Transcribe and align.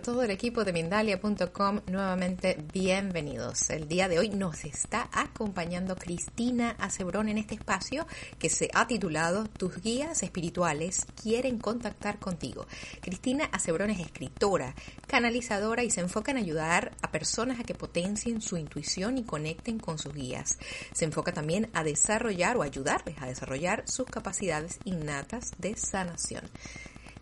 todo 0.00 0.22
el 0.22 0.30
equipo 0.30 0.64
de 0.64 0.72
Mindalia.com, 0.72 1.80
nuevamente 1.86 2.56
bienvenidos. 2.72 3.68
El 3.68 3.86
día 3.86 4.08
de 4.08 4.18
hoy 4.18 4.30
nos 4.30 4.64
está 4.64 5.10
acompañando 5.12 5.94
Cristina 5.96 6.74
Acebrón 6.78 7.28
en 7.28 7.36
este 7.36 7.56
espacio 7.56 8.06
que 8.38 8.48
se 8.48 8.70
ha 8.72 8.86
titulado 8.86 9.44
Tus 9.44 9.82
guías 9.82 10.22
espirituales 10.22 11.06
quieren 11.20 11.58
contactar 11.58 12.18
contigo. 12.18 12.66
Cristina 13.02 13.44
Acebrón 13.52 13.90
es 13.90 14.00
escritora, 14.00 14.74
canalizadora 15.06 15.82
y 15.82 15.90
se 15.90 16.00
enfoca 16.00 16.30
en 16.30 16.38
ayudar 16.38 16.92
a 17.02 17.10
personas 17.10 17.60
a 17.60 17.64
que 17.64 17.74
potencien 17.74 18.40
su 18.40 18.56
intuición 18.56 19.18
y 19.18 19.24
conecten 19.24 19.78
con 19.78 19.98
sus 19.98 20.14
guías. 20.14 20.58
Se 20.94 21.04
enfoca 21.04 21.32
también 21.32 21.68
a 21.74 21.84
desarrollar 21.84 22.56
o 22.56 22.62
ayudarles 22.62 23.20
a 23.20 23.26
desarrollar 23.26 23.84
sus 23.86 24.06
capacidades 24.06 24.78
innatas 24.84 25.52
de 25.58 25.76
sanación. 25.76 26.48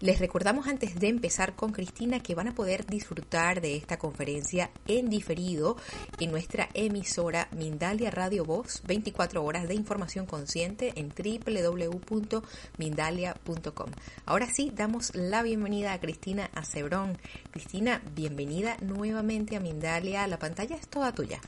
Les 0.00 0.20
recordamos 0.20 0.68
antes 0.68 1.00
de 1.00 1.08
empezar 1.08 1.56
con 1.56 1.72
Cristina 1.72 2.20
que 2.20 2.36
van 2.36 2.46
a 2.46 2.54
poder 2.54 2.86
disfrutar 2.86 3.60
de 3.60 3.74
esta 3.74 3.98
conferencia 3.98 4.70
en 4.86 5.10
diferido 5.10 5.76
en 6.20 6.30
nuestra 6.30 6.68
emisora 6.72 7.48
Mindalia 7.50 8.12
Radio 8.12 8.44
Voz, 8.44 8.80
24 8.86 9.42
horas 9.42 9.66
de 9.66 9.74
información 9.74 10.24
consciente 10.24 10.92
en 10.94 11.08
www.mindalia.com. 11.08 13.90
Ahora 14.24 14.46
sí, 14.46 14.70
damos 14.72 15.16
la 15.16 15.42
bienvenida 15.42 15.92
a 15.92 15.98
Cristina 15.98 16.48
Acebrón. 16.54 17.18
Cristina, 17.50 18.00
bienvenida 18.14 18.76
nuevamente 18.80 19.56
a 19.56 19.60
Mindalia. 19.60 20.28
La 20.28 20.38
pantalla 20.38 20.76
es 20.76 20.86
toda 20.86 21.10
tuya. 21.10 21.40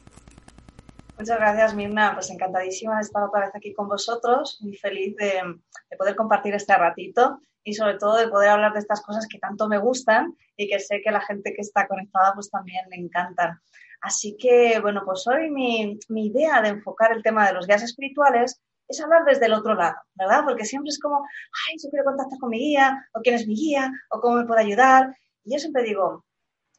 Muchas 1.17 1.39
gracias, 1.39 1.73
Mirna. 1.77 2.15
Pues 2.15 2.29
encantadísima 2.31 2.97
de 2.97 3.03
estar 3.03 3.23
otra 3.23 3.43
vez 3.43 3.55
aquí 3.55 3.73
con 3.73 3.87
vosotros. 3.87 4.59
Muy 4.61 4.77
feliz 4.77 5.15
de, 5.15 5.41
de 5.89 5.97
poder 5.97 6.17
compartir 6.17 6.53
este 6.55 6.77
ratito 6.77 7.39
y 7.65 7.75
sobre 7.75 7.99
todo 7.99 8.17
de 8.17 8.29
poder 8.29 8.51
hablar 8.51 8.73
de 8.73 8.81
estas 8.81 9.03
cosas 9.03 9.27
que 9.29 9.39
tanto 9.39 9.69
me 9.69 9.79
gustan 9.79 10.37
y 10.57 10.69
que 10.69 10.79
sé 10.79 11.01
que 11.03 11.11
la 11.11 11.21
gente 11.21 11.53
que 11.55 11.61
está 11.61 11.87
conectada 11.87 12.33
pues 12.35 12.51
también 12.51 12.85
le 12.91 12.97
encantan. 12.97 13.61
Así 14.01 14.37
que, 14.39 14.81
bueno, 14.81 15.03
pues 15.05 15.27
hoy 15.27 15.51
mi, 15.51 15.99
mi 16.09 16.27
idea 16.27 16.63
de 16.63 16.71
enfocar 16.71 17.13
el 17.13 17.23
tema 17.23 17.47
de 17.47 17.53
los 17.53 17.67
guías 17.67 17.83
espirituales 17.83 18.61
es 18.89 19.01
hablar 19.01 19.25
desde 19.25 19.47
el 19.47 19.53
otro 19.53 19.75
lado, 19.75 19.97
¿verdad? 20.15 20.43
Porque 20.45 20.65
siempre 20.65 20.89
es 20.91 20.99
como, 20.99 21.23
ay, 21.69 21.77
yo 21.83 21.91
quiero 21.91 22.05
contactar 22.05 22.39
con 22.39 22.51
mi 22.51 22.59
guía, 22.59 23.09
o 23.13 23.21
quién 23.21 23.37
es 23.37 23.47
mi 23.47 23.55
guía, 23.55 23.93
o 24.11 24.21
cómo 24.21 24.37
me 24.37 24.47
puede 24.47 24.63
ayudar. 24.63 25.17
Y 25.45 25.53
yo 25.53 25.59
siempre 25.59 25.85
digo, 25.85 26.25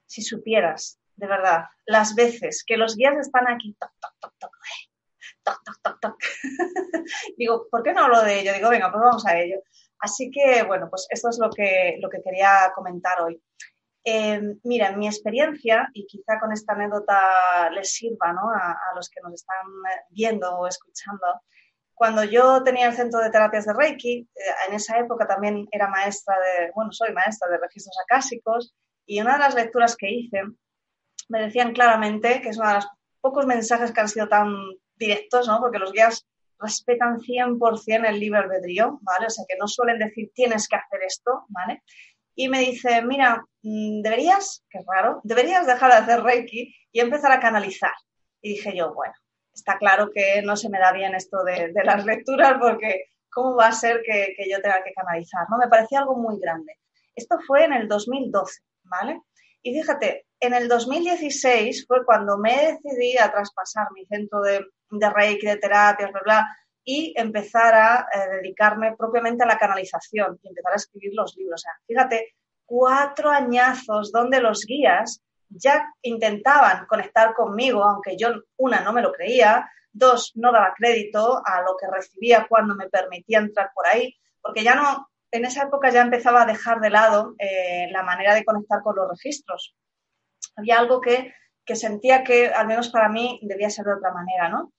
si 0.05 0.21
supieras, 0.21 0.99
de 1.15 1.27
verdad, 1.27 1.65
las 1.85 2.15
veces 2.15 2.63
que 2.65 2.75
los 2.75 2.95
guías 2.95 3.15
están 3.17 3.47
aquí, 3.47 3.75
toc, 3.79 3.91
toc, 4.01 4.13
toc, 4.19 4.33
toc, 4.39 4.51
toc, 5.43 5.63
toc, 5.63 5.81
toc, 5.81 5.99
toc. 6.01 6.17
digo, 7.37 7.67
¿por 7.71 7.81
qué 7.81 7.93
no 7.93 8.01
hablo 8.03 8.21
de 8.23 8.41
ello? 8.41 8.53
Digo, 8.53 8.69
venga, 8.69 8.91
pues 8.91 9.01
vamos 9.01 9.25
a 9.25 9.39
ello. 9.39 9.61
Así 10.01 10.31
que, 10.31 10.63
bueno, 10.63 10.89
pues 10.89 11.07
esto 11.09 11.29
es 11.29 11.37
lo 11.39 11.49
que, 11.49 11.97
lo 12.01 12.09
que 12.09 12.21
quería 12.23 12.71
comentar 12.75 13.21
hoy. 13.21 13.41
Eh, 14.03 14.41
mira, 14.63 14.89
en 14.89 14.97
mi 14.97 15.07
experiencia, 15.07 15.89
y 15.93 16.07
quizá 16.07 16.39
con 16.39 16.51
esta 16.51 16.73
anécdota 16.73 17.69
les 17.69 17.93
sirva 17.93 18.31
a, 18.31 18.95
los 18.95 19.09
que 19.09 19.21
nos 19.21 19.33
están 19.33 19.67
viendo 20.09 20.57
o 20.57 20.67
escuchando, 20.67 21.41
cuando 21.93 22.23
yo 22.23 22.63
tenía 22.63 22.87
el 22.87 22.95
centro 22.95 23.19
de 23.19 23.29
terapias 23.29 23.65
de 23.65 23.73
Reiki, 23.73 24.27
eh, 24.33 24.41
en 24.67 24.73
esa 24.73 24.97
época 24.97 25.27
también 25.27 25.67
era 25.71 25.87
maestra 25.87 26.35
de, 26.39 26.71
bueno, 26.73 26.91
soy 26.91 27.13
maestra 27.13 27.47
de 27.49 27.59
registros 27.59 27.95
acásicos, 28.03 28.73
y 29.05 29.21
una 29.21 29.33
de 29.33 29.39
las 29.39 29.53
lecturas 29.53 29.95
que 29.95 30.09
hice 30.09 30.41
me 31.29 31.41
decían 31.41 31.73
claramente, 31.73 32.41
que 32.41 32.49
es 32.49 32.57
uno 32.57 32.69
de 32.69 32.75
los 32.75 32.87
pocos 33.21 33.45
mensajes 33.45 33.91
que 33.91 34.01
han 34.01 34.09
sido 34.09 34.27
tan 34.27 34.51
directos, 34.95 35.47
¿no? 35.47 35.59
porque 35.59 35.77
los 35.77 35.91
guías 35.91 36.27
respetan 36.61 37.19
100% 37.19 38.07
el 38.07 38.19
libre 38.19 38.39
albedrío, 38.39 38.99
¿vale? 39.01 39.27
O 39.27 39.29
sea, 39.29 39.45
que 39.47 39.57
no 39.57 39.67
suelen 39.67 39.99
decir 39.99 40.31
tienes 40.33 40.67
que 40.67 40.75
hacer 40.75 41.01
esto, 41.03 41.45
¿vale? 41.49 41.83
Y 42.35 42.47
me 42.49 42.59
dice, 42.59 43.01
mira, 43.01 43.43
mm, 43.63 44.01
deberías, 44.01 44.63
es 44.69 44.85
raro, 44.85 45.21
deberías 45.23 45.67
dejar 45.67 45.91
de 45.91 45.97
hacer 45.97 46.23
Reiki 46.23 46.73
y 46.91 46.99
empezar 46.99 47.31
a 47.31 47.39
canalizar. 47.39 47.93
Y 48.41 48.51
dije 48.51 48.75
yo, 48.75 48.93
bueno, 48.93 49.13
está 49.53 49.77
claro 49.77 50.09
que 50.13 50.41
no 50.41 50.55
se 50.55 50.69
me 50.69 50.79
da 50.79 50.91
bien 50.91 51.15
esto 51.15 51.43
de, 51.43 51.71
de 51.73 51.83
las 51.83 52.05
lecturas 52.05 52.55
porque 52.59 53.05
¿cómo 53.31 53.55
va 53.55 53.67
a 53.67 53.71
ser 53.71 54.01
que, 54.05 54.33
que, 54.37 54.49
yo 54.49 54.61
tenga 54.61 54.83
que 54.83 54.93
canalizar? 54.93 55.45
¿no? 55.49 55.57
Me 55.57 55.67
parecía 55.67 55.99
algo 55.99 56.15
muy 56.15 56.39
grande. 56.39 56.77
Esto 57.15 57.37
fue 57.45 57.65
en 57.65 57.73
el 57.73 57.87
2012, 57.87 58.61
¿vale? 58.83 59.21
Y 59.61 59.73
fíjate, 59.73 60.25
en 60.39 60.53
el 60.53 60.67
2016 60.67 61.85
fue 61.87 62.03
cuando 62.05 62.37
me 62.37 62.79
decidí 62.81 63.17
a 63.17 63.31
traspasar 63.31 63.87
mi 63.93 64.05
centro 64.05 64.41
de, 64.41 64.65
de 64.91 65.09
Reiki, 65.09 65.47
de 65.47 65.57
terapias, 65.57 66.11
bla, 66.11 66.21
bla, 66.23 66.57
y 66.83 67.13
empezar 67.15 67.73
a 67.73 68.07
eh, 68.13 68.29
dedicarme 68.37 68.95
propiamente 68.95 69.43
a 69.43 69.47
la 69.47 69.57
canalización 69.57 70.39
y 70.41 70.49
empezar 70.49 70.73
a 70.73 70.77
escribir 70.77 71.11
los 71.13 71.35
libros. 71.37 71.61
O 71.61 71.63
sea, 71.63 71.73
fíjate, 71.87 72.35
cuatro 72.65 73.29
añazos 73.29 74.11
donde 74.11 74.39
los 74.39 74.65
guías 74.65 75.21
ya 75.49 75.85
intentaban 76.01 76.85
conectar 76.85 77.33
conmigo, 77.33 77.83
aunque 77.83 78.15
yo, 78.17 78.29
una, 78.57 78.81
no 78.81 78.93
me 78.93 79.01
lo 79.01 79.11
creía, 79.11 79.69
dos, 79.91 80.31
no 80.35 80.51
daba 80.51 80.73
crédito 80.75 81.41
a 81.45 81.61
lo 81.61 81.75
que 81.77 81.87
recibía 81.87 82.47
cuando 82.47 82.75
me 82.75 82.89
permitía 82.89 83.39
entrar 83.39 83.71
por 83.73 83.85
ahí, 83.87 84.15
porque 84.41 84.63
ya 84.63 84.75
no, 84.75 85.09
en 85.31 85.45
esa 85.45 85.63
época 85.63 85.89
ya 85.89 86.01
empezaba 86.01 86.43
a 86.43 86.45
dejar 86.45 86.79
de 86.79 86.89
lado 86.89 87.35
eh, 87.39 87.87
la 87.91 88.03
manera 88.03 88.33
de 88.33 88.45
conectar 88.45 88.81
con 88.81 88.95
los 88.95 89.09
registros. 89.09 89.75
Había 90.55 90.79
algo 90.79 91.01
que, 91.01 91.33
que, 91.65 91.75
sentía 91.75 92.23
que, 92.23 92.47
al 92.47 92.67
menos 92.67 92.89
para 92.89 93.09
mí, 93.09 93.39
debía 93.43 93.69
ser 93.69 93.85
de 93.85 93.93
otra 93.93 94.13
manera, 94.13 94.49
¿no? 94.49 94.71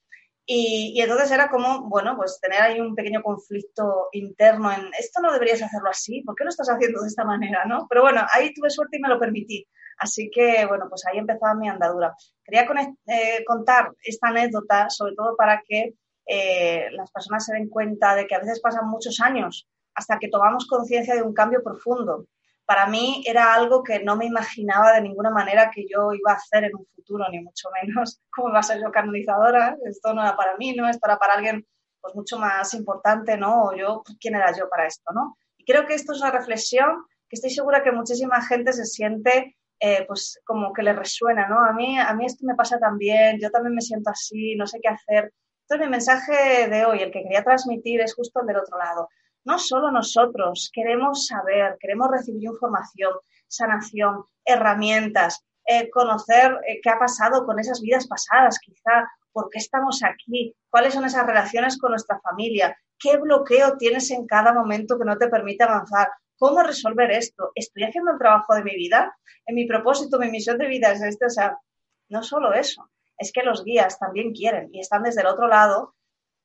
Y, 0.45 0.93
y, 0.95 1.01
entonces 1.01 1.31
era 1.31 1.49
como, 1.49 1.87
bueno, 1.87 2.17
pues 2.17 2.39
tener 2.41 2.61
ahí 2.61 2.79
un 2.81 2.95
pequeño 2.95 3.23
conflicto 3.23 4.09
interno 4.11 4.71
en, 4.73 4.91
esto 4.99 5.21
no 5.21 5.31
deberías 5.31 5.61
hacerlo 5.61 5.89
así, 5.89 6.21
¿por 6.21 6.35
qué 6.35 6.43
lo 6.43 6.49
estás 6.49 6.67
haciendo 6.69 7.01
de 7.01 7.07
esta 7.07 7.23
manera, 7.23 7.63
no? 7.65 7.87
Pero 7.89 8.01
bueno, 8.01 8.25
ahí 8.33 8.53
tuve 8.53 8.69
suerte 8.69 8.97
y 8.97 8.99
me 8.99 9.07
lo 9.07 9.19
permití. 9.19 9.65
Así 9.97 10.29
que, 10.31 10.65
bueno, 10.65 10.87
pues 10.89 11.05
ahí 11.05 11.17
empezaba 11.17 11.55
mi 11.55 11.69
andadura. 11.69 12.13
Quería 12.43 12.67
eh, 13.07 13.43
contar 13.45 13.91
esta 14.03 14.27
anécdota, 14.27 14.89
sobre 14.89 15.15
todo 15.15 15.35
para 15.37 15.61
que 15.65 15.93
eh, 16.25 16.89
las 16.91 17.11
personas 17.11 17.45
se 17.45 17.53
den 17.53 17.69
cuenta 17.69 18.15
de 18.15 18.27
que 18.27 18.35
a 18.35 18.39
veces 18.39 18.59
pasan 18.59 18.87
muchos 18.87 19.19
años 19.19 19.67
hasta 19.95 20.17
que 20.19 20.29
tomamos 20.29 20.67
conciencia 20.67 21.15
de 21.15 21.21
un 21.21 21.33
cambio 21.33 21.63
profundo. 21.63 22.27
Para 22.65 22.87
mí 22.87 23.23
era 23.25 23.53
algo 23.53 23.83
que 23.83 24.03
no 24.03 24.15
me 24.15 24.25
imaginaba 24.25 24.93
de 24.93 25.01
ninguna 25.01 25.29
manera 25.29 25.69
que 25.69 25.85
yo 25.89 26.13
iba 26.13 26.31
a 26.31 26.35
hacer 26.35 26.63
en 26.65 26.75
un 26.75 26.85
futuro, 26.85 27.25
ni 27.29 27.41
mucho 27.41 27.69
menos 27.81 28.21
cómo 28.31 28.49
iba 28.49 28.59
a 28.59 28.63
ser 28.63 28.81
yo 28.81 28.91
canalizadora. 28.91 29.77
Esto 29.85 30.13
no 30.13 30.21
era 30.21 30.35
para 30.35 30.55
mí, 30.57 30.73
¿no? 30.73 30.87
Esto 30.87 31.07
era 31.07 31.17
para 31.17 31.33
alguien 31.33 31.65
pues 32.01 32.15
mucho 32.15 32.37
más 32.37 32.73
importante, 32.73 33.37
¿no? 33.37 33.75
Yo, 33.75 34.01
pues, 34.05 34.17
¿quién 34.19 34.35
era 34.35 34.55
yo 34.57 34.69
para 34.69 34.87
esto, 34.87 35.11
no? 35.13 35.37
Y 35.57 35.65
creo 35.65 35.85
que 35.87 35.93
esto 35.93 36.11
es 36.13 36.21
una 36.21 36.31
reflexión 36.31 37.05
que 37.29 37.35
estoy 37.35 37.49
segura 37.49 37.81
que 37.81 37.91
muchísima 37.91 38.41
gente 38.41 38.73
se 38.73 38.85
siente 38.85 39.55
eh, 39.79 40.05
pues 40.07 40.39
como 40.45 40.71
que 40.71 40.83
le 40.83 40.93
resuena, 40.93 41.47
¿no? 41.47 41.63
A 41.65 41.73
mí, 41.73 41.97
a 41.99 42.13
mí 42.13 42.25
esto 42.25 42.45
me 42.45 42.55
pasa 42.55 42.79
también, 42.79 43.37
yo 43.41 43.51
también 43.51 43.75
me 43.75 43.81
siento 43.81 44.11
así, 44.11 44.55
no 44.55 44.65
sé 44.65 44.79
qué 44.81 44.89
hacer. 44.89 45.33
Entonces 45.63 45.87
mi 45.87 45.91
mensaje 45.91 46.69
de 46.69 46.85
hoy, 46.85 47.01
el 47.01 47.11
que 47.11 47.23
quería 47.23 47.43
transmitir, 47.43 47.99
es 48.01 48.13
justo 48.15 48.41
el 48.41 48.47
del 48.47 48.57
otro 48.57 48.77
lado 48.77 49.09
no 49.45 49.59
solo 49.59 49.91
nosotros 49.91 50.69
queremos 50.73 51.27
saber, 51.27 51.77
queremos 51.79 52.09
recibir 52.11 52.43
información, 52.43 53.13
sanación, 53.47 54.25
herramientas, 54.45 55.45
eh, 55.65 55.89
conocer 55.89 56.57
eh, 56.67 56.79
qué 56.81 56.89
ha 56.89 56.99
pasado 56.99 57.45
con 57.45 57.59
esas 57.59 57.81
vidas 57.81 58.07
pasadas 58.07 58.59
quizá, 58.59 59.09
por 59.31 59.49
qué 59.49 59.59
estamos 59.59 60.03
aquí, 60.03 60.55
cuáles 60.69 60.93
son 60.93 61.05
esas 61.05 61.25
relaciones 61.25 61.77
con 61.77 61.91
nuestra 61.91 62.19
familia, 62.19 62.77
qué 62.99 63.17
bloqueo 63.17 63.77
tienes 63.77 64.11
en 64.11 64.27
cada 64.27 64.53
momento 64.53 64.97
que 64.97 65.05
no 65.05 65.17
te 65.17 65.27
permite 65.27 65.63
avanzar, 65.63 66.09
cómo 66.37 66.61
resolver 66.61 67.11
esto, 67.11 67.51
estoy 67.55 67.83
haciendo 67.83 68.11
el 68.11 68.19
trabajo 68.19 68.53
de 68.55 68.63
mi 68.63 68.75
vida, 68.75 69.15
en 69.45 69.55
mi 69.55 69.65
propósito, 69.65 70.19
mi 70.19 70.29
misión 70.29 70.57
de 70.57 70.67
vida 70.67 70.91
es 70.91 71.01
este, 71.01 71.25
o 71.25 71.29
sea, 71.29 71.57
no 72.09 72.23
solo 72.23 72.53
eso, 72.53 72.89
es 73.17 73.31
que 73.31 73.43
los 73.43 73.63
guías 73.63 73.97
también 73.99 74.33
quieren 74.33 74.69
y 74.73 74.79
están 74.79 75.03
desde 75.03 75.21
el 75.21 75.27
otro 75.27 75.47
lado, 75.47 75.95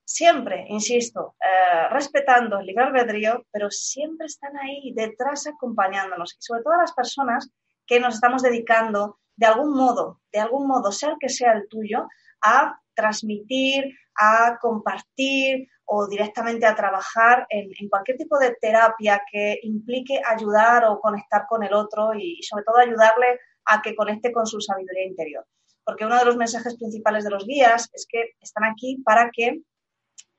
siempre, 0.08 0.64
insisto, 0.69 1.37
eh, 1.38 1.88
respetando 1.90 2.58
el 2.58 2.66
libre 2.66 2.84
albedrío, 2.84 3.44
pero 3.52 3.70
siempre 3.70 4.26
están 4.26 4.56
ahí 4.56 4.94
detrás 4.94 5.46
acompañándonos 5.46 6.34
y 6.34 6.40
sobre 6.40 6.62
todo 6.62 6.78
las 6.78 6.94
personas 6.94 7.50
que 7.87 8.00
nos 8.00 8.14
estamos 8.14 8.43
dedicando 8.43 9.19
de 9.37 9.46
algún 9.46 9.76
modo, 9.76 10.22
de 10.32 10.40
algún 10.40 10.66
modo, 10.66 10.93
sea 10.93 11.10
el 11.10 11.16
que 11.20 11.28
sea 11.28 11.52
el 11.52 11.69
tuyo, 11.69 12.08
a 12.40 12.81
transmitir, 12.94 13.84
a 14.14 14.58
compartir 14.58 15.69
o 15.84 16.08
directamente 16.08 16.64
a 16.64 16.75
trabajar 16.75 17.46
en, 17.50 17.70
cualquier 17.90 18.16
tipo 18.16 18.38
de 18.38 18.56
terapia 18.61 19.20
que 19.31 19.61
implique 19.62 20.22
ayudar 20.25 20.87
o 20.87 21.00
conectar 21.00 21.44
con 21.46 21.62
el 21.64 21.75
otro 21.75 22.14
y, 22.14 22.43
sobre 22.43 22.64
todo 22.64 22.78
ayudarle 22.78 23.40
a 23.66 23.82
que 23.82 23.94
conecte 23.94 24.32
con 24.32 24.46
su 24.46 24.58
sabiduría 24.61 25.06
interior. 25.06 25.46
Porque 25.84 26.06
uno 26.06 26.19
de 26.19 26.25
los 26.25 26.37
mensajes 26.38 26.76
principales 26.76 27.25
de 27.25 27.31
los 27.31 27.46
guías 27.46 27.90
es 27.93 28.06
que 28.11 28.32
están 28.40 28.64
aquí 28.64 29.02
para 29.04 29.31
que 29.31 29.61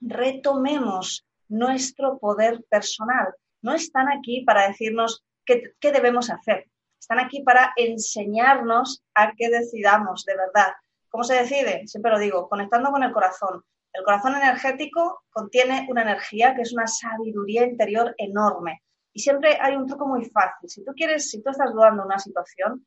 retomemos 0.01 1.25
nuestro 1.47 2.19
poder 2.19 2.63
personal. 2.69 3.33
No 3.61 3.73
están 3.73 4.09
aquí 4.09 4.43
para 4.45 4.67
decirnos 4.67 5.23
qué, 5.45 5.73
debemos 5.81 6.29
hacer. 6.29 6.65
Están 6.99 7.19
aquí 7.19 7.41
para 7.41 7.73
enseñarnos 7.75 9.03
a 9.15 9.33
que 9.35 9.49
decidamos 9.49 10.25
de 10.25 10.35
verdad. 10.35 10.73
¿Cómo 11.09 11.23
se 11.23 11.35
decide? 11.35 11.87
Siempre 11.87 12.11
lo 12.11 12.19
digo, 12.19 12.47
conectando 12.47 12.91
con 12.91 13.03
el 13.03 13.11
corazón. 13.11 13.63
El 13.91 14.03
corazón 14.03 14.35
energético 14.35 15.23
contiene 15.31 15.87
una 15.89 16.03
energía 16.03 16.53
que 16.55 16.61
es 16.61 16.73
una 16.73 16.87
sabiduría 16.87 17.65
interior 17.65 18.13
enorme. 18.17 18.83
Y 19.11 19.21
siempre 19.21 19.57
hay 19.59 19.75
un 19.75 19.87
truco 19.87 20.07
muy 20.07 20.25
fácil. 20.25 20.69
Si 20.69 20.85
tú 20.85 20.91
quieres, 20.93 21.29
si 21.29 21.41
tú 21.41 21.49
estás 21.49 21.73
dudando 21.73 22.03
en 22.03 22.07
una 22.07 22.19
situación, 22.19 22.85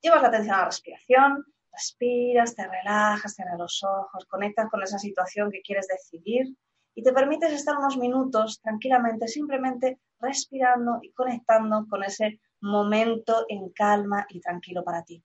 llevas 0.00 0.22
la 0.22 0.28
atención 0.28 0.54
a 0.54 0.58
la 0.60 0.64
respiración, 0.66 1.44
respiras, 1.72 2.54
te 2.54 2.66
relajas, 2.66 3.34
cierras 3.34 3.58
los 3.58 3.82
ojos, 3.82 4.26
conectas 4.26 4.68
con 4.70 4.82
esa 4.82 4.98
situación 4.98 5.50
que 5.50 5.62
quieres 5.62 5.86
decidir 5.88 6.54
y 6.94 7.02
te 7.02 7.12
permites 7.12 7.52
estar 7.52 7.76
unos 7.76 7.96
minutos 7.96 8.60
tranquilamente, 8.60 9.28
simplemente 9.28 10.00
respirando 10.20 10.98
y 11.02 11.12
conectando 11.12 11.86
con 11.88 12.02
ese 12.02 12.40
momento 12.60 13.44
en 13.48 13.70
calma 13.70 14.26
y 14.28 14.40
tranquilo 14.40 14.82
para 14.82 15.04
ti. 15.04 15.22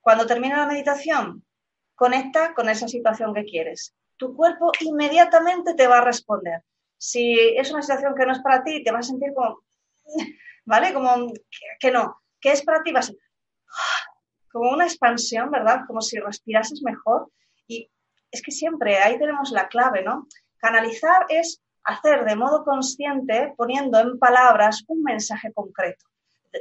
Cuando 0.00 0.26
termina 0.26 0.58
la 0.58 0.66
meditación, 0.66 1.44
conecta 1.94 2.54
con 2.54 2.68
esa 2.68 2.88
situación 2.88 3.34
que 3.34 3.44
quieres. 3.44 3.94
Tu 4.16 4.36
cuerpo 4.36 4.70
inmediatamente 4.80 5.74
te 5.74 5.86
va 5.86 5.98
a 5.98 6.04
responder. 6.04 6.62
Si 6.96 7.38
es 7.56 7.72
una 7.72 7.82
situación 7.82 8.14
que 8.14 8.26
no 8.26 8.32
es 8.32 8.40
para 8.40 8.62
ti, 8.62 8.84
te 8.84 8.92
vas 8.92 9.06
a 9.06 9.10
sentir 9.10 9.32
como, 9.34 9.60
¿vale? 10.64 10.92
Como 10.92 11.32
que, 11.80 11.90
no. 11.90 12.20
¿Qué 12.40 12.52
es 12.52 12.62
para 12.62 12.82
ti? 12.82 12.92
Vas 12.92 13.10
a 13.10 13.14
como 14.54 14.70
una 14.70 14.84
expansión, 14.84 15.50
¿verdad? 15.50 15.80
Como 15.86 16.00
si 16.00 16.18
respirases 16.20 16.80
mejor. 16.82 17.28
Y 17.66 17.90
es 18.30 18.40
que 18.40 18.52
siempre 18.52 18.98
ahí 18.98 19.18
tenemos 19.18 19.50
la 19.50 19.66
clave, 19.66 20.04
¿no? 20.04 20.28
Canalizar 20.58 21.26
es 21.28 21.60
hacer 21.82 22.24
de 22.24 22.36
modo 22.36 22.64
consciente, 22.64 23.52
poniendo 23.56 23.98
en 23.98 24.18
palabras 24.18 24.84
un 24.86 25.02
mensaje 25.02 25.52
concreto 25.52 26.06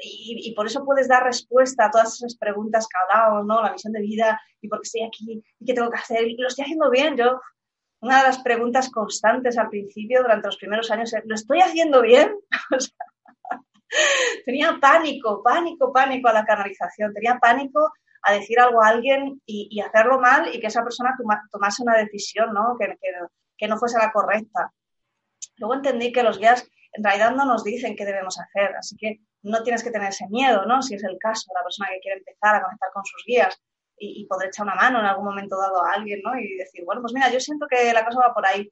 y, 0.02 0.54
por 0.56 0.66
eso 0.66 0.84
puedes 0.84 1.08
dar 1.08 1.24
respuesta 1.24 1.86
a 1.86 1.92
todas 1.92 2.16
esas 2.16 2.36
preguntas 2.36 2.88
que 2.88 2.98
hablábamos, 2.98 3.46
¿no? 3.46 3.62
La 3.62 3.72
misión 3.72 3.94
de 3.94 4.02
vida 4.02 4.42
y 4.62 4.68
por 4.68 4.80
qué 4.80 4.88
estoy 4.88 5.04
aquí 5.04 5.44
y 5.60 5.66
qué 5.66 5.74
tengo 5.74 5.90
que 5.90 6.00
hacer 6.00 6.28
y 6.28 6.36
lo 6.36 6.48
estoy 6.48 6.64
haciendo 6.64 6.90
bien. 6.90 7.16
Yo, 7.16 7.40
una 8.02 8.22
de 8.22 8.28
las 8.28 8.40
preguntas 8.40 8.90
constantes 8.90 9.58
al 9.58 9.70
principio, 9.70 10.22
durante 10.22 10.48
los 10.48 10.58
primeros 10.58 10.90
años, 10.92 11.14
es, 11.14 11.22
¿lo 11.26 11.36
estoy 11.36 11.60
haciendo 11.60 12.02
bien? 12.02 12.34
tenía 14.46 14.78
pánico, 14.82 15.42
pánico, 15.44 15.92
pánico 15.92 16.30
a 16.30 16.34
la 16.34 16.46
canalización, 16.46 17.14
tenía 17.14 17.38
pánico 17.40 17.92
a 18.24 18.34
decir 18.34 18.60
algo 18.60 18.82
a 18.82 18.88
alguien 18.88 19.42
y, 19.46 19.80
hacerlo 19.82 20.20
mal 20.20 20.54
y 20.54 20.60
que 20.60 20.68
esa 20.68 20.84
persona 20.84 21.16
tomase 21.52 21.84
una 21.84 21.98
decisión, 21.98 22.54
¿no? 22.54 22.78
Que, 22.80 22.98
que, 23.58 23.68
no 23.68 23.78
fuese 23.78 23.98
la 23.98 24.12
correcta. 24.12 24.72
Luego 25.58 25.76
entendí 25.76 26.12
que 26.12 26.24
los 26.24 26.40
guías 26.40 26.68
en 26.94 27.04
realidad 27.04 27.32
no 27.32 27.46
nos 27.46 27.64
dicen 27.64 27.96
qué 27.96 28.06
debemos 28.06 28.40
hacer, 28.40 28.76
así 28.78 28.96
que 28.98 29.20
no 29.42 29.64
tienes 29.64 29.84
que 29.84 29.92
tener 29.92 30.10
ese 30.10 30.28
miedo, 30.30 30.66
¿no? 30.66 30.82
Si 30.82 30.96
es 30.96 31.04
el 31.04 31.18
caso, 31.20 31.52
la 31.54 31.64
persona 31.64 31.90
que 31.92 32.00
quiere 32.00 32.20
empezar 32.20 32.56
a 32.56 32.64
conectar 32.64 32.90
con 32.94 33.04
sus 33.04 33.24
guías 33.26 33.62
y, 33.98 34.26
poder 34.28 34.48
echar 34.48 34.66
una 34.66 34.76
mano 34.76 35.00
en 35.00 35.06
algún 35.06 35.26
momento 35.26 35.58
dado 35.58 35.84
a 35.84 35.92
alguien, 35.92 36.22
¿no? 36.24 36.38
Y 36.38 36.56
decir, 36.58 36.84
bueno, 36.86 37.02
pues 37.02 37.14
mira, 37.14 37.30
yo 37.30 37.40
siento 37.40 37.68
que 37.70 37.92
la 37.94 38.06
cosa 38.06 38.20
va 38.20 38.34
por 38.34 38.46
ahí. 38.46 38.70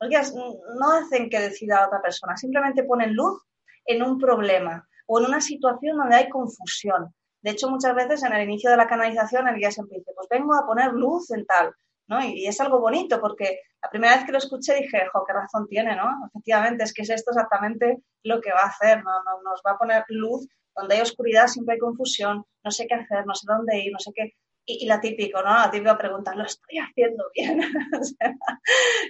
Los 0.00 0.08
guías 0.08 0.34
no 0.34 0.92
hacen 0.92 1.28
que 1.28 1.40
decida 1.40 1.86
otra 1.86 2.00
persona, 2.00 2.36
simplemente 2.36 2.84
ponen 2.84 3.14
luz 3.14 3.42
en 3.86 4.02
un 4.02 4.18
problema 4.18 4.88
o 5.06 5.18
en 5.18 5.26
una 5.26 5.40
situación 5.40 5.98
donde 5.98 6.16
hay 6.16 6.28
confusión. 6.28 7.14
De 7.42 7.50
hecho, 7.50 7.68
muchas 7.68 7.94
veces 7.94 8.22
en 8.22 8.32
el 8.32 8.42
inicio 8.42 8.70
de 8.70 8.76
la 8.76 8.86
canalización 8.86 9.46
el 9.48 9.56
guía 9.56 9.70
siempre 9.70 9.98
dice, 9.98 10.12
pues 10.14 10.28
vengo 10.30 10.54
a 10.54 10.66
poner 10.66 10.92
luz 10.92 11.30
en 11.30 11.44
tal. 11.44 11.74
¿no? 12.06 12.22
Y, 12.24 12.46
es 12.46 12.60
algo 12.60 12.80
bonito 12.80 13.20
porque 13.20 13.60
la 13.82 13.90
primera 13.90 14.16
vez 14.16 14.24
que 14.24 14.32
lo 14.32 14.38
escuché 14.38 14.74
dije, 14.74 15.06
jo, 15.12 15.24
qué 15.26 15.32
razón 15.32 15.66
tiene, 15.68 15.96
¿no? 15.96 16.10
Efectivamente, 16.28 16.84
es 16.84 16.92
que 16.92 17.02
es 17.02 17.10
esto 17.10 17.30
exactamente 17.30 17.98
lo 18.22 18.40
que 18.40 18.52
va 18.52 18.60
a 18.60 18.68
hacer, 18.68 19.02
¿no? 19.02 19.10
Nos 19.42 19.62
va 19.66 19.72
a 19.72 19.78
poner 19.78 20.04
luz, 20.08 20.46
donde 20.74 20.96
hay 20.96 21.02
oscuridad 21.02 21.46
siempre 21.46 21.74
hay 21.74 21.78
confusión, 21.78 22.44
no 22.62 22.70
sé 22.70 22.86
qué 22.86 22.94
hacer, 22.94 23.26
no 23.26 23.34
sé 23.34 23.46
dónde 23.46 23.78
ir, 23.78 23.92
no 23.92 23.98
sé 23.98 24.10
qué. 24.14 24.32
Y, 24.66 24.86
la 24.86 25.00
típico, 25.00 25.42
¿no? 25.42 25.52
La 25.52 25.70
típica 25.70 25.96
pregunta, 25.98 26.34
¿lo 26.34 26.44
estoy 26.44 26.78
haciendo 26.78 27.24
bien? 27.34 27.60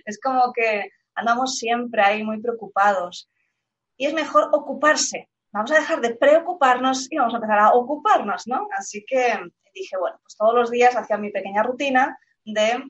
es 0.05 0.21
como 0.21 0.53
que 0.53 0.91
andamos 1.15 1.57
siempre 1.57 2.03
ahí 2.03 2.25
muy 2.25 2.41
preocupados. 2.41 3.31
Y 3.97 4.07
es 4.07 4.15
mejor 4.15 4.51
ocuparse. 4.53 5.29
Vamos 5.53 5.71
a 5.71 5.77
dejar 5.77 6.01
de 6.01 6.15
preocuparnos 6.15 7.07
y 7.11 7.17
vamos 7.17 7.35
a 7.35 7.37
empezar 7.37 7.59
a 7.61 7.75
ocuparnos, 7.75 8.47
¿no? 8.47 8.67
Así 8.77 9.05
que 9.07 9.39
dije, 9.73 9.97
bueno, 9.97 10.19
pues 10.23 10.37
todos 10.37 10.55
los 10.55 10.71
días 10.71 10.97
hacía 10.97 11.17
mi 11.17 11.31
pequeña 11.31 11.63
rutina 11.63 12.19
de 12.45 12.83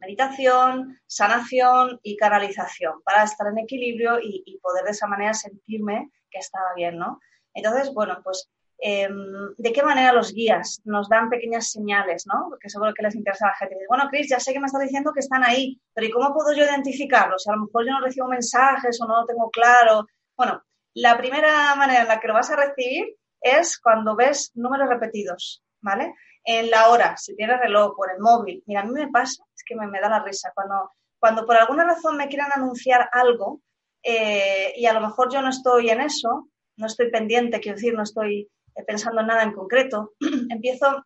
meditación, 0.00 1.00
sanación 1.06 2.00
y 2.02 2.16
canalización 2.16 3.02
para 3.04 3.24
estar 3.24 3.46
en 3.46 3.58
equilibrio 3.58 4.18
y, 4.20 4.58
poder 4.60 4.84
de 4.84 4.90
esa 4.90 5.06
manera 5.06 5.32
sentirme 5.32 6.10
que 6.30 6.38
estaba 6.38 6.74
bien, 6.74 6.98
¿no? 6.98 7.20
Entonces, 7.54 7.92
bueno, 7.94 8.20
pues 8.22 8.50
em, 8.82 9.54
¿de 9.56 9.72
qué 9.72 9.82
manera 9.82 10.12
los 10.12 10.32
guías 10.32 10.80
nos 10.84 11.08
dan 11.08 11.30
pequeñas 11.30 11.70
señales, 11.70 12.26
¿no? 12.26 12.46
Porque 12.50 12.68
seguro 12.68 12.92
que 12.94 13.02
les 13.02 13.14
interesa 13.14 13.46
a 13.46 13.50
la 13.50 13.56
gente. 13.56 13.76
Bueno, 13.88 14.08
Cris, 14.10 14.28
ya 14.28 14.40
sé 14.40 14.52
que 14.52 14.60
me 14.60 14.66
estás 14.66 14.82
diciendo 14.82 15.12
que 15.12 15.20
están 15.20 15.44
ahí, 15.44 15.80
pero 15.94 16.06
¿y 16.06 16.10
cómo 16.10 16.34
puedo 16.34 16.52
yo 16.52 16.64
identificarlos? 16.64 17.46
a 17.46 17.52
lo 17.52 17.62
mejor 17.62 17.86
yo 17.86 17.92
no 17.92 18.00
recibo 18.00 18.28
mensajes 18.28 19.00
o 19.00 19.06
no 19.06 19.20
lo 19.20 19.26
tengo 19.26 19.50
claro. 19.50 20.06
Bueno, 20.36 20.62
la 20.94 21.16
primera 21.16 21.74
manera 21.76 22.02
en 22.02 22.08
la 22.08 22.20
que 22.20 22.28
lo 22.28 22.34
vas 22.34 22.50
a 22.50 22.56
recibir 22.56 23.16
es 23.40 23.78
cuando 23.78 24.16
ves 24.16 24.50
números 24.54 24.88
repetidos, 24.88 25.62
¿vale? 25.80 26.14
en 26.44 26.70
la 26.70 26.88
hora, 26.88 27.16
si 27.16 27.36
tienes 27.36 27.60
reloj 27.60 27.94
en 28.06 28.16
el 28.16 28.20
móvil. 28.20 28.62
Mira, 28.66 28.80
a 28.80 28.84
mí 28.84 28.92
me 28.92 29.08
pasa, 29.08 29.44
es 29.54 29.62
que 29.64 29.74
me, 29.74 30.00
da 30.00 30.08
la 30.08 30.24
risa, 30.24 30.52
cuando, 30.54 30.90
cuando 31.18 31.46
por 31.46 31.56
alguna 31.56 31.84
razón 31.84 32.16
me 32.16 32.28
quieran 32.28 32.50
anunciar 32.54 33.08
algo 33.12 33.60
eh, 34.02 34.72
y 34.76 34.86
a 34.86 34.92
lo 34.92 35.00
mejor 35.00 35.32
yo 35.32 35.40
no 35.42 35.50
estoy 35.50 35.90
en 35.90 36.00
eso, 36.00 36.48
no 36.76 36.86
estoy 36.86 37.10
pendiente, 37.10 37.60
quiero 37.60 37.76
decir, 37.76 37.94
no 37.94 38.02
estoy 38.02 38.48
pensando 38.86 39.20
en 39.20 39.26
nada 39.26 39.42
en 39.42 39.52
concreto, 39.52 40.12
empiezo 40.50 41.04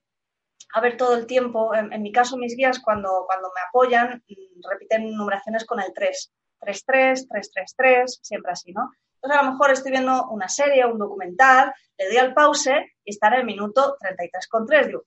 a 0.73 0.81
ver 0.81 0.97
todo 0.97 1.15
el 1.17 1.27
tiempo, 1.27 1.75
en, 1.75 2.03
mi 2.03 2.13
caso 2.13 2.37
mis 2.37 2.57
guías 2.57 2.81
cuando, 2.81 3.25
cuando 3.27 3.49
me 3.55 3.61
apoyan 3.69 4.23
mm, 4.29 4.69
repiten 4.71 5.15
numeraciones 5.15 5.65
con 5.65 5.81
el 5.81 5.93
3, 5.95 6.33
3, 6.61 6.85
3, 6.85 7.29
3, 7.29 7.51
3, 7.53 7.75
3, 7.77 8.19
siempre 8.23 8.53
así, 8.53 8.73
¿no? 8.73 8.91
Entonces, 9.15 9.41
a 9.41 9.45
lo 9.45 9.53
mejor 9.53 9.71
estoy 9.71 9.93
viendo 9.93 10.29
una 10.29 10.49
serie, 10.49 10.87
un 10.87 10.99
documental, 10.99 11.73
le 11.99 12.07
doy 12.07 12.17
al 12.19 12.35
pause 12.35 12.71
y 13.05 13.11
está 13.11 13.29
en 13.29 13.35
el 13.35 13.45
minuto 13.45 13.97
33,3. 14.01 14.87
Digo, 14.87 15.03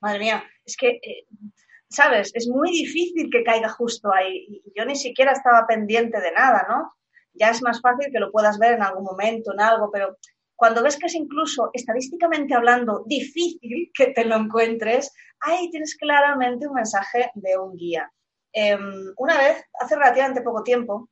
madre 0.00 0.18
mía, 0.18 0.44
es 0.64 0.76
que, 0.76 0.88
eh, 0.88 1.26
¿sabes? 1.88 2.32
Es 2.34 2.48
muy 2.48 2.70
difícil 2.70 3.28
que 3.30 3.44
caiga 3.44 3.68
justo 3.68 4.12
ahí. 4.12 4.62
Y 4.64 4.72
yo 4.74 4.84
ni 4.84 4.96
siquiera 4.96 5.32
estaba 5.32 5.66
pendiente 5.66 6.20
de 6.20 6.32
nada, 6.32 6.66
¿no? 6.68 6.94
Ya 7.34 7.50
es 7.50 7.62
más 7.62 7.80
fácil 7.80 8.10
que 8.12 8.18
lo 8.18 8.32
puedas 8.32 8.58
ver 8.58 8.74
en 8.74 8.82
algún 8.82 9.04
momento, 9.04 9.52
en 9.52 9.60
algo, 9.60 9.90
pero 9.90 10.16
cuando 10.62 10.84
ves 10.84 10.96
que 10.96 11.06
es 11.06 11.16
incluso 11.16 11.70
estadísticamente 11.72 12.54
hablando 12.54 13.02
difícil 13.04 13.90
que 13.92 14.12
te 14.12 14.24
lo 14.24 14.36
encuentres, 14.36 15.12
ahí 15.40 15.68
tienes 15.72 15.96
claramente 15.96 16.68
un 16.68 16.74
mensaje 16.74 17.32
de 17.34 17.58
un 17.58 17.74
guía. 17.76 18.08
Em, 18.52 19.12
una 19.16 19.38
vez, 19.38 19.64
hace 19.80 19.96
relativamente 19.96 20.40
poco 20.40 20.62
tiempo, 20.62 21.08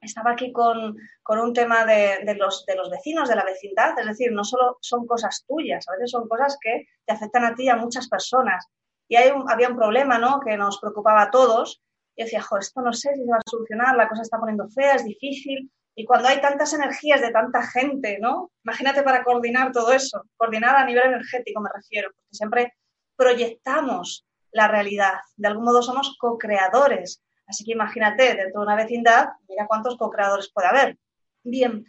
estaba 0.00 0.30
aquí 0.30 0.52
con, 0.52 0.94
un 1.26 1.52
tema 1.52 1.84
de, 1.86 2.36
los, 2.38 2.64
de 2.66 2.76
los 2.76 2.88
vecinos, 2.88 3.28
de 3.28 3.34
la 3.34 3.44
vecindad, 3.44 3.98
es 3.98 4.06
decir, 4.06 4.30
no 4.30 4.44
solo 4.44 4.78
son 4.80 5.08
cosas 5.08 5.44
tuyas, 5.44 5.84
a 5.88 5.94
veces 5.94 6.12
son 6.12 6.28
cosas 6.28 6.56
que 6.60 6.86
te 7.04 7.12
afectan 7.12 7.46
a 7.46 7.56
ti 7.56 7.64
y 7.64 7.70
a 7.70 7.76
muchas 7.76 8.08
personas. 8.08 8.64
Y 9.08 9.16
hay 9.16 9.32
había 9.48 9.70
un 9.70 9.76
problema, 9.76 10.18
¿no?, 10.18 10.38
que 10.38 10.56
nos 10.56 10.78
preocupaba 10.78 11.22
a 11.22 11.30
todos. 11.32 11.82
Y 12.14 12.22
decía, 12.22 12.42
jo, 12.42 12.58
esto 12.58 12.80
no 12.80 12.92
sé 12.92 13.12
si 13.16 13.24
se 13.24 13.30
va 13.32 13.38
a 13.38 13.50
solucionar, 13.50 13.96
la 13.96 14.08
cosa 14.08 14.22
está 14.22 14.38
poniendo 14.38 14.68
fea, 14.68 14.94
es 14.94 15.04
difícil. 15.04 15.68
Y 15.98 16.04
cuando 16.04 16.28
hay 16.28 16.40
tantas 16.40 16.72
energías 16.74 17.20
de 17.20 17.32
tanta 17.32 17.60
gente, 17.60 18.18
¿no? 18.20 18.52
Imagínate 18.62 19.02
para 19.02 19.24
coordinar 19.24 19.72
todo 19.72 19.92
eso, 19.92 20.22
coordinar 20.36 20.76
a 20.76 20.84
nivel 20.86 21.06
energético 21.06 21.60
me 21.60 21.70
refiero, 21.74 22.10
porque 22.14 22.36
siempre 22.36 22.74
proyectamos 23.16 24.24
la 24.52 24.68
realidad. 24.68 25.14
De 25.36 25.48
algún 25.48 25.64
modo 25.64 25.82
somos 25.82 26.16
co-creadores. 26.20 27.20
Así 27.48 27.64
que 27.64 27.72
imagínate, 27.72 28.36
dentro 28.36 28.60
de 28.60 28.66
una 28.66 28.76
vecindad, 28.76 29.26
mira 29.48 29.66
cuántos 29.66 29.96
co-creadores 29.96 30.52
puede 30.54 30.68
haber. 30.68 30.96
Bien, 31.42 31.84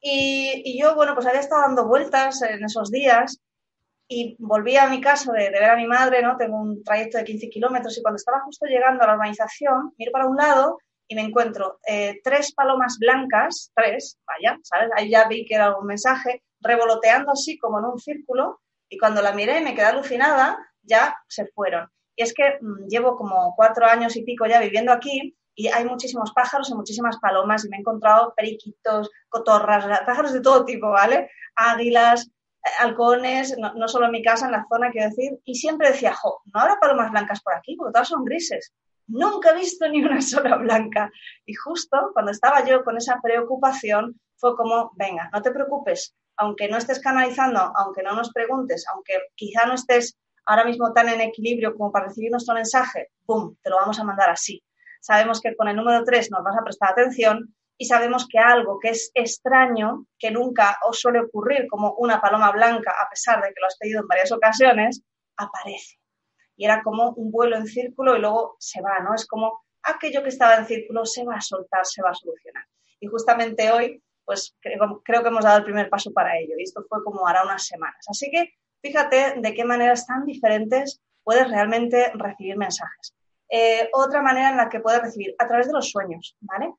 y, 0.00 0.76
yo, 0.82 0.96
bueno, 0.96 1.14
pues 1.14 1.28
había 1.28 1.38
estado 1.38 1.62
dando 1.62 1.86
vueltas 1.86 2.42
en 2.42 2.64
esos 2.64 2.90
días 2.90 3.38
y 4.08 4.34
volví 4.40 4.76
a 4.76 4.88
mi 4.88 5.00
casa 5.00 5.30
de, 5.30 5.50
ver 5.50 5.70
a 5.70 5.76
mi 5.76 5.86
madre, 5.86 6.20
¿no? 6.20 6.36
Tengo 6.36 6.60
un 6.60 6.82
trayecto 6.82 7.16
de 7.16 7.22
15 7.22 7.48
kilómetros 7.48 7.96
y 7.96 8.02
cuando 8.02 8.16
estaba 8.16 8.40
justo 8.40 8.66
llegando 8.66 9.04
a 9.04 9.06
la 9.06 9.14
urbanización, 9.14 9.94
miro 9.98 10.10
para 10.10 10.26
un 10.26 10.36
lado 10.36 10.78
y 11.08 11.14
me 11.14 11.22
encuentro 11.22 11.78
eh, 11.86 12.20
tres 12.22 12.52
palomas 12.54 12.98
blancas, 12.98 13.70
tres, 13.74 14.18
vaya, 14.26 14.58
¿sabes? 14.62 14.90
Ahí 14.96 15.10
ya 15.10 15.28
vi 15.28 15.44
que 15.44 15.54
era 15.54 15.66
algún 15.66 15.86
mensaje, 15.86 16.42
revoloteando 16.60 17.32
así 17.32 17.58
como 17.58 17.78
en 17.78 17.86
un 17.86 17.98
círculo 17.98 18.60
y 18.88 18.98
cuando 18.98 19.22
la 19.22 19.32
miré 19.32 19.58
y 19.58 19.64
me 19.64 19.74
quedé 19.74 19.86
alucinada, 19.86 20.58
ya 20.82 21.16
se 21.28 21.46
fueron. 21.46 21.88
Y 22.16 22.22
es 22.22 22.34
que 22.34 22.58
mm, 22.60 22.88
llevo 22.88 23.16
como 23.16 23.54
cuatro 23.56 23.86
años 23.86 24.16
y 24.16 24.22
pico 24.24 24.46
ya 24.46 24.60
viviendo 24.60 24.92
aquí 24.92 25.36
y 25.54 25.68
hay 25.68 25.84
muchísimos 25.84 26.32
pájaros 26.32 26.70
y 26.70 26.74
muchísimas 26.74 27.18
palomas 27.18 27.64
y 27.64 27.68
me 27.68 27.76
he 27.76 27.80
encontrado 27.80 28.34
periquitos, 28.36 29.10
cotorras, 29.28 29.86
pájaros 30.06 30.32
de 30.32 30.40
todo 30.40 30.64
tipo, 30.64 30.90
¿vale? 30.90 31.30
Águilas, 31.56 32.26
eh, 32.64 32.70
halcones, 32.80 33.56
no, 33.58 33.88
solo 33.88 34.06
en 34.06 34.12
mi 34.12 34.22
casa, 34.22 34.46
en 34.46 34.52
la 34.52 34.66
zona, 34.68 34.90
quiero 34.90 35.10
decir, 35.10 35.38
y 35.44 35.54
siempre 35.54 35.88
decía, 35.88 36.14
jo, 36.14 36.40
no 36.52 36.60
habrá 36.60 36.78
palomas 36.80 37.10
blancas 37.10 37.42
por 37.42 37.54
aquí, 37.54 37.76
porque 37.76 37.92
todas 37.92 38.08
son 38.08 38.24
grises. 38.24 38.72
Nunca 39.06 39.50
he 39.50 39.56
visto 39.56 39.88
ni 39.88 40.02
una 40.02 40.20
sola 40.22 40.56
blanca. 40.56 41.10
Y 41.44 41.54
justo 41.54 42.10
cuando 42.12 42.32
estaba 42.32 42.64
yo 42.64 42.84
con 42.84 42.96
esa 42.96 43.20
preocupación, 43.22 44.20
fue 44.36 44.56
como, 44.56 44.92
venga, 44.96 45.30
no 45.32 45.40
te 45.40 45.52
preocupes, 45.52 46.14
aunque 46.36 46.68
no 46.68 46.76
estés 46.76 47.00
canalizando, 47.00 47.72
aunque 47.76 48.02
no 48.02 48.14
nos 48.14 48.32
preguntes, 48.32 48.84
aunque 48.92 49.18
quizá 49.34 49.66
no 49.66 49.74
estés 49.74 50.16
ahora 50.46 50.64
mismo 50.64 50.92
tan 50.92 51.08
en 51.08 51.20
equilibrio 51.20 51.76
como 51.76 51.92
para 51.92 52.06
recibir 52.06 52.30
nuestro 52.30 52.54
mensaje, 52.54 53.10
¡pum!, 53.24 53.54
te 53.62 53.70
lo 53.70 53.76
vamos 53.76 54.00
a 54.00 54.04
mandar 54.04 54.30
así. 54.30 54.62
Sabemos 55.00 55.40
que 55.40 55.54
con 55.54 55.68
el 55.68 55.76
número 55.76 56.02
3 56.04 56.30
nos 56.30 56.42
vas 56.42 56.56
a 56.56 56.64
prestar 56.64 56.90
atención 56.90 57.54
y 57.78 57.86
sabemos 57.86 58.26
que 58.28 58.38
algo 58.38 58.78
que 58.80 58.90
es 58.90 59.10
extraño, 59.14 60.06
que 60.18 60.30
nunca 60.30 60.78
os 60.86 61.00
suele 61.00 61.20
ocurrir, 61.20 61.66
como 61.68 61.94
una 61.98 62.20
paloma 62.20 62.50
blanca, 62.52 62.92
a 63.00 63.08
pesar 63.08 63.42
de 63.42 63.48
que 63.48 63.60
lo 63.60 63.66
has 63.66 63.76
pedido 63.76 64.00
en 64.00 64.08
varias 64.08 64.32
ocasiones, 64.32 65.02
aparece. 65.36 66.01
Y 66.62 66.64
era 66.64 66.80
como 66.80 67.10
un 67.14 67.32
vuelo 67.32 67.56
en 67.56 67.66
círculo 67.66 68.16
y 68.16 68.20
luego 68.20 68.54
se 68.60 68.80
va, 68.80 69.00
¿no? 69.00 69.16
Es 69.16 69.26
como 69.26 69.64
aquello 69.82 70.22
que 70.22 70.28
estaba 70.28 70.54
en 70.54 70.66
círculo 70.66 71.04
se 71.04 71.24
va 71.24 71.34
a 71.34 71.40
soltar, 71.40 71.84
se 71.84 72.00
va 72.02 72.10
a 72.10 72.14
solucionar. 72.14 72.64
Y 73.00 73.08
justamente 73.08 73.72
hoy, 73.72 74.00
pues 74.24 74.54
creo, 74.60 75.22
que 75.24 75.28
hemos 75.28 75.42
dado 75.42 75.58
el 75.58 75.64
primer 75.64 75.90
paso 75.90 76.12
para 76.12 76.38
ello. 76.38 76.54
Y 76.56 76.62
esto 76.62 76.84
fue 76.88 77.02
como 77.02 77.26
hará 77.26 77.42
unas 77.42 77.66
semanas. 77.66 78.06
Así 78.08 78.30
que 78.30 78.52
fíjate 78.80 79.40
de 79.40 79.54
qué 79.54 79.64
maneras 79.64 80.06
tan 80.06 80.24
diferentes 80.24 81.02
puedes 81.24 81.50
realmente 81.50 82.12
recibir 82.14 82.56
mensajes. 82.56 83.12
Eh, 83.48 83.90
otra 83.92 84.22
manera 84.22 84.50
en 84.50 84.56
la 84.56 84.68
que 84.68 84.78
puedes 84.78 85.02
recibir, 85.02 85.34
a 85.40 85.48
través 85.48 85.66
de 85.66 85.72
los 85.72 85.90
sueños, 85.90 86.36
¿vale? 86.42 86.72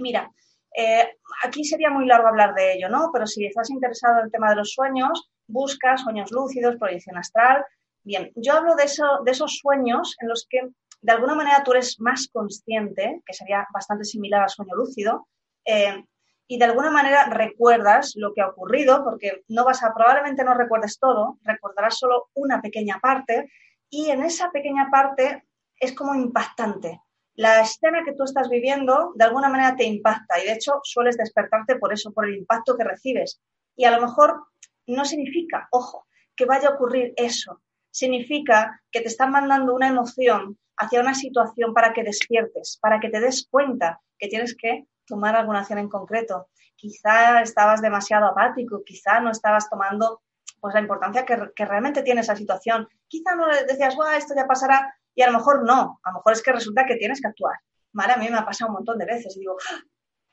Mira, 0.00 0.28
eh, 0.76 1.08
aquí 1.44 1.62
sería 1.62 1.90
muy 1.90 2.04
largo 2.04 2.26
hablar 2.26 2.52
de 2.52 2.72
ello, 2.72 2.88
¿no? 2.88 3.10
Pero 3.12 3.28
si 3.28 3.46
estás 3.46 3.70
interesado 3.70 4.18
en 4.18 4.24
el 4.24 4.32
tema 4.32 4.50
de 4.50 4.56
los 4.56 4.72
sueños, 4.72 5.30
busca 5.46 5.96
sueños 5.96 6.32
lúcidos, 6.32 6.74
proyección 6.78 7.16
astral. 7.16 7.64
Bien, 8.02 8.32
yo 8.36 8.54
hablo 8.54 8.74
de, 8.74 8.84
eso, 8.84 9.04
de 9.24 9.32
esos 9.32 9.58
sueños 9.58 10.16
en 10.20 10.28
los 10.28 10.46
que 10.48 10.68
de 11.00 11.12
alguna 11.12 11.34
manera 11.34 11.62
tú 11.62 11.72
eres 11.72 12.00
más 12.00 12.28
consciente, 12.32 13.22
que 13.24 13.34
sería 13.34 13.66
bastante 13.72 14.04
similar 14.04 14.42
al 14.42 14.50
sueño 14.50 14.74
lúcido, 14.74 15.28
eh, 15.64 16.04
y 16.46 16.58
de 16.58 16.64
alguna 16.64 16.90
manera 16.90 17.28
recuerdas 17.28 18.14
lo 18.16 18.32
que 18.32 18.40
ha 18.40 18.48
ocurrido, 18.48 19.04
porque 19.04 19.42
no 19.48 19.64
vas 19.64 19.82
a, 19.82 19.92
probablemente 19.94 20.44
no 20.44 20.54
recuerdes 20.54 20.98
todo, 20.98 21.38
recordarás 21.42 21.98
solo 21.98 22.30
una 22.34 22.62
pequeña 22.62 22.98
parte, 23.00 23.50
y 23.90 24.10
en 24.10 24.22
esa 24.22 24.50
pequeña 24.50 24.88
parte 24.90 25.44
es 25.78 25.92
como 25.92 26.14
impactante. 26.14 27.00
La 27.34 27.60
escena 27.60 28.02
que 28.04 28.14
tú 28.14 28.24
estás 28.24 28.48
viviendo 28.48 29.12
de 29.14 29.24
alguna 29.24 29.48
manera 29.48 29.76
te 29.76 29.84
impacta 29.84 30.42
y 30.42 30.46
de 30.46 30.54
hecho 30.54 30.80
sueles 30.82 31.16
despertarte 31.16 31.76
por 31.76 31.92
eso, 31.92 32.12
por 32.12 32.26
el 32.26 32.34
impacto 32.34 32.76
que 32.76 32.82
recibes. 32.82 33.40
Y 33.76 33.84
a 33.84 33.92
lo 33.92 34.00
mejor 34.00 34.46
no 34.86 35.04
significa, 35.04 35.68
ojo, 35.70 36.06
que 36.34 36.46
vaya 36.46 36.70
a 36.70 36.74
ocurrir 36.74 37.12
eso. 37.16 37.62
Significa 37.98 38.80
que 38.92 39.00
te 39.00 39.08
están 39.08 39.32
mandando 39.32 39.74
una 39.74 39.88
emoción 39.88 40.56
hacia 40.76 41.00
una 41.00 41.14
situación 41.14 41.74
para 41.74 41.92
que 41.92 42.04
despiertes, 42.04 42.78
para 42.80 43.00
que 43.00 43.10
te 43.10 43.18
des 43.18 43.48
cuenta 43.50 44.00
que 44.16 44.28
tienes 44.28 44.54
que 44.56 44.86
tomar 45.04 45.34
alguna 45.34 45.60
acción 45.60 45.80
en 45.80 45.88
concreto. 45.88 46.48
Quizá 46.76 47.42
estabas 47.42 47.82
demasiado 47.82 48.26
apático, 48.26 48.84
quizá 48.86 49.18
no 49.18 49.32
estabas 49.32 49.68
tomando 49.68 50.22
pues 50.60 50.74
la 50.74 50.80
importancia 50.80 51.24
que, 51.24 51.64
realmente 51.64 52.04
tiene 52.04 52.20
esa 52.20 52.36
situación. 52.36 52.86
Quizá 53.08 53.34
no 53.34 53.48
decías, 53.66 53.96
Buah, 53.96 54.16
esto 54.16 54.32
ya 54.36 54.46
pasará, 54.46 54.94
y 55.12 55.22
a 55.22 55.26
lo 55.26 55.36
mejor 55.36 55.64
no, 55.64 55.98
a 56.04 56.10
lo 56.12 56.18
mejor 56.18 56.34
es 56.34 56.42
que 56.42 56.52
resulta 56.52 56.86
que 56.86 56.94
tienes 56.94 57.20
que 57.20 57.26
actuar. 57.26 57.56
¿Vale? 57.92 58.12
A 58.12 58.16
mí 58.16 58.28
me 58.30 58.38
ha 58.38 58.44
pasado 58.44 58.68
un 58.68 58.76
montón 58.76 58.98
de 58.98 59.06
veces 59.06 59.36
y 59.36 59.40
digo, 59.40 59.56
¡Ah! 59.72 59.82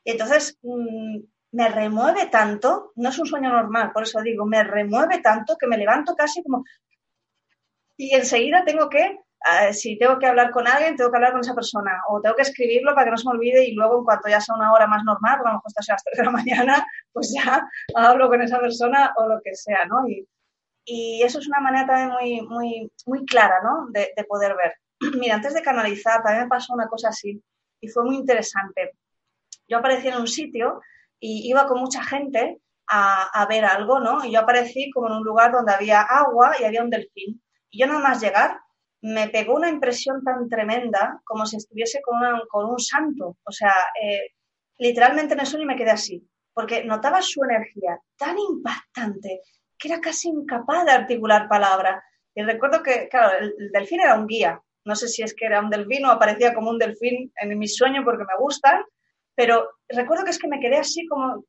entonces 0.04 0.56
mm, 0.62 1.18
me 1.54 1.70
remueve 1.70 2.28
tanto, 2.28 2.92
no 2.96 3.10
es 3.10 3.18
un 3.18 3.26
sueño 3.26 3.50
normal, 3.52 3.92
por 3.92 4.04
eso 4.04 4.22
digo, 4.22 4.46
me 4.46 4.64
remueve 4.64 5.18
tanto 5.20 5.58
que 5.58 5.66
me 5.66 5.78
levanto 5.78 6.16
casi 6.16 6.44
como, 6.44 6.64
y 7.98 8.14
enseguida 8.14 8.64
tengo 8.66 8.90
que 8.90 9.20
si 9.74 9.98
tengo 9.98 10.18
que 10.18 10.25
hablar 10.25 10.52
con 10.52 10.68
alguien, 10.68 10.96
tengo 10.96 11.12
que 11.12 11.18
hablar 11.18 11.32
con 11.32 11.42
esa 11.42 11.54
persona 11.54 12.02
o 12.10 12.20
tengo 12.20 12.36
que 12.36 12.42
escribirlo 12.42 12.96
para 12.96 13.06
que 13.06 13.12
no 13.12 13.18
se 13.18 13.28
me 13.28 13.36
olvide 13.36 13.66
y 13.66 13.74
luego 13.74 14.00
en 14.00 14.06
cuanto 14.06 14.28
ya 14.28 14.42
sea 14.42 14.56
una 14.56 14.74
hora 14.74 14.88
más 14.88 15.04
normal, 15.04 15.40
a 15.40 15.50
lo 15.50 15.54
mejor 15.56 15.64
está 15.68 15.94
a 15.94 15.94
las 15.94 16.04
3 16.04 16.18
de 16.18 16.25
la 16.25 16.32
mañana, 16.32 16.88
pues 17.14 17.34
ya 17.34 17.68
hablo 17.96 18.28
con 18.28 18.42
esa 18.42 18.60
persona 18.60 19.14
o 19.18 19.28
lo 19.28 19.40
que 19.44 19.54
sea, 19.54 19.86
¿no? 19.86 20.08
Y, 20.08 20.28
y 20.86 21.24
eso 21.24 21.40
es 21.40 21.48
una 21.48 21.60
manera 21.60 21.86
también 21.86 22.10
muy, 22.10 22.42
muy, 22.42 22.92
muy 23.06 23.25
clara, 23.25 23.62
¿no? 23.64 23.88
De, 23.92 24.14
de, 24.16 24.24
poder 24.24 24.56
ver. 24.56 24.74
Mira, 25.20 25.36
antes 25.36 25.54
de 25.54 25.62
canalizar, 25.62 26.24
también 26.24 26.46
me 26.46 26.50
pasó 26.50 26.74
una 26.74 26.88
cosa 26.88 27.10
así 27.10 27.42
y 27.80 27.88
fue 27.88 28.04
muy 28.04 28.16
interesante. 28.16 28.94
Yo 29.68 29.78
aparecí 29.78 30.08
en 30.08 30.18
un 30.18 30.28
sitio 30.28 30.82
y 31.20 31.48
iba 31.50 31.68
con 31.68 31.80
mucha 31.80 32.04
gente 32.04 32.62
a, 32.88 33.30
a 33.42 33.46
ver 33.46 33.66
algo, 33.66 34.00
¿no? 34.00 34.25
Y 34.25 34.32
yo 34.32 34.40
aparecí 34.40 34.90
como 34.92 35.08
en 35.08 35.14
un 35.18 35.24
lugar 35.24 35.52
donde 35.52 35.74
había 35.74 36.02
agua 36.02 36.56
y 36.60 36.64
había 36.64 36.84
un 36.84 36.90
delfín. 36.90 37.42
Y 37.75 37.79
yo 37.79 37.88
nada 37.88 38.00
más 38.00 38.22
llegar, 38.22 38.58
me 39.01 39.27
pegó 39.27 39.55
una 39.55 39.67
impresión 39.67 40.24
tan 40.24 40.48
tremenda 40.48 41.20
como 41.25 41.46
si 41.46 41.58
estuviese 41.58 42.01
con, 42.01 42.17
con 42.50 42.70
un 42.70 42.79
santo. 42.79 43.38
O 43.44 43.51
sea, 43.51 43.74
eh, 44.01 44.32
literalmente 44.77 45.34
en 45.34 45.41
el 45.41 45.46
sueño 45.46 45.65
me 45.65 45.75
quedé 45.75 45.91
así, 45.91 46.25
porque 46.53 46.86
notaba 46.86 47.22
su 47.22 47.44
energía 47.44 48.00
tan 48.17 48.38
impactante 48.39 49.41
que 49.77 49.89
era 49.89 50.00
casi 50.00 50.29
incapaz 50.29 50.86
de 50.86 50.91
articular 50.91 51.50
palabra. 51.50 52.01
Y 52.34 52.44
recuerdo 52.44 52.82
que, 52.82 53.10
claro, 53.10 53.38
el, 53.39 53.72
delfín 53.74 54.00
era 54.00 54.15
un 54.15 54.25
guía. 54.25 54.62
No 54.86 54.96
sé 54.96 55.10
si 55.10 55.22
es 55.22 55.34
que 55.36 55.46
era 55.46 55.60
un 55.60 55.70
delfín 55.70 56.05
o 56.05 56.12
aparecía 56.12 56.53
como 56.53 56.70
un 56.70 56.79
delfín 56.79 57.34
en 57.36 57.60
mi 57.60 57.67
sueño 57.67 58.05
porque 58.05 58.24
me 58.24 58.38
gustan, 58.39 58.86
pero 59.36 59.70
recuerdo 59.89 60.24
que 60.24 60.29
es 60.29 60.39
que 60.39 60.48
me 60.48 60.62
quedé 60.62 60.77
así 60.77 61.05
como... 61.08 61.44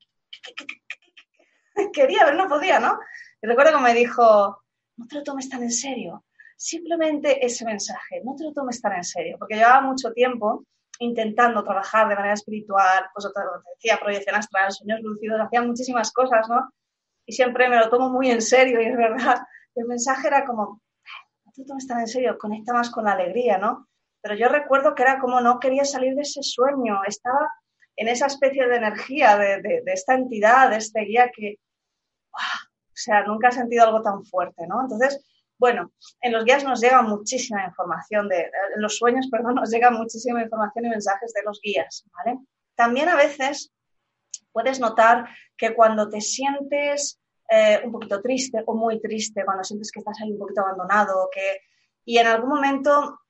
Quería 1.93 2.25
ver, 2.25 2.35
no 2.35 2.49
podía, 2.49 2.81
¿no? 2.81 2.99
Y 3.41 3.47
recuerdo 3.47 3.77
que 3.77 3.85
me 3.85 3.95
dijo, 3.95 4.66
no 4.97 5.07
te 5.07 5.17
lo 5.17 5.23
tomes 5.23 5.49
tan 5.49 5.63
en 5.63 5.73
serio 5.73 6.25
simplemente 6.57 7.45
ese 7.45 7.65
mensaje, 7.65 8.23
no 8.25 8.35
te 8.35 8.45
lo 8.45 8.53
tomes 8.53 8.81
tan 8.81 8.95
en 8.95 9.05
serio, 9.05 9.37
porque 9.39 9.57
llevaba 9.57 9.83
mucho 9.83 10.13
tiempo 10.13 10.65
intentando 10.99 11.63
trabajar 11.63 12.09
de 12.09 12.15
manera 12.15 12.35
espiritual, 12.35 13.05
pues 13.13 13.27
otra 13.27 13.45
decía, 13.75 14.01
proyección 14.01 14.37
astral, 14.37 14.73
sueños 14.73 15.01
lúcidos, 15.03 15.41
hacía 15.41 15.61
muchísimas 15.63 16.11
cosas, 16.11 16.49
¿no? 16.49 16.71
Y 17.27 17.33
siempre 17.33 17.69
me 17.69 17.77
lo 17.77 17.91
tomo 17.91 18.09
muy 18.09 18.31
en 18.31 18.41
serio 18.41 18.81
y 18.83 18.87
es 18.87 18.97
verdad. 18.97 19.43
El 19.75 19.87
mensaje 19.87 20.29
era 20.29 20.47
como, 20.47 20.81
no 21.45 21.53
te 21.53 21.61
lo 21.61 21.67
tomes 21.67 21.87
tan 21.87 22.01
en 22.01 22.09
serio, 22.09 22.39
conecta 22.39 22.73
más 22.73 22.91
con 22.91 23.05
la 23.05 23.13
alegría, 23.13 23.59
¿no? 23.59 23.89
Pero 24.23 24.35
yo 24.35 24.49
recuerdo 24.49 24.95
que 24.95 25.03
era 25.03 25.19
como 25.21 25.41
no 25.41 25.61
quería 25.61 25.85
salir 25.85 26.15
de 26.15 26.23
ese 26.23 26.43
sueño, 26.43 27.03
estaba 27.07 27.51
en 27.97 28.09
esa 28.09 28.27
especie 28.27 28.67
de 28.67 28.77
energía 28.77 29.37
de, 29.37 29.61
de 29.61 29.93
esta 29.93 30.15
entidad, 30.15 30.71
de 30.71 30.77
este 30.77 31.01
guía 31.03 31.31
que, 31.35 31.57
o 32.97 32.99
sea, 32.99 33.25
nunca 33.25 33.49
he 33.49 33.53
sentido 33.53 33.85
algo 33.85 34.01
tan 34.01 34.25
fuerte, 34.25 34.67
¿no? 34.67 34.81
Entonces, 34.81 35.23
bueno, 35.59 35.93
en 36.23 36.33
los 36.33 36.47
guías 36.47 36.65
nos 36.65 36.81
llega 36.81 37.03
muchísima 37.03 37.67
información, 37.67 38.27
de, 38.27 38.51
en 38.75 38.81
los 38.81 38.97
sueños, 38.97 39.29
perdón, 39.31 39.57
nos 39.57 39.71
llega 39.71 39.91
muchísima 39.91 40.43
información 40.43 40.87
y 40.87 40.89
mensajes 40.89 41.33
de 41.35 41.43
los 41.45 41.61
guías, 41.63 42.05
¿vale? 42.17 42.39
También 42.75 43.11
a 43.11 43.17
veces 43.17 43.71
puedes 44.51 44.81
notar 44.81 45.29
que 45.59 45.75
cuando 45.75 46.09
te 46.09 46.23
sientes 46.23 47.21
eh, 47.51 47.81
un 47.85 47.93
poquito 47.93 48.23
triste 48.23 48.63
o 48.67 48.75
muy 48.75 48.99
triste, 48.99 49.45
cuando 49.45 49.63
sientes 49.63 49.93
que 49.93 49.99
estás 50.01 50.19
ahí 50.23 50.33
un 50.33 50.39
poquito 50.39 50.63
abandonado, 50.63 51.29
que, 51.31 51.61
y 52.07 52.17
en 52.17 52.27
algún 52.27 52.49
momento 52.49 53.21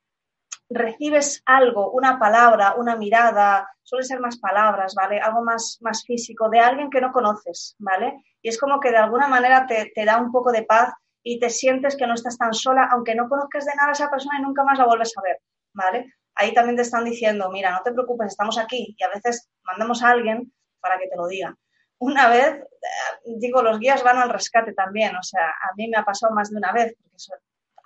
recibes 0.68 1.42
algo, 1.46 1.90
una 1.90 2.18
palabra, 2.18 2.74
una 2.76 2.96
mirada, 2.96 3.68
suele 3.82 4.04
ser 4.04 4.20
más 4.20 4.38
palabras, 4.38 4.94
¿vale? 4.94 5.20
Algo 5.20 5.42
más, 5.42 5.78
más 5.80 6.04
físico 6.04 6.48
de 6.48 6.60
alguien 6.60 6.90
que 6.90 7.00
no 7.00 7.12
conoces, 7.12 7.76
¿vale? 7.78 8.22
Y 8.42 8.48
es 8.48 8.58
como 8.58 8.80
que 8.80 8.90
de 8.90 8.96
alguna 8.96 9.28
manera 9.28 9.66
te, 9.66 9.92
te 9.94 10.04
da 10.04 10.18
un 10.18 10.32
poco 10.32 10.52
de 10.52 10.64
paz 10.64 10.92
y 11.22 11.38
te 11.38 11.50
sientes 11.50 11.96
que 11.96 12.06
no 12.06 12.14
estás 12.14 12.38
tan 12.38 12.52
sola, 12.52 12.88
aunque 12.90 13.14
no 13.14 13.28
conozcas 13.28 13.64
de 13.64 13.74
nada 13.76 13.90
a 13.90 13.92
esa 13.92 14.10
persona 14.10 14.38
y 14.38 14.42
nunca 14.42 14.64
más 14.64 14.78
la 14.78 14.86
vuelves 14.86 15.12
a 15.16 15.22
ver, 15.22 15.38
¿vale? 15.72 16.14
Ahí 16.34 16.52
también 16.52 16.76
te 16.76 16.82
están 16.82 17.04
diciendo, 17.04 17.50
mira, 17.50 17.70
no 17.72 17.82
te 17.82 17.92
preocupes, 17.92 18.28
estamos 18.28 18.58
aquí 18.58 18.94
y 18.96 19.04
a 19.04 19.08
veces 19.08 19.48
mandamos 19.64 20.02
a 20.02 20.10
alguien 20.10 20.52
para 20.80 20.98
que 20.98 21.08
te 21.08 21.16
lo 21.16 21.26
diga. 21.26 21.56
Una 21.98 22.28
vez, 22.28 22.56
eh, 22.56 23.34
digo, 23.38 23.62
los 23.62 23.78
guías 23.78 24.02
van 24.02 24.18
al 24.18 24.28
rescate 24.28 24.74
también, 24.74 25.16
o 25.16 25.22
sea, 25.22 25.48
a 25.48 25.74
mí 25.76 25.88
me 25.88 25.96
ha 25.96 26.04
pasado 26.04 26.34
más 26.34 26.50
de 26.50 26.58
una 26.58 26.72
vez, 26.72 26.94
porque 27.02 27.16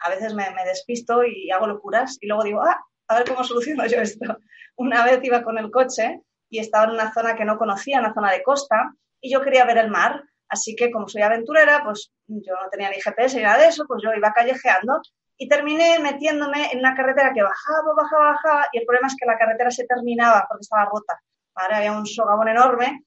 a 0.03 0.11
veces 0.11 0.35
me, 0.35 0.45
despisto 0.65 1.25
y 1.25 1.51
hago 1.51 1.67
locuras 1.67 2.19
y 2.21 2.27
luego 2.27 2.45
digo, 2.45 2.63
ah, 2.63 2.81
a 3.09 3.19
ver 3.19 3.29
cómo 3.29 3.45
soluciono 3.45 3.87
yo 3.87 4.01
esto. 4.01 4.39
Una 4.77 5.05
vez 5.05 5.21
iba 5.23 5.43
con 5.43 5.59
el 5.59 5.71
coche 5.71 6.23
y 6.49 6.59
estaba 6.59 6.85
en 6.85 6.91
una 6.93 7.13
zona 7.13 7.35
que 7.35 7.45
no 7.45 7.59
conocía, 7.59 8.01
una 8.01 8.15
zona 8.15 8.33
de 8.33 8.43
costa, 8.43 8.95
y 9.21 9.31
yo 9.33 9.41
quería 9.43 9.65
ver 9.65 9.79
el 9.79 9.91
mar. 9.91 10.25
Así 10.49 10.75
que 10.75 10.91
como 10.91 11.09
soy 11.09 11.23
aventurera, 11.23 11.83
pues 11.85 12.13
yo 12.27 12.55
no 12.55 12.69
tenía 12.71 12.91
ni 12.91 13.01
GPS 13.01 13.37
ni 13.37 13.43
nada 13.43 13.59
de 13.59 13.69
eso, 13.69 13.85
pues 13.87 14.03
yo 14.03 14.13
iba 14.13 14.33
callejeando 14.33 15.01
y 15.37 15.49
terminé 15.49 15.99
metiéndome 16.01 16.71
en 16.71 16.81
una 16.81 16.95
carretera 16.95 17.33
que 17.33 17.43
bajaba, 17.43 17.95
bajaba, 17.97 18.33
bajaba 18.33 18.67
y 18.73 18.79
el 18.79 18.85
problema 18.85 19.09
es 19.09 19.17
que 19.19 19.27
la 19.27 19.39
carretera 19.39 19.71
se 19.71 19.87
terminaba 19.87 20.45
porque 20.49 20.63
estaba 20.63 20.85
rota. 20.85 21.19
Ahora 21.55 21.79
había 21.79 21.93
un 21.93 22.07
socavón 22.07 22.49
enorme 22.49 23.05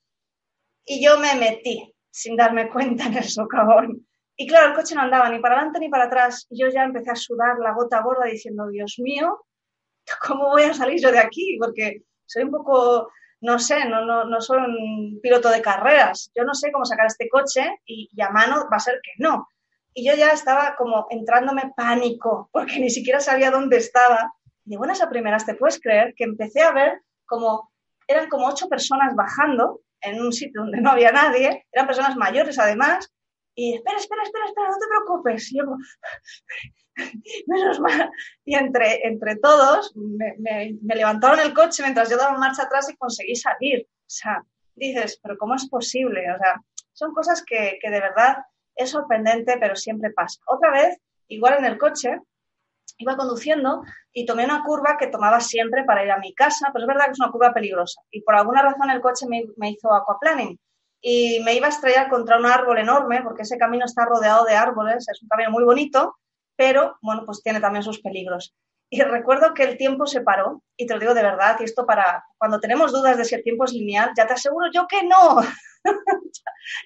y 0.85 1.03
yo 1.03 1.19
me 1.19 1.35
metí 1.35 1.93
sin 2.09 2.35
darme 2.35 2.69
cuenta 2.69 3.05
en 3.05 3.17
el 3.17 3.25
socavón. 3.25 4.07
Y 4.35 4.47
claro, 4.47 4.69
el 4.69 4.73
coche 4.73 4.95
no 4.95 5.01
andaba 5.01 5.29
ni 5.29 5.39
para 5.39 5.55
adelante 5.55 5.79
ni 5.79 5.89
para 5.89 6.05
atrás. 6.05 6.47
Y 6.49 6.59
yo 6.59 6.69
ya 6.69 6.83
empecé 6.83 7.11
a 7.11 7.15
sudar 7.15 7.57
la 7.59 7.73
gota 7.73 8.01
gorda 8.01 8.25
diciendo, 8.25 8.67
Dios 8.67 8.95
mío, 8.99 9.45
¿cómo 10.27 10.49
voy 10.49 10.63
a 10.63 10.73
salir 10.73 10.99
yo 11.01 11.11
de 11.11 11.19
aquí? 11.19 11.57
Porque 11.59 12.03
soy 12.25 12.43
un 12.43 12.51
poco, 12.51 13.11
no 13.41 13.59
sé, 13.59 13.85
no, 13.85 14.05
no, 14.05 14.25
no 14.25 14.41
soy 14.41 14.57
un 14.57 15.19
piloto 15.21 15.49
de 15.49 15.61
carreras. 15.61 16.31
Yo 16.35 16.43
no 16.43 16.53
sé 16.53 16.71
cómo 16.71 16.85
sacar 16.85 17.07
este 17.07 17.29
coche 17.29 17.79
y, 17.85 18.09
y 18.11 18.21
a 18.21 18.29
mano 18.29 18.67
va 18.71 18.77
a 18.77 18.79
ser 18.79 18.99
que 19.03 19.11
no. 19.17 19.47
Y 19.93 20.07
yo 20.07 20.15
ya 20.15 20.31
estaba 20.31 20.75
como 20.75 21.05
entrándome 21.11 21.71
pánico, 21.75 22.49
porque 22.51 22.79
ni 22.79 22.89
siquiera 22.89 23.19
sabía 23.19 23.51
dónde 23.51 23.77
estaba. 23.77 24.33
Y 24.65 24.71
de 24.71 24.77
buenas 24.77 25.01
a 25.01 25.09
primeras, 25.09 25.45
¿te 25.45 25.55
puedes 25.55 25.79
creer 25.79 26.15
que 26.15 26.23
empecé 26.23 26.61
a 26.61 26.71
ver 26.71 27.01
como, 27.25 27.71
eran 28.07 28.27
como 28.29 28.47
ocho 28.47 28.67
personas 28.67 29.15
bajando 29.15 29.81
en 30.01 30.21
un 30.21 30.33
sitio 30.33 30.61
donde 30.61 30.81
no 30.81 30.91
había 30.91 31.11
nadie, 31.11 31.65
eran 31.71 31.87
personas 31.87 32.15
mayores 32.15 32.59
además, 32.59 33.12
y 33.55 33.75
espera, 33.75 33.97
espera, 33.97 34.23
espera, 34.23 34.45
espera, 34.45 34.69
no 34.69 34.77
te 34.77 34.87
preocupes. 34.87 35.51
Y 35.51 35.59
menos 37.47 37.79
mal. 37.79 38.11
Y 38.45 38.55
entre, 38.55 39.07
entre 39.07 39.35
todos 39.37 39.93
me, 39.95 40.77
levantaron 40.81 41.39
el 41.39 41.53
coche 41.53 41.83
mientras 41.83 42.09
yo 42.09 42.17
daba 42.17 42.37
marcha 42.37 42.63
atrás 42.63 42.89
y 42.89 42.97
conseguí 42.97 43.35
salir. 43.35 43.87
O 43.87 44.09
sea, 44.09 44.43
dices, 44.75 45.19
pero 45.21 45.37
¿cómo 45.37 45.55
es 45.55 45.69
posible? 45.69 46.31
O 46.31 46.37
sea, 46.37 46.61
son 46.93 47.13
cosas 47.13 47.43
que, 47.45 47.77
que 47.81 47.89
de 47.89 47.99
verdad 47.99 48.37
es 48.75 48.89
sorprendente, 48.89 49.57
pero 49.59 49.75
siempre 49.75 50.11
pasa. 50.11 50.39
Otra 50.47 50.71
vez, 50.71 50.97
igual 51.27 51.55
en 51.59 51.65
el 51.65 51.77
coche, 51.77 52.19
iba 52.97 53.15
conduciendo 53.15 53.83
y 54.11 54.25
tomé 54.25 54.45
una 54.45 54.63
curva 54.63 54.97
que 54.97 55.07
tomaba 55.07 55.39
siempre 55.39 55.83
para 55.83 56.03
ir 56.03 56.11
a 56.11 56.17
mi 56.17 56.33
casa, 56.33 56.69
pero 56.73 56.85
es 56.85 56.87
verdad 56.87 57.05
que 57.05 57.11
es 57.11 57.19
una 57.19 57.31
curva 57.31 57.53
peligrosa. 57.53 58.01
Y 58.09 58.21
por 58.21 58.35
alguna 58.35 58.63
razón 58.63 58.89
el 58.89 59.01
coche 59.01 59.27
me, 59.27 59.43
me 59.57 59.71
hizo 59.71 59.93
aquaplaning 59.93 60.59
y 61.05 61.41
me 61.41 61.53
iba 61.53 61.67
a 61.67 61.69
estrellar 61.69 62.09
contra 62.09 62.37
un 62.37 62.45
árbol 62.45 62.77
enorme, 62.77 63.21
porque 63.23 63.41
ese 63.41 63.57
camino 63.57 63.83
está 63.83 64.05
rodeado 64.05 64.45
de 64.45 64.55
árboles, 64.55 65.05
es 65.09 65.21
un 65.21 65.27
camino 65.27 65.51
muy 65.51 65.65
bonito, 65.65 66.15
pero 66.55 66.95
bueno, 67.01 67.23
pues 67.25 67.43
tiene 67.43 67.59
también 67.59 67.83
sus 67.83 67.99
peligros. 67.99 68.55
Y 68.89 69.01
recuerdo 69.01 69.53
que 69.53 69.63
el 69.63 69.77
tiempo 69.77 70.05
se 70.05 70.21
paró, 70.21 70.63
y 70.77 70.87
te 70.87 70.93
lo 70.93 71.01
digo 71.01 71.13
de 71.13 71.23
verdad, 71.23 71.57
y 71.59 71.65
esto 71.65 71.85
para 71.85 72.23
cuando 72.37 72.61
tenemos 72.61 72.93
dudas 72.93 73.17
de 73.17 73.25
si 73.25 73.35
el 73.35 73.43
tiempo 73.43 73.65
es 73.65 73.73
lineal, 73.73 74.11
ya 74.15 74.25
te 74.25 74.33
aseguro 74.33 74.67
yo 74.73 74.87
que 74.87 75.03
no. 75.03 75.41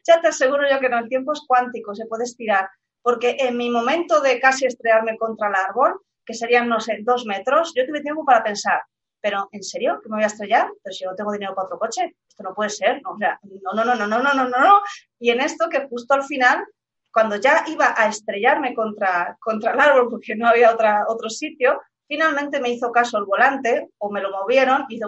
ya 0.07 0.19
te 0.19 0.29
aseguro 0.29 0.67
yo 0.67 0.79
que 0.79 0.89
no, 0.89 0.97
el 0.97 1.09
tiempo 1.09 1.33
es 1.33 1.43
cuántico, 1.47 1.93
se 1.93 2.07
puede 2.07 2.23
estirar. 2.23 2.67
Porque 3.03 3.37
en 3.39 3.55
mi 3.55 3.69
momento 3.69 4.19
de 4.19 4.39
casi 4.39 4.65
estrellarme 4.65 5.15
contra 5.17 5.49
el 5.49 5.55
árbol, 5.55 6.01
que 6.25 6.33
serían, 6.33 6.67
no 6.67 6.79
sé, 6.79 6.99
dos 7.03 7.27
metros, 7.27 7.71
yo 7.75 7.85
tuve 7.85 8.01
tiempo 8.01 8.25
para 8.25 8.43
pensar, 8.43 8.81
pero 9.21 9.49
¿en 9.51 9.63
serio 9.63 9.99
que 10.01 10.09
me 10.09 10.15
voy 10.15 10.23
a 10.23 10.27
estrellar? 10.27 10.69
Pero 10.83 10.93
si 10.93 11.03
yo 11.03 11.11
no 11.11 11.15
tengo 11.15 11.31
dinero 11.31 11.55
para 11.55 11.65
otro 11.65 11.79
coche, 11.79 12.15
esto 12.27 12.43
no 12.43 12.53
puede 12.53 12.69
ser, 12.69 13.01
¿no? 13.01 13.11
O 13.11 13.17
sea, 13.17 13.39
no, 13.43 13.73
no, 13.73 13.83
no, 13.83 13.95
no, 13.95 14.07
no, 14.07 14.33
no, 14.33 14.33
no, 14.33 14.49
no. 14.49 14.81
Y 15.19 15.31
en 15.31 15.41
esto 15.41 15.69
que 15.69 15.87
justo 15.87 16.13
al 16.13 16.23
final, 16.23 16.63
cuando 17.11 17.35
ya 17.37 17.63
iba 17.67 17.93
a 17.97 18.07
estrellarme 18.07 18.73
contra, 18.73 19.37
contra 19.39 19.73
el 19.73 19.79
árbol 19.79 20.09
porque 20.09 20.35
no 20.35 20.47
había 20.47 20.71
otra, 20.71 21.05
otro 21.07 21.29
sitio, 21.29 21.81
finalmente 22.07 22.59
me 22.59 22.69
hizo 22.69 22.91
caso 22.91 23.17
el 23.17 23.25
volante 23.25 23.89
o 23.97 24.11
me 24.11 24.21
lo 24.21 24.31
movieron 24.31 24.85
y, 24.89 24.99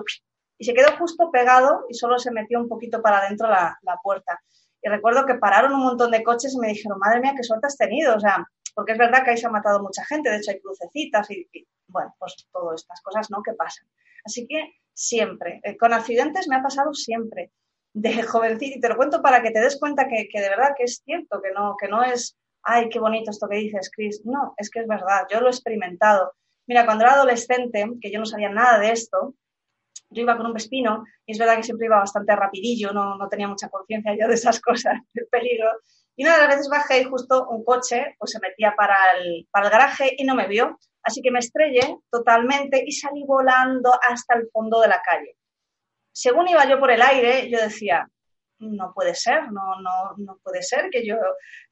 y 0.58 0.66
se 0.66 0.74
quedó 0.74 0.98
justo 0.98 1.32
pegado 1.32 1.86
y 1.90 1.94
solo 1.94 2.18
se 2.20 2.32
metió 2.32 2.60
un 2.60 2.68
poquito 2.68 3.02
para 3.02 3.20
adentro 3.20 3.48
la, 3.48 3.78
la 3.84 3.98
puerta. 4.04 4.40
Y 4.82 4.90
recuerdo 4.90 5.26
que 5.26 5.36
pararon 5.36 5.74
un 5.74 5.84
montón 5.84 6.12
de 6.12 6.24
coches 6.24 6.54
y 6.54 6.60
me 6.60 6.70
dijeron, 6.70 7.00
madre 7.00 7.20
mía, 7.20 7.34
qué 7.36 7.44
suerte 7.44 7.68
has 7.68 7.78
tenido. 7.78 8.16
O 8.16 8.20
sea, 8.20 8.46
porque 8.80 8.94
es 8.94 8.98
verdad 8.98 9.26
que 9.26 9.32
ahí 9.32 9.38
se 9.38 9.46
ha 9.46 9.50
matado 9.50 9.84
mucha 9.84 10.06
gente, 10.06 10.30
de 10.30 10.38
hecho 10.38 10.52
hay 10.52 10.62
crucecitas 10.62 11.30
y, 11.32 11.46
y 11.52 11.68
bueno, 11.88 12.16
pues 12.18 12.48
todas 12.50 12.80
estas 12.80 13.02
cosas, 13.02 13.30
¿no? 13.30 13.44
Que 13.44 13.52
pasan. 13.52 13.86
Así 14.24 14.48
que 14.48 14.76
siempre, 14.94 15.60
eh, 15.66 15.76
con 15.76 15.92
accidentes 15.92 16.48
me 16.48 16.56
ha 16.56 16.62
pasado 16.62 16.94
siempre, 16.94 17.52
de 17.94 18.24
jovencito, 18.24 18.78
y 18.78 18.80
te 18.80 18.88
lo 18.88 18.96
cuento 18.96 19.22
para 19.22 19.42
que 19.42 19.52
te 19.52 19.60
des 19.60 19.78
cuenta 19.78 20.08
que, 20.08 20.30
que, 20.30 20.40
de 20.40 20.48
verdad 20.48 20.76
que 20.78 20.86
es 20.86 21.02
cierto, 21.04 21.42
que 21.42 21.52
no, 21.52 21.76
que 21.78 21.90
no 21.90 22.06
es, 22.06 22.38
ay, 22.64 22.88
qué 22.88 23.00
bonito 23.00 23.32
esto 23.32 23.50
que 23.50 23.58
dices, 23.58 23.92
Chris. 23.94 24.22
No, 24.24 24.54
es 24.56 24.70
que 24.70 24.80
es 24.80 24.88
verdad, 24.88 25.28
yo 25.30 25.42
lo 25.42 25.48
he 25.48 25.52
experimentado. 25.52 26.32
Mira, 26.66 26.86
cuando 26.86 27.04
era 27.04 27.16
adolescente, 27.16 27.86
que 28.00 28.12
yo 28.12 28.20
no 28.20 28.26
sabía 28.26 28.48
nada 28.48 28.80
de 28.80 28.94
esto, 28.94 29.36
yo 30.10 30.22
iba 30.22 30.38
con 30.38 30.46
un 30.46 30.54
vespino 30.54 31.04
y 31.26 31.34
es 31.34 31.38
verdad 31.38 31.58
que 31.58 31.64
siempre 31.64 31.88
iba 31.88 32.00
bastante 32.00 32.34
rapidillo, 32.34 32.94
no, 32.94 33.18
no 33.18 33.28
tenía 33.28 33.50
mucha 33.50 33.68
conciencia 33.68 34.16
yo 34.18 34.26
de 34.30 34.36
esas 34.36 34.62
cosas, 34.62 34.94
del 35.14 35.28
peligro. 35.28 35.70
Y 36.20 36.26
una 36.26 36.34
de 36.34 36.40
las 36.40 36.50
veces 36.50 36.68
bajé 36.70 37.00
y 37.00 37.06
justo 37.06 37.48
un 37.48 37.64
coche 37.64 38.18
pues 38.20 38.32
se 38.32 38.42
metía 38.42 38.76
para 38.76 38.98
el, 39.16 39.48
para 39.52 39.68
el 39.68 39.72
garaje 39.72 40.16
y 40.18 40.26
no 40.26 40.36
me 40.36 40.50
vio. 40.50 40.78
Así 41.02 41.22
que 41.22 41.32
me 41.32 41.40
estrellé 41.40 41.96
totalmente 42.12 42.84
y 42.86 42.92
salí 42.92 43.24
volando 43.26 43.98
hasta 44.06 44.36
el 44.36 44.50
fondo 44.52 44.82
de 44.82 44.90
la 44.90 45.02
calle. 45.02 45.38
Según 46.12 46.50
iba 46.50 46.68
yo 46.68 46.78
por 46.78 46.92
el 46.92 47.02
aire, 47.02 47.50
yo 47.50 47.62
decía, 47.62 48.06
no 48.58 48.92
puede 48.94 49.16
ser, 49.16 49.50
no, 49.54 49.80
no, 49.80 50.14
no 50.18 50.38
puede 50.44 50.62
ser 50.62 50.90
que 50.90 51.08
yo, 51.08 51.16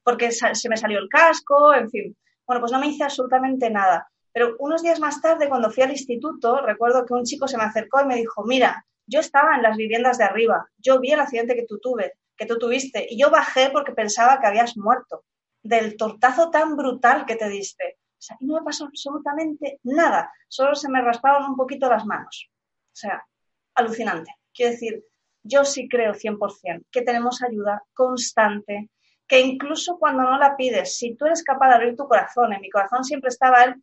porque 0.02 0.32
se 0.32 0.70
me 0.70 0.78
salió 0.78 1.00
el 1.00 1.10
casco, 1.10 1.74
en 1.74 1.90
fin. 1.90 2.18
Bueno, 2.46 2.62
pues 2.62 2.72
no 2.72 2.80
me 2.80 2.88
hice 2.88 3.04
absolutamente 3.04 3.70
nada. 3.70 4.10
Pero 4.32 4.56
unos 4.60 4.82
días 4.82 5.02
más 5.02 5.22
tarde, 5.22 5.50
cuando 5.50 5.72
fui 5.72 5.84
al 5.84 5.92
instituto, 5.92 6.62
recuerdo 6.62 7.06
que 7.06 7.14
un 7.14 7.26
chico 7.26 7.50
se 7.50 7.58
me 7.58 7.66
acercó 7.66 8.00
y 8.02 8.06
me 8.06 8.16
dijo, 8.16 8.46
mira, 8.46 8.86
yo 9.06 9.20
estaba 9.20 9.58
en 9.58 9.64
las 9.64 9.76
viviendas 9.76 10.18
de 10.18 10.24
arriba, 10.24 10.70
yo 10.78 11.02
vi 11.02 11.12
el 11.12 11.20
accidente 11.20 11.54
que 11.54 11.66
tú 11.66 11.80
tuve, 11.80 12.14
que 12.38 12.46
tú 12.46 12.58
tuviste, 12.58 13.08
y 13.10 13.20
yo 13.20 13.30
bajé 13.30 13.70
porque 13.72 13.94
pensaba 13.94 14.40
que 14.40 14.48
habías 14.48 14.78
muerto, 14.78 15.26
del 15.64 15.98
tortazo 15.98 16.50
tan 16.50 16.78
brutal 16.78 17.26
que 17.26 17.36
te 17.36 17.50
diste. 17.50 17.98
O 18.00 18.22
sea, 18.22 18.38
no 18.40 18.56
me 18.56 18.64
pasó 18.64 18.86
absolutamente 18.86 19.80
nada, 19.84 20.32
solo 20.48 20.76
se 20.76 20.90
me 20.90 21.02
rasparon 21.02 21.50
un 21.50 21.56
poquito 21.56 21.90
las 21.90 22.06
manos. 22.06 22.50
O 22.88 22.96
sea, 22.96 23.26
alucinante. 23.76 24.32
Quiero 24.54 24.72
decir, 24.72 25.04
yo 25.44 25.66
sí 25.66 25.88
creo 25.88 26.14
100% 26.14 26.86
que 26.92 27.02
tenemos 27.02 27.44
ayuda 27.44 27.84
constante, 27.94 28.90
que 29.28 29.42
incluso 29.42 29.98
cuando 30.00 30.24
no 30.24 30.38
la 30.38 30.56
pides, 30.56 30.98
si 30.98 31.16
tú 31.16 31.26
eres 31.26 31.44
capaz 31.44 31.70
de 31.70 31.76
abrir 31.76 31.96
tu 31.96 32.08
corazón, 32.08 32.54
en 32.54 32.62
mi 32.62 32.70
corazón 32.70 33.04
siempre 33.04 33.30
estaba 33.30 33.64
él, 33.64 33.76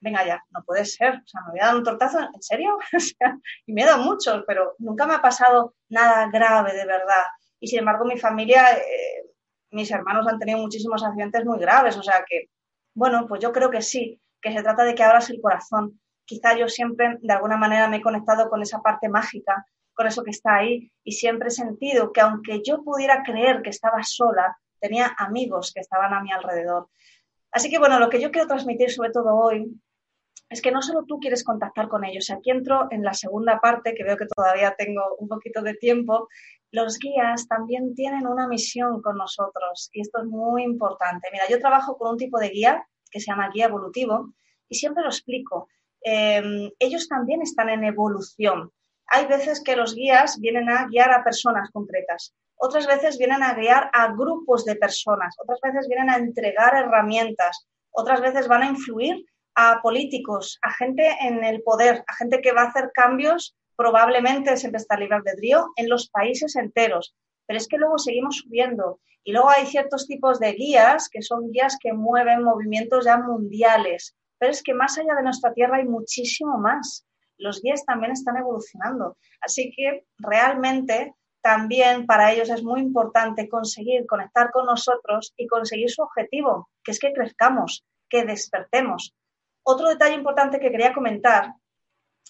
venga 0.00 0.24
ya, 0.24 0.44
no 0.50 0.62
puede 0.62 0.84
ser, 0.84 1.14
o 1.14 1.26
sea, 1.26 1.40
me 1.46 1.52
voy 1.52 1.60
a 1.60 1.74
un 1.74 1.82
tortazo, 1.82 2.18
¿en 2.20 2.42
serio? 2.42 2.78
Y 3.66 3.72
me 3.72 3.82
he 3.82 3.86
dado 3.86 4.02
muchos, 4.02 4.44
pero 4.46 4.74
nunca 4.78 5.06
me 5.06 5.14
ha 5.14 5.22
pasado 5.22 5.74
nada 5.88 6.28
grave 6.30 6.74
de 6.74 6.84
verdad. 6.84 7.24
Y 7.64 7.66
sin 7.66 7.78
embargo, 7.78 8.04
mi 8.04 8.18
familia, 8.18 8.76
eh, 8.76 9.24
mis 9.70 9.90
hermanos 9.90 10.26
han 10.28 10.38
tenido 10.38 10.58
muchísimos 10.58 11.02
accidentes 11.02 11.46
muy 11.46 11.58
graves, 11.58 11.96
o 11.96 12.02
sea 12.02 12.22
que 12.28 12.50
bueno, 12.94 13.26
pues 13.26 13.40
yo 13.42 13.52
creo 13.52 13.70
que 13.70 13.80
sí, 13.80 14.20
que 14.40 14.52
se 14.52 14.62
trata 14.62 14.84
de 14.84 14.94
que 14.94 15.02
abras 15.02 15.30
el 15.30 15.40
corazón. 15.40 16.00
Quizá 16.24 16.56
yo 16.56 16.68
siempre, 16.68 17.18
de 17.20 17.32
alguna 17.32 17.56
manera, 17.56 17.88
me 17.88 17.96
he 17.96 18.02
conectado 18.02 18.50
con 18.50 18.62
esa 18.62 18.80
parte 18.82 19.08
mágica, 19.08 19.66
con 19.94 20.06
eso 20.06 20.22
que 20.22 20.30
está 20.30 20.56
ahí, 20.56 20.92
y 21.02 21.12
siempre 21.12 21.48
he 21.48 21.50
sentido 21.50 22.12
que 22.12 22.20
aunque 22.20 22.62
yo 22.62 22.82
pudiera 22.82 23.22
creer 23.22 23.62
que 23.62 23.70
estaba 23.70 24.02
sola, 24.02 24.56
tenía 24.78 25.14
amigos 25.16 25.72
que 25.72 25.80
estaban 25.80 26.12
a 26.14 26.20
mi 26.20 26.32
alrededor. 26.32 26.88
Así 27.50 27.70
que, 27.70 27.78
bueno, 27.78 27.98
lo 27.98 28.10
que 28.10 28.20
yo 28.20 28.30
quiero 28.30 28.46
transmitir 28.46 28.90
sobre 28.90 29.10
todo 29.10 29.34
hoy 29.34 29.80
es 30.50 30.60
que 30.60 30.70
no 30.70 30.82
solo 30.82 31.04
tú 31.06 31.18
quieres 31.18 31.42
contactar 31.42 31.88
con 31.88 32.04
ellos, 32.04 32.30
aquí 32.30 32.50
entro 32.50 32.88
en 32.90 33.02
la 33.02 33.14
segunda 33.14 33.60
parte, 33.60 33.94
que 33.94 34.04
veo 34.04 34.16
que 34.16 34.26
todavía 34.26 34.74
tengo 34.76 35.02
un 35.18 35.28
poquito 35.28 35.62
de 35.62 35.74
tiempo, 35.74 36.28
los 36.74 36.98
guías 36.98 37.46
también 37.46 37.94
tienen 37.94 38.26
una 38.26 38.48
misión 38.48 39.00
con 39.00 39.16
nosotros 39.16 39.90
y 39.92 40.00
esto 40.00 40.18
es 40.20 40.26
muy 40.26 40.64
importante. 40.64 41.28
Mira, 41.30 41.44
yo 41.48 41.60
trabajo 41.60 41.96
con 41.96 42.10
un 42.10 42.16
tipo 42.16 42.40
de 42.40 42.48
guía 42.48 42.84
que 43.10 43.20
se 43.20 43.26
llama 43.26 43.50
guía 43.54 43.66
evolutivo 43.66 44.32
y 44.68 44.74
siempre 44.74 45.04
lo 45.04 45.08
explico. 45.08 45.68
Eh, 46.04 46.72
ellos 46.80 47.06
también 47.08 47.42
están 47.42 47.68
en 47.68 47.84
evolución. 47.84 48.72
Hay 49.06 49.26
veces 49.26 49.62
que 49.62 49.76
los 49.76 49.94
guías 49.94 50.40
vienen 50.40 50.68
a 50.68 50.88
guiar 50.88 51.12
a 51.12 51.22
personas 51.22 51.70
concretas, 51.70 52.34
otras 52.56 52.88
veces 52.88 53.18
vienen 53.18 53.44
a 53.44 53.54
guiar 53.54 53.88
a 53.92 54.12
grupos 54.12 54.64
de 54.64 54.74
personas, 54.74 55.36
otras 55.38 55.60
veces 55.62 55.86
vienen 55.86 56.10
a 56.10 56.16
entregar 56.16 56.74
herramientas, 56.74 57.68
otras 57.90 58.20
veces 58.20 58.48
van 58.48 58.62
a 58.62 58.70
influir 58.70 59.24
a 59.54 59.80
políticos, 59.80 60.58
a 60.62 60.72
gente 60.72 61.08
en 61.20 61.44
el 61.44 61.62
poder, 61.62 62.02
a 62.08 62.16
gente 62.16 62.40
que 62.40 62.52
va 62.52 62.62
a 62.62 62.68
hacer 62.68 62.90
cambios 62.92 63.54
probablemente 63.76 64.56
siempre 64.56 64.80
está 64.80 64.96
libre 64.96 65.16
albedrío 65.16 65.68
en 65.76 65.88
los 65.88 66.08
países 66.08 66.56
enteros. 66.56 67.14
Pero 67.46 67.58
es 67.58 67.68
que 67.68 67.78
luego 67.78 67.98
seguimos 67.98 68.38
subiendo. 68.38 69.00
Y 69.22 69.32
luego 69.32 69.50
hay 69.50 69.66
ciertos 69.66 70.06
tipos 70.06 70.38
de 70.38 70.52
guías 70.52 71.08
que 71.08 71.22
son 71.22 71.50
guías 71.50 71.78
que 71.80 71.92
mueven 71.92 72.42
movimientos 72.42 73.04
ya 73.04 73.18
mundiales. 73.18 74.14
Pero 74.38 74.52
es 74.52 74.62
que 74.62 74.74
más 74.74 74.98
allá 74.98 75.14
de 75.14 75.22
nuestra 75.22 75.52
Tierra 75.52 75.78
hay 75.78 75.84
muchísimo 75.84 76.58
más. 76.58 77.06
Los 77.38 77.62
guías 77.62 77.84
también 77.84 78.12
están 78.12 78.36
evolucionando. 78.36 79.16
Así 79.40 79.72
que 79.74 80.06
realmente 80.18 81.14
también 81.42 82.06
para 82.06 82.32
ellos 82.32 82.48
es 82.48 82.62
muy 82.62 82.80
importante 82.80 83.48
conseguir 83.48 84.06
conectar 84.06 84.50
con 84.50 84.64
nosotros 84.66 85.34
y 85.36 85.46
conseguir 85.46 85.90
su 85.90 86.02
objetivo, 86.02 86.70
que 86.82 86.92
es 86.92 86.98
que 86.98 87.12
crezcamos, 87.12 87.84
que 88.08 88.24
despertemos. 88.24 89.14
Otro 89.62 89.88
detalle 89.88 90.14
importante 90.14 90.58
que 90.58 90.70
quería 90.70 90.94
comentar 90.94 91.54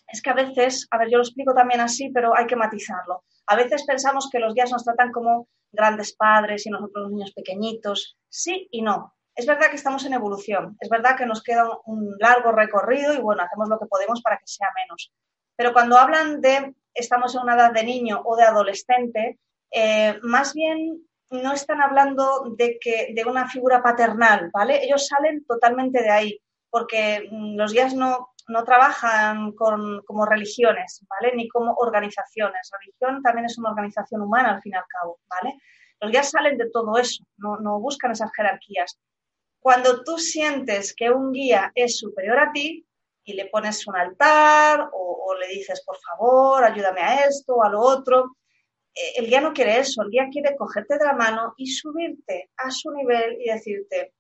es 0.07 0.23
que 0.23 0.31
a 0.31 0.35
veces, 0.35 0.87
a 0.91 0.99
ver, 0.99 1.09
yo 1.11 1.19
lo 1.19 1.25
explico 1.25 1.55
también 1.55 1.81
así, 1.81 2.11
pero 2.11 2.37
hay 2.37 2.47
que 2.47 2.57
matizarlo. 2.57 3.25
A 3.47 3.57
veces 3.57 3.85
pensamos 3.85 4.29
que 4.31 4.39
los 4.39 4.55
guías 4.55 4.71
nos 4.71 4.85
tratan 4.85 5.13
como 5.13 5.49
grandes 5.73 6.15
padres 6.15 6.67
y 6.67 6.71
nosotros 6.71 7.05
los 7.05 7.13
niños 7.13 7.33
pequeñitos. 7.33 8.17
Sí 8.29 8.69
y 8.71 8.83
no. 8.83 9.15
Es 9.35 9.47
verdad 9.47 9.69
que 9.69 9.77
estamos 9.77 10.05
en 10.05 10.13
evolución, 10.13 10.77
es 10.81 10.89
verdad 10.89 11.17
que 11.17 11.27
nos 11.27 11.43
queda 11.43 11.69
un 11.87 12.15
largo 12.21 12.53
recorrido 12.53 13.13
y 13.13 13.19
bueno, 13.19 13.43
hacemos 13.43 13.69
lo 13.69 13.81
que 13.81 13.87
podemos 13.87 14.23
para 14.23 14.39
que 14.39 14.47
sea 14.47 14.69
menos. 14.85 15.13
Pero 15.57 15.73
cuando 15.73 15.99
hablan 15.99 16.41
de 16.41 16.73
estamos 16.95 17.35
en 17.35 17.43
una 17.43 17.55
edad 17.55 17.73
de 17.73 17.83
niño 17.83 18.23
o 18.25 18.37
de 18.37 18.45
adolescente, 18.45 19.41
eh, 19.73 20.19
más 20.23 20.55
bien 20.55 21.05
no 21.31 21.53
están 21.53 21.83
hablando 21.83 22.55
de, 22.57 22.79
que, 22.81 23.13
de 23.13 23.25
una 23.25 23.49
figura 23.49 23.83
paternal, 23.83 24.51
¿vale? 24.53 24.85
Ellos 24.85 25.09
salen 25.09 25.45
totalmente 25.45 26.01
de 26.01 26.11
ahí, 26.11 26.41
porque 26.71 27.29
mm, 27.29 27.57
los 27.57 27.73
guías 27.73 27.95
no, 27.95 28.34
no 28.49 28.65
trabajan 28.65 29.53
con, 29.53 30.03
como 30.05 30.27
religiones, 30.27 31.05
¿vale? 31.09 31.35
Ni 31.35 31.49
como 31.49 31.75
organizaciones. 31.75 32.71
Religión 32.79 33.23
también 33.23 33.47
es 33.47 33.59
una 33.59 33.71
organización 33.71 34.23
humana, 34.23 34.55
al 34.55 34.63
fin 34.63 34.73
y 34.75 34.77
al 34.77 34.85
cabo, 34.87 35.21
¿vale? 35.29 35.59
Los 36.01 36.11
guías 36.11 36.31
salen 36.31 36.59
de 36.59 36.71
todo 36.71 36.99
eso, 36.99 37.25
no, 37.39 37.57
no 37.59 37.81
buscan 37.81 38.13
esas 38.13 38.31
jerarquías. 38.35 38.99
Cuando 39.61 40.05
tú 40.05 40.19
sientes 40.19 40.95
que 40.95 41.11
un 41.11 41.33
guía 41.33 41.73
es 41.75 41.99
superior 41.99 42.39
a 42.39 42.53
ti 42.53 42.87
y 43.25 43.33
le 43.33 43.47
pones 43.47 43.87
un 43.87 43.97
altar 43.97 44.91
o, 44.93 45.35
le 45.41 45.49
dices, 45.49 45.83
por 45.85 45.97
favor, 45.99 46.63
ayúdame 46.63 47.01
a 47.01 47.25
esto 47.25 47.55
o 47.55 47.65
a 47.65 47.71
lo 47.71 47.81
otro, 47.81 48.37
eh, 48.95 49.15
el 49.17 49.27
guía 49.27 49.41
no 49.41 49.53
quiere 49.53 49.79
eso, 49.79 50.03
el 50.03 50.11
guía 50.11 50.29
quiere 50.31 50.55
cogerte 50.55 50.99
de 50.99 51.05
la 51.07 51.15
mano 51.15 51.55
y 51.57 51.67
subirte 51.67 52.51
a 52.59 52.71
su 52.71 52.91
nivel 52.91 53.41
y 53.41 53.51
decirte, 53.51 54.13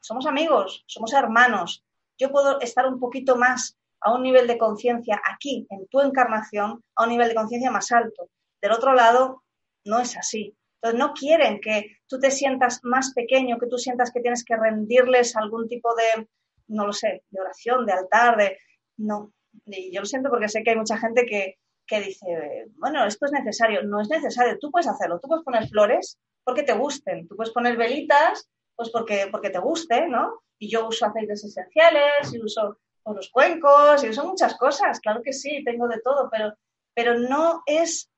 somos 0.00 0.26
amigos, 0.26 0.82
somos 0.86 1.12
hermanos, 1.12 1.84
yo 2.18 2.30
puedo 2.30 2.60
estar 2.60 2.86
un 2.86 2.98
poquito 2.98 3.36
más 3.36 3.76
a 4.00 4.12
un 4.14 4.22
nivel 4.22 4.46
de 4.46 4.58
conciencia 4.58 5.20
aquí, 5.32 5.66
en 5.70 5.86
tu 5.88 6.00
encarnación, 6.00 6.82
a 6.94 7.04
un 7.04 7.10
nivel 7.10 7.28
de 7.28 7.34
conciencia 7.34 7.70
más 7.70 7.90
alto. 7.92 8.28
Del 8.60 8.72
otro 8.72 8.94
lado, 8.94 9.42
no 9.84 9.98
es 9.98 10.16
así. 10.16 10.56
Entonces, 10.76 10.98
no 10.98 11.14
quieren 11.14 11.60
que 11.60 11.96
tú 12.06 12.18
te 12.18 12.30
sientas 12.30 12.80
más 12.82 13.12
pequeño, 13.14 13.58
que 13.58 13.66
tú 13.66 13.78
sientas 13.78 14.12
que 14.12 14.20
tienes 14.20 14.44
que 14.44 14.56
rendirles 14.56 15.36
algún 15.36 15.68
tipo 15.68 15.94
de, 15.94 16.28
no 16.68 16.86
lo 16.86 16.92
sé, 16.92 17.24
de 17.30 17.40
oración, 17.40 17.86
de 17.86 17.92
altar, 17.92 18.36
de... 18.36 18.58
No. 18.98 19.32
Y 19.64 19.92
yo 19.92 20.00
lo 20.00 20.06
siento 20.06 20.30
porque 20.30 20.48
sé 20.48 20.62
que 20.62 20.70
hay 20.70 20.76
mucha 20.76 20.98
gente 20.98 21.24
que, 21.26 21.58
que 21.86 22.00
dice, 22.00 22.66
bueno, 22.76 23.04
esto 23.06 23.26
es 23.26 23.32
necesario. 23.32 23.82
No 23.82 24.00
es 24.00 24.08
necesario, 24.08 24.58
tú 24.58 24.70
puedes 24.70 24.88
hacerlo. 24.88 25.18
Tú 25.20 25.28
puedes 25.28 25.44
poner 25.44 25.68
flores 25.68 26.18
porque 26.44 26.62
te 26.62 26.74
gusten. 26.74 27.26
Tú 27.26 27.36
puedes 27.36 27.52
poner 27.52 27.76
velitas 27.76 28.48
pues 28.76 28.90
porque, 28.90 29.28
porque 29.30 29.50
te 29.50 29.58
guste, 29.58 30.06
¿no? 30.06 30.42
Y 30.58 30.70
yo 30.70 30.88
uso 30.88 31.06
aceites 31.06 31.44
esenciales, 31.44 32.32
y 32.32 32.40
uso 32.40 32.78
los 33.14 33.30
cuencos, 33.30 34.02
y 34.02 34.08
uso 34.08 34.26
muchas 34.26 34.56
cosas, 34.56 35.00
claro 35.00 35.22
que 35.22 35.32
sí, 35.32 35.62
tengo 35.64 35.86
de 35.86 36.00
todo, 36.00 36.28
pero, 36.30 36.54
pero 36.94 37.18
no 37.18 37.62
es 37.66 38.10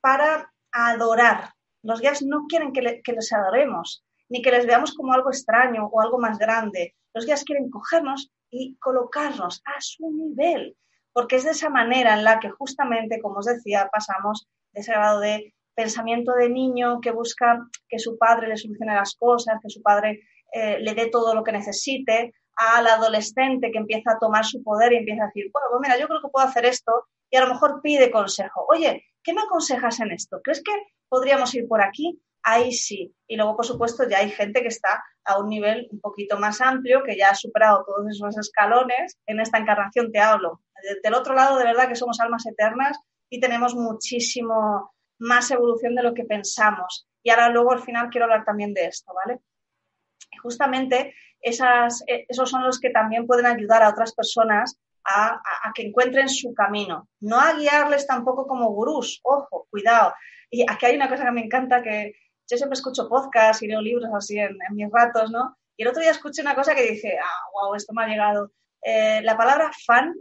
para 0.00 0.52
adorar. 0.72 1.52
Los 1.82 2.00
guías 2.00 2.22
no 2.22 2.46
quieren 2.48 2.72
que, 2.72 3.00
que 3.02 3.12
los 3.12 3.32
adoremos, 3.32 4.04
ni 4.28 4.42
que 4.42 4.50
les 4.50 4.66
veamos 4.66 4.94
como 4.94 5.12
algo 5.12 5.30
extraño 5.30 5.86
o 5.86 6.00
algo 6.00 6.18
más 6.18 6.38
grande. 6.38 6.94
Los 7.14 7.24
guías 7.24 7.44
quieren 7.44 7.70
cogernos 7.70 8.30
y 8.50 8.76
colocarnos 8.76 9.62
a 9.64 9.80
su 9.80 10.10
nivel, 10.10 10.76
porque 11.12 11.36
es 11.36 11.44
de 11.44 11.50
esa 11.50 11.70
manera 11.70 12.14
en 12.14 12.24
la 12.24 12.38
que 12.38 12.50
justamente, 12.50 13.20
como 13.20 13.38
os 13.38 13.46
decía, 13.46 13.88
pasamos 13.90 14.46
de 14.72 14.80
ese 14.80 14.92
grado 14.92 15.20
de 15.20 15.54
pensamiento 15.74 16.32
de 16.32 16.48
niño 16.48 17.00
que 17.00 17.12
busca 17.12 17.64
que 17.88 17.98
su 17.98 18.18
padre 18.18 18.48
le 18.48 18.56
solucione 18.56 18.94
las 18.94 19.14
cosas, 19.14 19.58
que 19.62 19.70
su 19.70 19.80
padre 19.80 20.20
eh, 20.52 20.78
le 20.80 20.94
dé 20.94 21.08
todo 21.08 21.34
lo 21.34 21.44
que 21.44 21.52
necesite, 21.52 22.32
al 22.58 22.86
adolescente 22.86 23.70
que 23.70 23.78
empieza 23.78 24.12
a 24.12 24.18
tomar 24.18 24.44
su 24.44 24.62
poder 24.62 24.92
y 24.92 24.96
empieza 24.96 25.24
a 25.24 25.26
decir, 25.26 25.50
bueno, 25.52 25.68
pues 25.70 25.80
mira, 25.80 25.98
yo 25.98 26.08
creo 26.08 26.20
que 26.20 26.28
puedo 26.28 26.46
hacer 26.46 26.66
esto 26.66 27.06
y 27.30 27.36
a 27.36 27.42
lo 27.42 27.52
mejor 27.52 27.80
pide 27.82 28.10
consejo. 28.10 28.66
Oye, 28.68 29.04
¿qué 29.22 29.32
me 29.32 29.42
aconsejas 29.42 30.00
en 30.00 30.10
esto? 30.10 30.40
¿Crees 30.42 30.62
que 30.62 30.72
podríamos 31.08 31.54
ir 31.54 31.68
por 31.68 31.80
aquí? 31.80 32.20
Ahí 32.42 32.72
sí. 32.72 33.14
Y 33.28 33.36
luego, 33.36 33.56
por 33.56 33.66
supuesto, 33.66 34.08
ya 34.08 34.18
hay 34.18 34.30
gente 34.30 34.62
que 34.62 34.68
está 34.68 35.04
a 35.24 35.38
un 35.38 35.48
nivel 35.48 35.88
un 35.92 36.00
poquito 36.00 36.38
más 36.38 36.60
amplio, 36.60 37.02
que 37.04 37.16
ya 37.16 37.30
ha 37.30 37.34
superado 37.34 37.84
todos 37.84 38.10
esos 38.10 38.36
escalones. 38.38 39.18
En 39.26 39.38
esta 39.40 39.58
encarnación 39.58 40.10
te 40.10 40.18
hablo. 40.18 40.62
Del 41.02 41.14
otro 41.14 41.34
lado, 41.34 41.58
de 41.58 41.64
verdad 41.64 41.88
que 41.88 41.96
somos 41.96 42.18
almas 42.20 42.46
eternas 42.46 42.98
y 43.28 43.40
tenemos 43.40 43.74
muchísimo 43.74 44.92
más 45.18 45.50
evolución 45.50 45.94
de 45.94 46.02
lo 46.02 46.14
que 46.14 46.24
pensamos. 46.24 47.06
Y 47.22 47.30
ahora 47.30 47.50
luego 47.50 47.72
al 47.72 47.82
final 47.82 48.08
quiero 48.10 48.24
hablar 48.24 48.44
también 48.44 48.72
de 48.72 48.86
esto, 48.86 49.12
¿vale? 49.12 49.40
Justamente 50.42 51.14
eh, 51.40 52.26
esos 52.28 52.50
son 52.50 52.64
los 52.64 52.80
que 52.80 52.90
también 52.90 53.26
pueden 53.26 53.46
ayudar 53.46 53.82
a 53.82 53.90
otras 53.90 54.14
personas 54.14 54.78
a, 55.04 55.40
que 55.74 55.86
encuentren 55.86 56.28
su 56.28 56.52
camino. 56.52 57.08
No 57.20 57.40
a 57.40 57.54
guiarles 57.54 58.06
tampoco 58.06 58.46
como 58.46 58.70
gurús, 58.70 59.20
ojo, 59.22 59.66
cuidado. 59.70 60.12
Y 60.50 60.64
aquí 60.70 60.86
hay 60.86 60.96
una 60.96 61.08
cosa 61.08 61.24
que 61.24 61.30
me 61.32 61.44
encanta, 61.44 61.82
que 61.82 62.12
yo 62.50 62.56
siempre 62.56 62.76
escucho 62.76 63.08
podcasts 63.08 63.62
y 63.62 63.68
leo 63.68 63.80
libros 63.80 64.10
así 64.14 64.38
en, 64.38 64.56
mis 64.72 64.90
ratos, 64.90 65.30
¿no? 65.30 65.56
Y 65.76 65.82
el 65.82 65.88
otro 65.88 66.02
día 66.02 66.10
escuché 66.10 66.42
una 66.42 66.54
cosa 66.54 66.74
que 66.74 66.82
dije, 66.82 67.18
ah, 67.22 67.40
wow, 67.52 67.74
esto 67.74 67.92
me 67.94 68.04
ha 68.04 68.08
llegado. 68.08 68.52
Eh, 68.82 69.22
la 69.22 69.36
palabra 69.36 69.70
fan 69.86 70.14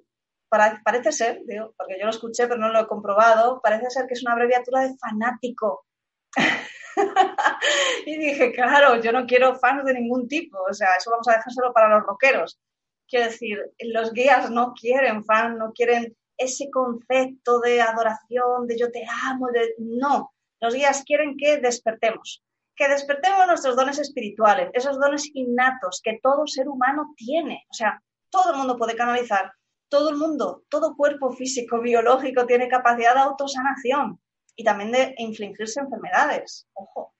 parece 0.49 1.11
ser, 1.11 1.41
digo, 1.45 1.73
porque 1.77 1.97
yo 1.99 2.05
lo 2.05 2.11
escuché 2.11 2.47
pero 2.47 2.59
no 2.59 2.69
lo 2.69 2.79
he 2.79 2.87
comprobado, 2.87 3.59
parece 3.61 3.89
ser 3.89 4.07
que 4.07 4.13
es 4.13 4.23
una 4.23 4.33
abreviatura 4.33 4.81
de 4.81 4.95
fanático. 4.97 5.85
y 8.05 8.17
dije, 8.17 8.51
claro, 8.51 9.01
yo 9.01 9.11
no 9.11 9.25
quiero 9.25 9.55
fans 9.55 9.85
de 9.85 9.93
ningún 9.93 10.27
tipo, 10.27 10.57
o 10.69 10.73
sea, 10.73 10.95
eso 10.97 11.11
vamos 11.11 11.27
a 11.27 11.33
dejárselo 11.33 11.73
para 11.73 11.89
los 11.89 12.03
rockeros. 12.03 12.59
Quiero 13.07 13.25
decir, 13.25 13.57
los 13.79 14.11
guías 14.11 14.49
no 14.49 14.73
quieren 14.73 15.23
fans, 15.23 15.57
no 15.57 15.71
quieren 15.71 16.15
ese 16.37 16.69
concepto 16.69 17.59
de 17.59 17.81
adoración, 17.81 18.67
de 18.67 18.77
yo 18.77 18.91
te 18.91 19.05
amo, 19.23 19.47
de... 19.47 19.75
no, 19.79 20.33
los 20.59 20.73
guías 20.73 21.03
quieren 21.05 21.37
que 21.37 21.57
despertemos, 21.57 22.43
que 22.75 22.87
despertemos 22.87 23.47
nuestros 23.47 23.75
dones 23.75 23.97
espirituales, 23.99 24.69
esos 24.73 24.99
dones 24.99 25.29
innatos 25.33 26.01
que 26.03 26.19
todo 26.21 26.45
ser 26.45 26.67
humano 26.67 27.13
tiene, 27.15 27.65
o 27.69 27.73
sea, 27.73 28.01
todo 28.29 28.51
el 28.51 28.57
mundo 28.57 28.77
puede 28.77 28.95
canalizar, 28.95 29.51
todo 29.89 30.09
el 30.09 30.17
mundo, 30.17 30.63
todo 30.69 30.95
cuerpo 30.95 31.31
físico, 31.31 31.79
biológico 31.79 32.45
tiene 32.45 32.67
capacidad 32.67 33.13
de 33.13 33.21
autosanación 33.21 34.19
y 34.57 34.63
también 34.63 34.91
de 34.91 35.13
infligirse 35.19 35.79
enfermedades. 35.79 36.67
Ojo, 36.73 37.13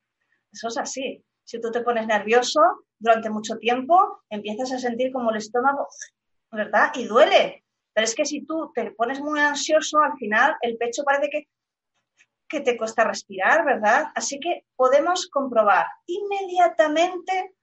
eso 0.52 0.68
es 0.68 0.78
así. 0.78 1.24
Si 1.44 1.62
tú 1.62 1.72
te 1.72 1.82
pones 1.82 2.08
nervioso 2.08 2.60
durante 3.00 3.30
mucho 3.30 3.58
tiempo, 3.58 4.24
empiezas 4.30 4.74
a 4.74 4.80
sentir 4.80 5.14
como 5.14 5.30
el 5.30 5.38
estómago, 5.38 5.88
¿verdad? 6.52 6.92
Y 6.96 7.06
duele. 7.06 7.64
Pero 7.94 8.06
es 8.06 8.16
que 8.16 8.26
si 8.26 8.44
tú 8.46 8.72
te 8.74 8.92
pones 8.92 9.22
muy 9.22 9.40
ansioso, 9.40 10.00
al 10.00 10.18
final 10.18 10.56
el 10.62 10.78
pecho 10.78 11.04
parece 11.04 11.30
que, 11.30 11.48
que 12.50 12.62
te 12.62 12.76
cuesta 12.76 13.04
respirar, 13.04 13.64
¿verdad? 13.64 14.08
Así 14.16 14.40
que 14.40 14.66
podemos 14.76 15.28
comprobar 15.28 15.86
inmediatamente 16.08 17.56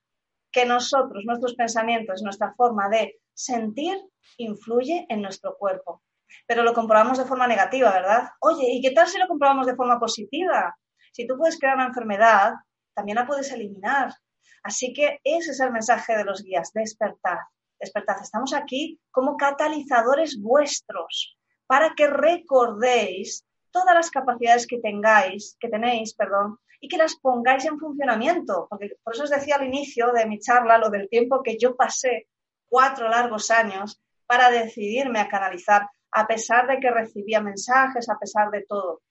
que 0.52 0.64
nosotros, 0.66 1.24
nuestros 1.26 1.54
pensamientos, 1.54 2.22
nuestra 2.22 2.54
forma 2.54 2.88
de 2.88 3.20
sentir, 3.34 3.98
influye 4.36 5.04
en 5.08 5.20
nuestro 5.20 5.56
cuerpo 5.56 6.00
pero 6.46 6.62
lo 6.62 6.74
comprobamos 6.74 7.18
de 7.18 7.24
forma 7.24 7.46
negativa, 7.46 7.90
¿verdad? 7.92 8.28
Oye, 8.40 8.66
¿y 8.68 8.82
qué 8.82 8.90
tal 8.90 9.08
si 9.08 9.18
lo 9.18 9.28
comprobamos 9.28 9.66
de 9.66 9.76
forma 9.76 9.98
positiva? 9.98 10.76
Si 11.12 11.26
tú 11.26 11.36
puedes 11.36 11.58
crear 11.58 11.76
una 11.76 11.86
enfermedad, 11.86 12.54
también 12.94 13.16
la 13.16 13.26
puedes 13.26 13.50
eliminar. 13.52 14.12
Así 14.62 14.92
que 14.92 15.20
ese 15.24 15.50
es 15.50 15.60
el 15.60 15.72
mensaje 15.72 16.16
de 16.16 16.24
los 16.24 16.42
guías, 16.42 16.72
despertad, 16.72 17.38
despertad. 17.78 18.16
Estamos 18.22 18.54
aquí 18.54 18.98
como 19.10 19.36
catalizadores 19.36 20.40
vuestros 20.40 21.36
para 21.66 21.94
que 21.94 22.06
recordéis 22.06 23.44
todas 23.70 23.94
las 23.94 24.10
capacidades 24.10 24.66
que 24.66 24.78
tengáis, 24.78 25.56
que 25.58 25.68
tenéis, 25.68 26.14
perdón, 26.14 26.58
y 26.80 26.88
que 26.88 26.96
las 26.96 27.16
pongáis 27.16 27.64
en 27.64 27.78
funcionamiento. 27.78 28.66
Porque 28.70 28.96
por 29.02 29.14
eso 29.14 29.24
os 29.24 29.30
decía 29.30 29.56
al 29.56 29.66
inicio 29.66 30.12
de 30.12 30.26
mi 30.26 30.38
charla 30.38 30.78
lo 30.78 30.90
del 30.90 31.08
tiempo 31.08 31.42
que 31.42 31.58
yo 31.58 31.76
pasé 31.76 32.28
cuatro 32.66 33.08
largos 33.08 33.50
años 33.50 34.00
para 34.26 34.50
decidirme 34.50 35.20
a 35.20 35.28
canalizar 35.28 35.88
a 36.14 36.26
pesar 36.26 36.66
de 36.66 36.78
que 36.78 36.90
recibía 36.90 37.40
mensajes, 37.40 38.08
a 38.08 38.18
pesar 38.18 38.50
de 38.50 38.64
todo. 38.66 39.02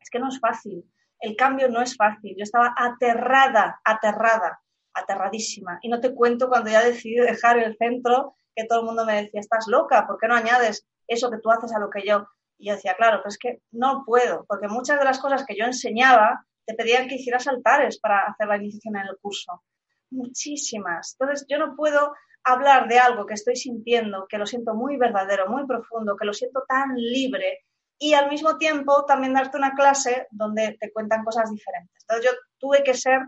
Es 0.00 0.10
que 0.10 0.18
no 0.18 0.28
es 0.28 0.38
fácil, 0.38 0.84
el 1.20 1.36
cambio 1.36 1.68
no 1.68 1.80
es 1.80 1.96
fácil. 1.96 2.34
Yo 2.36 2.44
estaba 2.44 2.74
aterrada, 2.76 3.80
aterrada, 3.84 4.60
aterradísima. 4.94 5.78
Y 5.82 5.88
no 5.88 6.00
te 6.00 6.14
cuento 6.14 6.48
cuando 6.48 6.70
ya 6.70 6.84
decidí 6.84 7.16
dejar 7.16 7.58
el 7.58 7.76
centro, 7.76 8.36
que 8.54 8.64
todo 8.64 8.80
el 8.80 8.86
mundo 8.86 9.04
me 9.04 9.22
decía, 9.22 9.40
estás 9.40 9.66
loca, 9.68 10.06
¿por 10.06 10.18
qué 10.18 10.28
no 10.28 10.34
añades 10.34 10.86
eso 11.06 11.30
que 11.30 11.38
tú 11.38 11.50
haces 11.50 11.72
a 11.74 11.78
lo 11.78 11.90
que 11.90 12.06
yo? 12.06 12.26
Y 12.58 12.68
yo 12.68 12.74
decía, 12.74 12.94
claro, 12.96 13.18
pero 13.18 13.28
es 13.28 13.38
que 13.38 13.62
no 13.70 14.02
puedo, 14.04 14.44
porque 14.46 14.68
muchas 14.68 14.98
de 14.98 15.04
las 15.04 15.20
cosas 15.20 15.44
que 15.46 15.56
yo 15.56 15.64
enseñaba 15.64 16.44
te 16.66 16.74
pedían 16.74 17.08
que 17.08 17.14
hicieras 17.14 17.46
altares 17.46 17.98
para 17.98 18.26
hacer 18.26 18.48
la 18.48 18.56
iniciación 18.56 18.96
en 18.96 19.06
el 19.06 19.16
curso. 19.20 19.62
Muchísimas. 20.10 21.16
Entonces, 21.18 21.46
yo 21.48 21.58
no 21.58 21.76
puedo 21.76 22.12
hablar 22.44 22.88
de 22.88 22.98
algo 22.98 23.26
que 23.26 23.34
estoy 23.34 23.56
sintiendo, 23.56 24.26
que 24.28 24.38
lo 24.38 24.46
siento 24.46 24.74
muy 24.74 24.96
verdadero, 24.96 25.48
muy 25.48 25.66
profundo, 25.66 26.16
que 26.16 26.24
lo 26.24 26.32
siento 26.32 26.64
tan 26.66 26.94
libre 26.94 27.64
y 27.98 28.14
al 28.14 28.30
mismo 28.30 28.56
tiempo 28.58 29.04
también 29.06 29.34
darte 29.34 29.56
una 29.56 29.74
clase 29.74 30.28
donde 30.30 30.76
te 30.80 30.92
cuentan 30.92 31.24
cosas 31.24 31.50
diferentes. 31.50 32.02
Entonces 32.02 32.30
yo 32.30 32.38
tuve 32.58 32.82
que 32.84 32.94
ser 32.94 33.20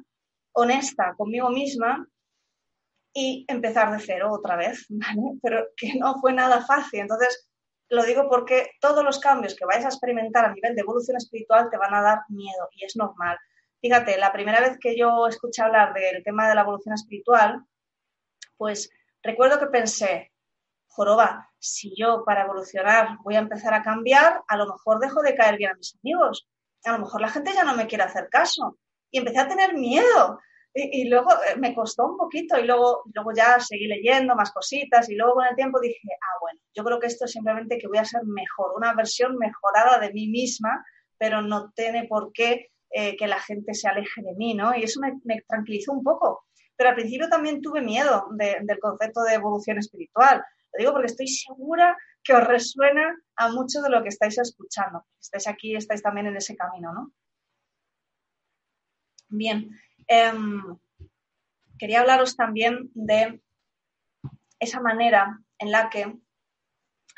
honesta 0.53 1.15
conmigo 1.17 1.51
misma 1.51 2.07
y 3.13 3.45
empezar 3.49 3.91
de 3.93 3.99
cero 3.99 4.31
otra 4.33 4.57
vez, 4.57 4.87
¿vale? 4.89 5.39
Pero 5.43 5.67
que 5.77 5.95
no 5.99 6.21
fue 6.21 6.33
nada 6.33 6.65
fácil. 6.65 7.01
Entonces, 7.01 7.49
lo 7.89 8.05
digo 8.05 8.29
porque 8.29 8.71
todos 8.81 9.05
los 9.05 9.19
cambios 9.19 9.57
que 9.57 9.65
vayas 9.65 9.85
a 9.85 9.89
experimentar 9.89 10.45
a 10.45 10.55
nivel 10.55 10.77
de 10.77 10.83
evolución 10.83 11.17
espiritual 11.17 11.69
te 11.71 11.77
van 11.77 11.93
a 11.93 12.03
dar 12.03 12.21
miedo 12.29 12.69
y 12.73 12.85
es 12.85 12.95
normal. 12.97 13.37
Fíjate, 13.81 14.17
la 14.19 14.33
primera 14.33 14.61
vez 14.61 14.79
que 14.79 14.97
yo 14.97 15.27
escuché 15.27 15.63
hablar 15.63 15.93
del 15.95 16.23
tema 16.23 16.49
de 16.49 16.55
la 16.55 16.61
evolución 16.61 16.95
espiritual, 16.95 17.65
pues 18.57 18.91
recuerdo 19.23 19.59
que 19.59 19.67
pensé, 19.67 20.33
joroba, 20.87 21.49
si 21.59 21.95
yo 21.97 22.25
para 22.25 22.45
evolucionar 22.45 23.19
voy 23.23 23.37
a 23.37 23.41
empezar 23.41 23.75
a 23.75 23.83
cambiar, 23.83 24.43
a 24.47 24.57
lo 24.57 24.67
mejor 24.67 24.99
dejo 24.99 25.23
de 25.23 25.35
caer 25.35 25.57
bien 25.57 25.71
a 25.71 25.75
mis 25.75 25.97
amigos, 26.03 26.49
a 26.85 26.93
lo 26.93 27.01
mejor 27.01 27.21
la 27.21 27.29
gente 27.29 27.53
ya 27.53 27.65
no 27.65 27.75
me 27.75 27.87
quiere 27.87 28.05
hacer 28.05 28.29
caso. 28.29 28.79
Y 29.11 29.19
empecé 29.19 29.39
a 29.41 29.49
tener 29.49 29.75
miedo. 29.75 30.39
Y, 30.73 31.09
luego 31.09 31.33
eh, 31.33 31.57
me 31.57 31.75
costó 31.75 32.07
un 32.07 32.17
poquito 32.17 32.57
y 32.57 32.65
luego, 32.65 33.03
luego 33.13 33.33
ya 33.35 33.59
seguí 33.59 33.89
leyendo 33.89 34.37
más 34.37 34.53
cositas 34.53 35.09
y 35.11 35.17
luego 35.17 35.35
con 35.35 35.47
el 35.47 35.57
tiempo 35.57 35.81
dije, 35.81 35.99
ah, 36.13 36.39
bueno, 36.41 36.61
yo 36.73 36.85
creo 36.85 37.01
que 37.01 37.09
esto 37.09 37.25
es 37.25 37.33
simplemente 37.33 37.77
que 37.77 37.89
voy 37.89 37.99
a 37.99 38.05
ser 38.05 38.23
mejor, 38.25 38.75
una 38.77 38.95
versión 38.95 39.37
mejorada 39.37 39.99
de 39.99 40.13
mí 40.13 40.29
misma, 40.29 40.85
pero 41.19 41.43
no 41.43 41.73
tiene 41.73 42.07
por 42.07 42.33
qué 42.33 42.71
eh, 42.93 43.17
que 43.17 43.27
la 43.27 43.41
gente 43.41 43.75
se 43.75 43.89
aleje 43.89 44.23
de 44.23 44.35
mí, 44.35 44.55
¿no? 44.55 44.77
Y 44.77 44.85
eso 44.85 45.01
me, 45.01 45.43
tranquilizó 45.43 45.93
un 45.93 46.05
poco. 46.05 46.45
Pero 46.81 46.89
al 46.89 46.97
principio 46.97 47.29
también 47.29 47.61
tuve 47.61 47.83
miedo 47.83 48.29
del 48.31 48.79
concepto 48.81 49.21
de 49.23 49.35
evolución 49.35 49.77
espiritual. 49.77 50.43
Lo 50.73 50.79
digo 50.79 50.93
porque 50.93 51.09
estoy 51.09 51.29
segura 51.29 51.95
que 52.25 52.33
os 52.33 52.43
resuena 52.43 53.15
a 53.37 53.53
mucho 53.53 53.83
de 53.83 53.91
lo 53.91 54.03
que 54.03 54.09
estáis 54.09 54.39
escuchando. 54.39 55.05
Estáis 55.21 55.47
aquí, 55.47 55.77
estáis 55.77 56.01
también 56.01 56.29
en 56.29 56.39
ese 56.39 56.57
camino, 56.57 56.95
¿no? 56.95 57.13
Bien, 59.29 59.79
em, 60.07 60.79
quería 61.79 62.01
hablaros 62.01 62.35
también 62.35 62.91
de 62.95 63.43
esa 64.59 64.81
manera 64.81 65.39
en 65.59 65.71
la 65.71 65.91
que 65.91 66.17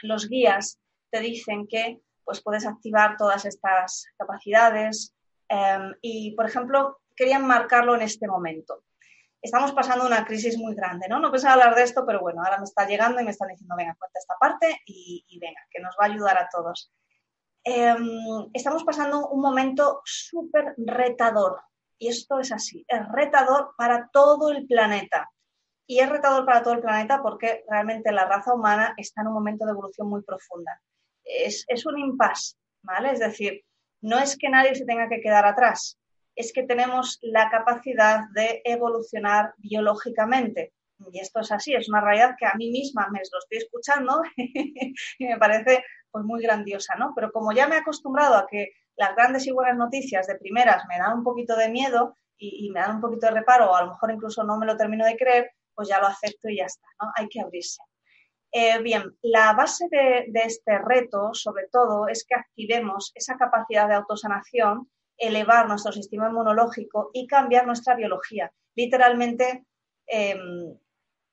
los 0.03 0.29
guías 0.29 0.81
te 1.11 1.21
dicen 1.21 1.69
que 1.69 2.01
pues, 2.25 2.43
puedes 2.43 2.67
activar 2.67 3.17
todas 3.17 3.45
estas 3.45 4.07
capacidades, 4.19 5.15
Em, 5.53 5.95
y, 6.01 6.35
por 6.35 6.47
ejemplo, 6.47 7.01
querían 7.15 7.47
marcarlo 7.47 7.95
en 7.95 8.01
este 8.01 8.27
momento. 8.27 8.85
Estamos 9.43 9.73
pasando 9.73 10.07
una 10.07 10.25
crisis 10.25 10.57
muy 10.57 10.73
grande, 10.77 11.09
¿no? 11.09 11.19
No 11.19 11.33
pensaba 11.33 11.55
hablar 11.55 11.75
de 11.75 11.83
esto, 11.83 12.07
pero 12.07 12.21
bueno, 12.21 12.43
ahora 12.45 12.59
me 12.59 12.65
está 12.65 12.87
llegando 12.87 13.21
y 13.21 13.25
me 13.25 13.33
están 13.33 13.49
diciendo, 13.49 13.75
venga, 13.77 13.97
cuenta 13.99 14.21
esta 14.21 14.37
parte 14.39 14.81
y, 14.87 15.39
venga, 15.41 15.61
que 15.69 15.81
nos 15.81 15.97
va 16.01 16.05
a 16.05 16.11
ayudar 16.11 16.39
a 16.39 16.49
todos. 16.49 16.93
Em, 17.65 18.49
estamos 18.53 18.85
pasando 18.85 19.29
un 19.29 19.41
momento 19.41 20.01
súper 20.05 20.75
retador. 20.77 21.61
Y 21.99 22.09
esto 22.09 22.39
es 22.39 22.53
así, 22.53 22.85
es 22.87 23.01
retador 23.11 23.75
para 23.77 24.09
todo 24.13 24.53
el 24.53 24.65
planeta. 24.67 25.29
Y 25.87 25.99
es 25.99 26.09
retador 26.09 26.47
para 26.47 26.63
todo 26.63 26.75
el 26.75 26.81
planeta 26.81 27.21
porque 27.21 27.65
realmente 27.69 28.13
la 28.13 28.27
raza 28.27 28.55
humana 28.55 28.95
está 28.97 29.23
en 29.23 29.29
un 29.29 29.35
momento 29.35 29.65
de 29.65 29.73
evolución 29.73 30.09
muy 30.09 30.23
profunda. 30.23 30.81
Es, 31.25 31.65
es 31.67 31.85
un 31.85 31.99
impasse, 31.99 32.57
¿vale? 32.83 33.11
Es 33.11 33.19
decir, 33.19 33.65
no 34.03 34.19
es 34.19 34.37
que 34.37 34.49
nadie 34.49 34.75
se 34.77 34.85
tenga 34.85 35.09
que 35.09 35.21
quedar 35.21 35.47
atrás, 35.47 35.99
es 36.35 36.53
que 36.53 36.63
tenemos 36.63 37.19
la 37.23 37.51
capacidad 37.51 38.29
de 38.35 38.63
evolucionar 38.65 39.55
biológicamente. 39.59 40.73
Y 41.13 41.19
esto 41.19 41.41
es 41.41 41.51
así, 41.51 41.75
es 41.75 41.89
una 41.89 42.01
realidad 42.01 42.37
que 42.39 42.47
a 42.47 42.55
mí 42.55 42.71
misma 42.71 43.09
me 43.11 43.19
lo 43.19 43.39
estoy 43.39 43.59
escuchando 43.59 44.23
y 44.37 45.27
me 45.27 45.37
parece 45.37 45.85
pues 46.11 46.25
muy 46.25 46.43
grandiosa, 46.43 46.95
¿no? 46.95 47.13
Pero 47.15 47.33
como 47.33 47.53
ya 47.53 47.67
me 47.67 47.77
he 47.77 47.79
acostumbrado 47.79 48.37
a 48.37 48.47
que 48.47 48.73
las 48.97 49.17
grandes 49.17 49.47
y 49.47 49.51
buenas 49.51 49.77
noticias 49.77 50.27
de 50.27 50.37
primeras 50.37 50.85
me 50.89 50.99
dan 50.99 51.19
un 51.19 51.25
poquito 51.25 51.57
de 51.57 51.71
miedo 51.71 52.15
y, 52.39 52.71
me 52.71 52.81
dan 52.81 52.97
un 52.97 53.01
poquito 53.01 53.27
de 53.27 53.35
reparo, 53.35 53.71
o 53.71 53.77
a 53.77 53.85
lo 53.85 53.93
mejor 53.93 54.11
incluso 54.11 54.43
no 54.43 54.59
me 54.59 54.67
lo 54.67 54.77
termino 54.77 55.05
de 55.05 55.17
creer, 55.17 55.53
pues 55.75 55.89
ya 55.89 56.01
lo 56.01 56.09
acepto 56.09 56.49
y 56.49 56.57
ya 56.57 56.65
está, 56.65 56.87
¿no? 57.01 57.13
Hay 57.15 57.29
que 57.29 57.41
abrirse. 57.41 57.81
Eh, 58.51 58.83
bien, 58.83 59.17
la 59.23 59.55
base 59.55 59.87
de, 59.91 60.27
este 60.35 60.79
reto, 60.79 61.31
sobre 61.33 61.69
todo, 61.71 62.09
es 62.09 62.27
que 62.29 62.35
activemos 62.35 63.13
esa 63.15 63.37
capacidad 63.37 63.89
de 63.89 63.95
autosanación, 63.95 64.91
elevar 65.17 65.69
nuestro 65.69 65.93
sistema 65.93 66.29
inmunológico 66.29 67.11
y 67.13 67.27
cambiar 67.27 67.67
nuestra 67.67 67.95
biología. 67.95 68.53
Literalmente, 68.75 69.65
em, 70.07 70.77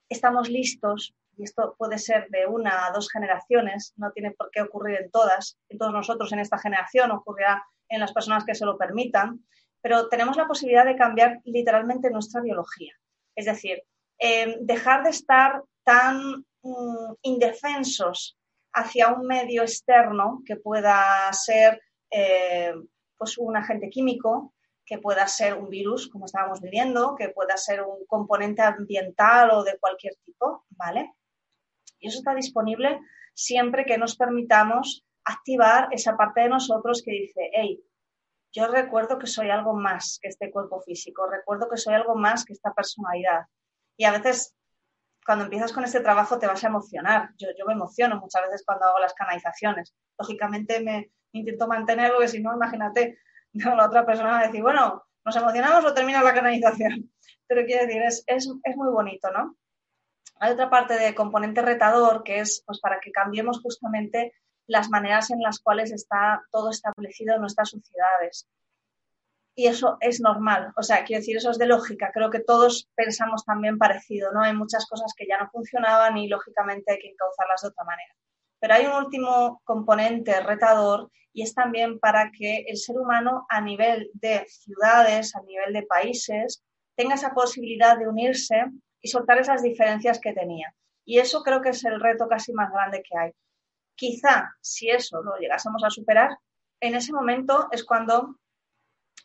estamos 0.10 0.50
listos, 0.50 1.16
y 1.38 1.44
esto 1.44 1.76
puede 1.78 1.98
ser 1.98 2.30
de 2.30 2.46
una 2.46 2.88
a 2.88 2.92
dos 2.92 3.10
generaciones, 3.10 3.94
no 3.98 4.12
tiene 4.12 4.32
por 4.32 4.52
qué 4.52 4.62
ocurrir 4.62 5.00
en 5.00 5.12
todas, 5.12 5.58
en 5.70 5.78
todos 5.78 5.94
nosotros 5.94 6.32
en 6.34 6.40
esta 6.40 6.58
generación, 6.58 7.12
ocurrirá 7.12 7.64
en 7.88 8.00
las 8.00 8.12
personas 8.12 8.44
que 8.46 8.56
se 8.56 8.66
lo 8.66 8.78
permitan, 8.78 9.46
pero 9.82 10.10
tenemos 10.10 10.36
la 10.36 10.48
posibilidad 10.48 10.86
de 10.86 10.98
cambiar 10.98 11.40
literalmente 11.46 12.10
nuestra 12.10 12.42
biología. 12.42 12.94
Es 13.36 13.46
decir, 13.46 13.82
em, 14.18 14.66
dejar 14.66 15.04
de 15.04 15.12
estar 15.12 15.64
tan 15.86 16.46
Mm, 16.62 17.14
indefensos 17.22 18.38
hacia 18.74 19.14
un 19.14 19.26
medio 19.26 19.62
externo 19.62 20.42
que 20.46 20.58
pueda 20.58 21.32
ser 21.32 21.82
eh, 22.12 22.74
pues 23.20 23.38
un 23.38 23.56
agente 23.56 23.90
químico, 23.90 24.54
que 24.86 24.98
pueda 24.98 25.28
ser 25.28 25.54
un 25.54 25.70
virus, 25.70 26.10
como 26.10 26.26
estábamos 26.26 26.62
viviendo, 26.62 27.16
que 27.16 27.30
pueda 27.30 27.56
ser 27.58 27.84
un 27.84 28.08
componente 28.08 28.64
ambiental 28.64 29.52
o 29.52 29.64
de 29.64 29.78
cualquier 29.78 30.16
tipo, 30.26 30.66
¿vale? 30.72 31.14
Y 32.00 32.08
eso 32.08 32.18
está 32.18 32.34
disponible 32.34 33.00
siempre 33.36 33.86
que 33.86 34.00
nos 34.00 34.16
permitamos 34.16 35.06
activar 35.24 35.90
esa 35.92 36.18
parte 36.18 36.42
de 36.42 36.50
nosotros 36.50 37.04
que 37.06 37.12
dice, 37.12 37.52
hey, 37.54 37.80
yo 38.52 38.68
recuerdo 38.68 39.20
que 39.20 39.28
soy 39.28 39.52
algo 39.52 39.76
más 39.76 40.18
que 40.20 40.30
este 40.30 40.50
cuerpo 40.50 40.82
físico, 40.82 41.30
recuerdo 41.30 41.70
que 41.70 41.78
soy 41.78 41.94
algo 41.94 42.16
más 42.16 42.44
que 42.44 42.54
esta 42.54 42.74
personalidad. 42.74 43.46
Y 43.96 44.06
a 44.06 44.12
veces 44.12 44.56
cuando 45.30 45.44
empiezas 45.44 45.74
con 45.74 45.84
este 45.84 46.00
trabajo 46.00 46.40
te 46.40 46.48
vas 46.48 46.64
a 46.64 46.68
emocionar. 46.68 47.30
Yo, 47.38 47.50
me 47.68 47.74
emociono 47.74 48.20
muchas 48.20 48.42
veces 48.44 48.64
cuando 48.66 48.88
hago 48.88 48.98
las 48.98 49.14
canalizaciones. 49.14 49.94
Lógicamente 50.18 50.80
me, 50.80 51.12
intento 51.34 51.68
mantener 51.68 52.12
porque 52.12 52.28
si 52.28 52.42
no, 52.42 52.54
imagínate, 52.54 53.20
la 53.54 53.86
otra 53.86 54.06
persona 54.06 54.32
va 54.32 54.40
a 54.40 54.48
decir, 54.48 54.62
bueno, 54.62 55.04
¿nos 55.26 55.36
emocionamos 55.36 55.86
o 55.86 55.94
termina 55.94 56.24
la 56.24 56.34
canalización? 56.34 57.12
Pero 57.48 57.66
quiero 57.66 57.86
decir, 57.86 58.02
es, 58.02 58.24
es, 58.28 58.50
es 58.64 58.76
muy 58.76 58.90
bonito, 58.92 59.32
¿no? 59.32 59.56
Hay 60.40 60.52
otra 60.52 60.70
parte 60.70 60.98
de 60.98 61.16
componente 61.16 61.62
retador 61.62 62.24
que 62.24 62.40
es 62.40 62.64
pues, 62.66 62.80
para 62.80 63.00
que 63.00 63.12
cambiemos 63.12 63.60
justamente 63.62 64.34
las 64.68 64.90
maneras 64.90 65.32
en 65.32 65.42
las 65.42 65.60
cuales 65.60 65.92
está 65.92 66.44
todo 66.52 66.70
establecido 66.70 67.36
en 67.36 67.42
nuestras 67.42 67.70
sociedades 67.70 68.48
y 69.60 69.68
eso 69.68 69.98
es 70.00 70.22
normal. 70.22 70.72
O 70.78 70.84
sea, 70.84 71.04
quiero 71.04 71.20
decir, 71.20 71.36
eso 71.36 71.52
es 71.52 71.58
de 71.58 71.66
lógica. 71.66 72.12
Creo 72.14 72.30
que 72.30 72.40
todos 72.40 72.88
pensamos 72.96 73.44
también 73.44 73.78
parecido, 73.78 74.32
¿no? 74.32 74.42
Hay 74.42 74.54
muchas 74.54 74.88
cosas 74.88 75.14
que 75.18 75.28
ya 75.28 75.38
no 75.38 75.50
funcionaban 75.50 76.18
y 76.18 76.30
lógicamente 76.30 76.94
hay 76.94 77.00
que 77.00 77.10
encauzarlas 77.10 77.64
de 77.64 77.68
otra 77.68 77.84
manera. 77.84 78.16
Pero 78.60 78.74
hay 78.74 78.86
un 78.86 78.94
último 78.94 79.62
componente 79.64 80.40
retador 80.42 81.10
y 81.34 81.44
es 81.44 81.54
también 81.54 82.00
para 82.00 82.32
que 82.32 82.66
el 82.68 82.78
ser 82.78 82.98
humano 82.98 83.46
a 83.50 83.62
nivel 83.62 84.10
de 84.14 84.46
ciudades, 84.48 85.36
a 85.36 85.42
nivel 85.42 85.74
de 85.74 85.84
países, 85.84 86.64
tenga 86.96 87.16
esa 87.16 87.34
posibilidad 87.34 87.98
de 87.98 88.08
unirse 88.08 88.66
y 89.02 89.08
soltar 89.08 89.40
esas 89.40 89.62
diferencias 89.62 90.20
que 90.20 90.34
tenía. 90.34 90.74
Y 91.06 91.20
eso 91.20 91.42
creo 91.44 91.62
que 91.62 91.70
es 91.70 91.84
el 91.86 92.00
reto 92.00 92.28
casi 92.28 92.52
más 92.54 92.72
grande 92.72 93.02
que 93.02 93.18
hay. 93.18 93.32
Quizá 93.96 94.56
si 94.62 94.90
eso 94.90 95.22
lo 95.22 95.38
llegásemos 95.38 95.84
a 95.84 95.90
superar, 95.90 96.38
en 96.82 96.96
ese 96.96 97.14
momento 97.14 97.68
es 97.72 97.84
cuando 97.84 98.36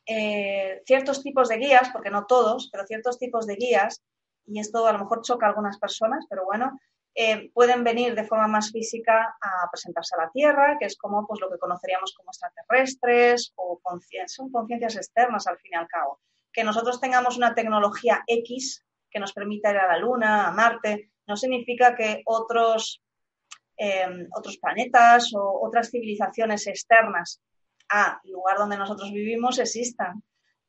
eh, 0.06 0.82
ciertos 0.86 1.22
tipos 1.22 1.48
de 1.48 1.56
guías, 1.56 1.90
porque 1.92 2.10
no 2.10 2.26
todos, 2.26 2.68
pero 2.70 2.86
ciertos 2.86 3.18
tipos 3.18 3.46
de 3.46 3.56
guías, 3.56 4.02
y 4.46 4.60
esto 4.60 4.86
a 4.86 4.92
lo 4.92 4.98
mejor 4.98 5.22
choca 5.22 5.46
a 5.46 5.48
algunas 5.50 5.78
personas, 5.78 6.26
pero 6.28 6.44
bueno, 6.44 6.78
eh, 7.16 7.50
pueden 7.54 7.84
venir 7.84 8.14
de 8.14 8.24
forma 8.24 8.48
más 8.48 8.72
física 8.72 9.36
a 9.40 9.70
presentarse 9.70 10.16
a 10.16 10.24
la 10.24 10.30
Tierra, 10.30 10.76
que 10.78 10.86
es 10.86 10.96
como 10.96 11.26
pues, 11.26 11.40
lo 11.40 11.48
que 11.48 11.58
conoceríamos 11.58 12.12
como 12.14 12.30
extraterrestres 12.30 13.52
o 13.56 13.80
son 14.26 14.50
conciencias 14.50 14.96
externas 14.96 15.46
al 15.46 15.58
fin 15.58 15.72
y 15.74 15.76
al 15.76 15.86
cabo. 15.86 16.20
Que 16.52 16.64
nosotros 16.64 17.00
tengamos 17.00 17.36
una 17.36 17.54
tecnología 17.54 18.24
X 18.26 18.84
que 19.10 19.20
nos 19.20 19.32
permita 19.32 19.70
ir 19.70 19.76
a 19.76 19.86
la 19.86 19.98
Luna, 19.98 20.48
a 20.48 20.50
Marte, 20.50 21.12
no 21.26 21.36
significa 21.36 21.94
que 21.94 22.22
otros, 22.26 23.00
eh, 23.78 24.26
otros 24.36 24.58
planetas 24.58 25.32
o 25.34 25.60
otras 25.62 25.90
civilizaciones 25.90 26.66
externas 26.66 27.40
al 27.88 28.18
lugar 28.24 28.58
donde 28.58 28.76
nosotros 28.76 29.12
vivimos 29.12 29.58
existan. 29.58 30.22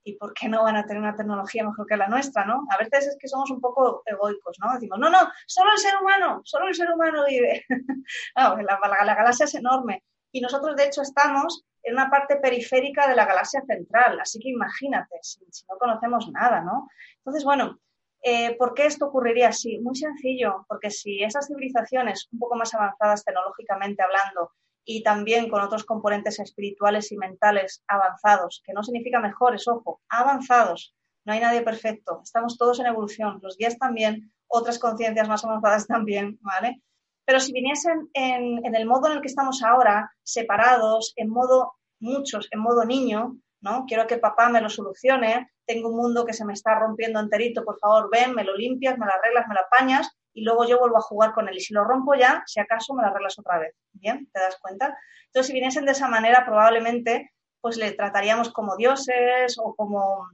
¿Y 0.08 0.18
por 0.18 0.36
qué 0.36 0.48
no 0.48 0.64
van 0.64 0.76
a 0.76 0.86
tener 0.86 1.02
una 1.02 1.16
tecnología 1.16 1.64
mejor 1.66 1.88
que 1.88 1.98
la 1.98 2.08
nuestra, 2.08 2.46
no? 2.46 2.68
A 2.70 2.78
veces 2.78 3.08
es 3.08 3.18
que 3.20 3.28
somos 3.28 3.50
un 3.50 3.60
poco 3.60 4.04
egoicos, 4.06 4.56
¿no? 4.60 4.72
Decimos, 4.74 5.00
no, 5.00 5.10
no, 5.10 5.18
solo 5.48 5.72
el 5.72 5.80
ser 5.80 5.96
humano, 6.00 6.42
solo 6.46 6.68
el 6.68 6.76
ser 6.76 6.92
humano 6.92 7.26
vive. 7.28 7.66
la, 8.36 8.56
la, 8.56 9.16
galaxia 9.16 9.46
es 9.46 9.56
enorme. 9.56 10.04
Y 10.32 10.42
nosotros, 10.42 10.76
de 10.76 10.86
hecho, 10.86 11.02
estamos 11.02 11.66
en 11.82 11.94
una 11.94 12.12
parte 12.12 12.36
periférica 12.38 13.08
de 13.08 13.16
la 13.16 13.26
galaxia 13.26 13.64
central. 13.66 14.20
Así 14.20 14.40
que 14.40 14.50
imagínate, 14.50 15.16
si, 15.24 15.40
no 15.68 15.78
conocemos 15.80 16.30
nada, 16.32 16.62
¿no? 16.62 16.88
Entonces, 17.18 17.44
bueno, 17.44 17.80
eh, 18.22 18.56
¿por 18.58 18.76
qué 18.76 18.86
esto 18.86 19.08
ocurriría 19.08 19.48
así? 19.48 19.80
Muy 19.80 19.96
sencillo, 19.96 20.66
porque 20.68 20.92
si 20.92 21.24
esas 21.24 21.48
civilizaciones 21.48 22.28
un 22.32 22.38
poco 22.38 22.56
más 22.56 22.72
avanzadas 22.76 23.24
tecnológicamente 23.24 24.04
hablando 24.04 24.52
y 24.86 25.02
también 25.02 25.50
con 25.50 25.62
otros 25.62 25.84
componentes 25.84 26.40
espirituales 26.40 27.12
y 27.12 27.18
mentales 27.18 27.84
avanzados, 27.88 28.62
que 28.64 28.72
no 28.72 28.84
significa 28.84 29.20
mejores, 29.20 29.68
ojo, 29.68 30.02
avanzados. 30.08 30.96
No 31.26 31.34
hay 31.34 31.40
nadie 31.40 31.62
perfecto, 31.62 32.22
estamos 32.24 32.58
todos 32.58 32.80
en 32.80 32.86
evolución, 32.86 33.40
los 33.42 33.58
guías 33.58 33.80
también, 33.80 34.32
otras 34.48 34.78
conciencias 34.78 35.28
más 35.28 35.44
avanzadas 35.44 35.88
también, 35.88 36.38
¿vale? 36.42 36.82
Pero 37.26 37.40
si 37.40 37.52
viniesen 37.52 38.10
en, 38.14 38.64
en, 38.64 38.76
el 38.76 38.86
modo 38.86 39.08
en 39.08 39.14
el 39.14 39.22
que 39.22 39.28
estamos 39.28 39.64
ahora, 39.64 40.12
separados, 40.22 41.14
en 41.16 41.30
modo 41.30 41.74
muchos, 42.00 42.48
en 42.52 42.60
modo 42.60 42.86
niño, 42.86 43.38
¿no? 43.62 43.86
Quiero 43.88 44.06
que 44.06 44.18
papá 44.18 44.50
me 44.50 44.62
lo 44.62 44.70
solucione, 44.70 45.50
tengo 45.66 45.90
un 45.90 45.98
mundo 45.98 46.24
que 46.24 46.34
se 46.34 46.46
me 46.46 46.54
está 46.54 46.78
rompiendo 46.78 47.20
enterito, 47.20 47.66
por 47.66 47.80
favor, 47.80 48.10
ven, 48.12 48.36
me 48.36 48.44
lo 48.44 48.56
limpias, 48.56 49.00
me 49.00 49.08
lo 49.08 49.12
arreglas, 49.14 49.48
me 49.48 49.56
lo 49.56 49.62
apañas 49.62 50.16
y 50.36 50.44
luego 50.44 50.68
yo 50.68 50.78
vuelvo 50.78 50.98
a 50.98 51.02
jugar 51.02 51.34
con 51.34 51.48
él. 51.48 51.58
Y 51.58 51.62
si 51.62 51.74
lo 51.74 51.86
rompo 51.86 52.14
ya, 52.14 52.44
si 52.46 52.60
acaso 52.60 52.94
me 52.94 53.02
lo 53.02 53.08
arreglas 53.08 53.40
otra 53.40 53.58
vez. 53.58 53.74
¿Bien? 53.94 54.30
¿Te 54.32 54.40
das 54.40 54.58
cuenta? 54.62 54.96
Entonces, 55.28 55.48
si 55.48 55.54
viniesen 55.54 55.86
de 55.86 55.94
esa 55.94 56.08
manera, 56.08 56.46
probablemente 56.46 57.32
pues 57.62 57.78
le 57.78 57.94
trataríamos 57.94 58.52
como 58.52 58.76
dioses 58.76 59.58
o 59.58 59.74
como, 59.74 60.30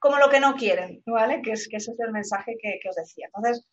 como 0.00 0.18
lo 0.18 0.28
que 0.28 0.40
no 0.40 0.56
quieren, 0.56 1.02
¿vale? 1.06 1.40
Que, 1.40 1.52
es, 1.52 1.68
que 1.68 1.76
ese 1.76 1.92
es 1.92 2.00
el 2.00 2.10
mensaje 2.10 2.56
que, 2.60 2.80
que 2.82 2.88
os 2.88 2.96
decía. 2.96 3.26
Entonces, 3.26 3.64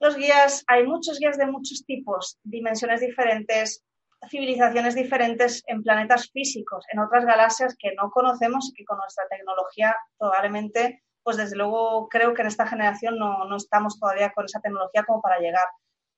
los 0.00 0.16
guías, 0.16 0.64
hay 0.66 0.84
muchos 0.84 1.18
guías 1.20 1.38
de 1.38 1.46
muchos 1.46 1.84
tipos, 1.84 2.38
dimensiones 2.42 3.00
diferentes, 3.00 3.84
civilizaciones 4.28 4.94
diferentes 4.94 5.62
en 5.66 5.82
planetas 5.82 6.30
físicos, 6.30 6.84
en 6.92 6.98
otras 6.98 7.24
galaxias 7.24 7.76
que 7.78 7.92
no 7.94 8.10
conocemos 8.10 8.70
y 8.70 8.74
que 8.74 8.84
con 8.84 8.98
nuestra 8.98 9.28
tecnología 9.28 9.96
probablemente, 10.18 11.04
pues 11.22 11.36
desde 11.36 11.56
luego 11.56 12.08
creo 12.08 12.34
que 12.34 12.42
en 12.42 12.48
esta 12.48 12.66
generación 12.66 13.18
no, 13.18 13.44
no 13.44 13.56
estamos 13.56 13.98
todavía 13.98 14.32
con 14.32 14.44
esa 14.44 14.60
tecnología 14.60 15.04
como 15.04 15.20
para 15.20 15.38
llegar. 15.38 15.66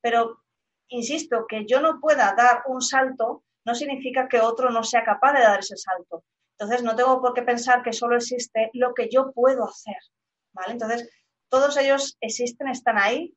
Pero 0.01 0.43
insisto, 0.89 1.47
que 1.49 1.67
yo 1.67 1.81
no 1.81 2.01
pueda 2.01 2.35
dar 2.37 2.63
un 2.67 2.81
salto 2.83 3.45
no 3.65 3.75
significa 3.75 4.29
que 4.29 4.41
otro 4.41 4.71
no 4.71 4.83
sea 4.83 5.05
capaz 5.05 5.33
de 5.35 5.41
dar 5.41 5.61
ese 5.61 5.77
salto. 5.77 6.25
Entonces 6.59 6.83
no 6.83 6.97
tengo 6.97 7.21
por 7.21 7.35
qué 7.35 7.43
pensar 7.43 7.83
que 7.83 7.93
solo 7.93 8.17
existe 8.17 8.71
lo 8.75 8.95
que 8.95 9.09
yo 9.11 9.33
puedo 9.33 9.65
hacer. 9.65 9.97
¿vale? 10.53 10.73
Entonces, 10.73 11.09
todos 11.49 11.77
ellos 11.77 12.17
existen, 12.21 12.69
están 12.69 12.99
ahí. 12.99 13.35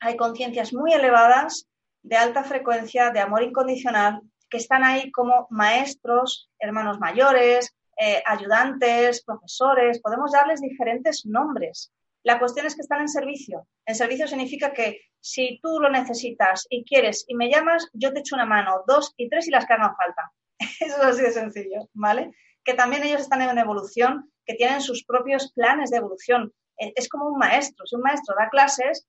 Hay 0.00 0.16
conciencias 0.16 0.72
muy 0.72 0.92
elevadas 0.92 1.66
de 2.02 2.16
alta 2.16 2.44
frecuencia, 2.44 3.10
de 3.10 3.20
amor 3.20 3.42
incondicional, 3.42 4.20
que 4.48 4.56
están 4.56 4.84
ahí 4.84 5.10
como 5.12 5.46
maestros, 5.50 6.50
hermanos 6.58 6.98
mayores, 6.98 7.74
eh, 7.98 8.22
ayudantes, 8.24 9.24
profesores, 9.24 10.00
podemos 10.00 10.32
darles 10.32 10.60
diferentes 10.60 11.26
nombres. 11.26 11.92
La 12.22 12.38
cuestión 12.38 12.66
es 12.66 12.74
que 12.74 12.82
están 12.82 13.00
en 13.00 13.08
servicio. 13.08 13.66
En 13.86 13.94
servicio 13.94 14.26
significa 14.26 14.72
que 14.72 15.00
si 15.20 15.58
tú 15.62 15.80
lo 15.80 15.90
necesitas 15.90 16.66
y 16.70 16.84
quieres 16.84 17.24
y 17.28 17.34
me 17.34 17.50
llamas, 17.50 17.88
yo 17.92 18.12
te 18.12 18.20
echo 18.20 18.34
una 18.34 18.46
mano, 18.46 18.84
dos 18.86 19.14
y 19.16 19.28
tres 19.28 19.48
y 19.48 19.50
las 19.50 19.66
que 19.66 19.74
hagan 19.74 19.96
falta. 19.96 20.32
Eso 20.80 20.96
es 20.96 21.04
así 21.04 21.22
de 21.22 21.32
sencillo, 21.32 21.88
¿vale? 21.94 22.32
Que 22.64 22.74
también 22.74 23.04
ellos 23.04 23.22
están 23.22 23.42
en 23.42 23.58
evolución, 23.58 24.30
que 24.44 24.54
tienen 24.54 24.80
sus 24.80 25.04
propios 25.04 25.52
planes 25.52 25.90
de 25.90 25.98
evolución. 25.98 26.52
Eh, 26.78 26.92
es 26.96 27.08
como 27.08 27.26
un 27.26 27.38
maestro. 27.38 27.86
Si 27.86 27.96
un 27.96 28.02
maestro 28.02 28.34
da 28.38 28.48
clases, 28.48 29.06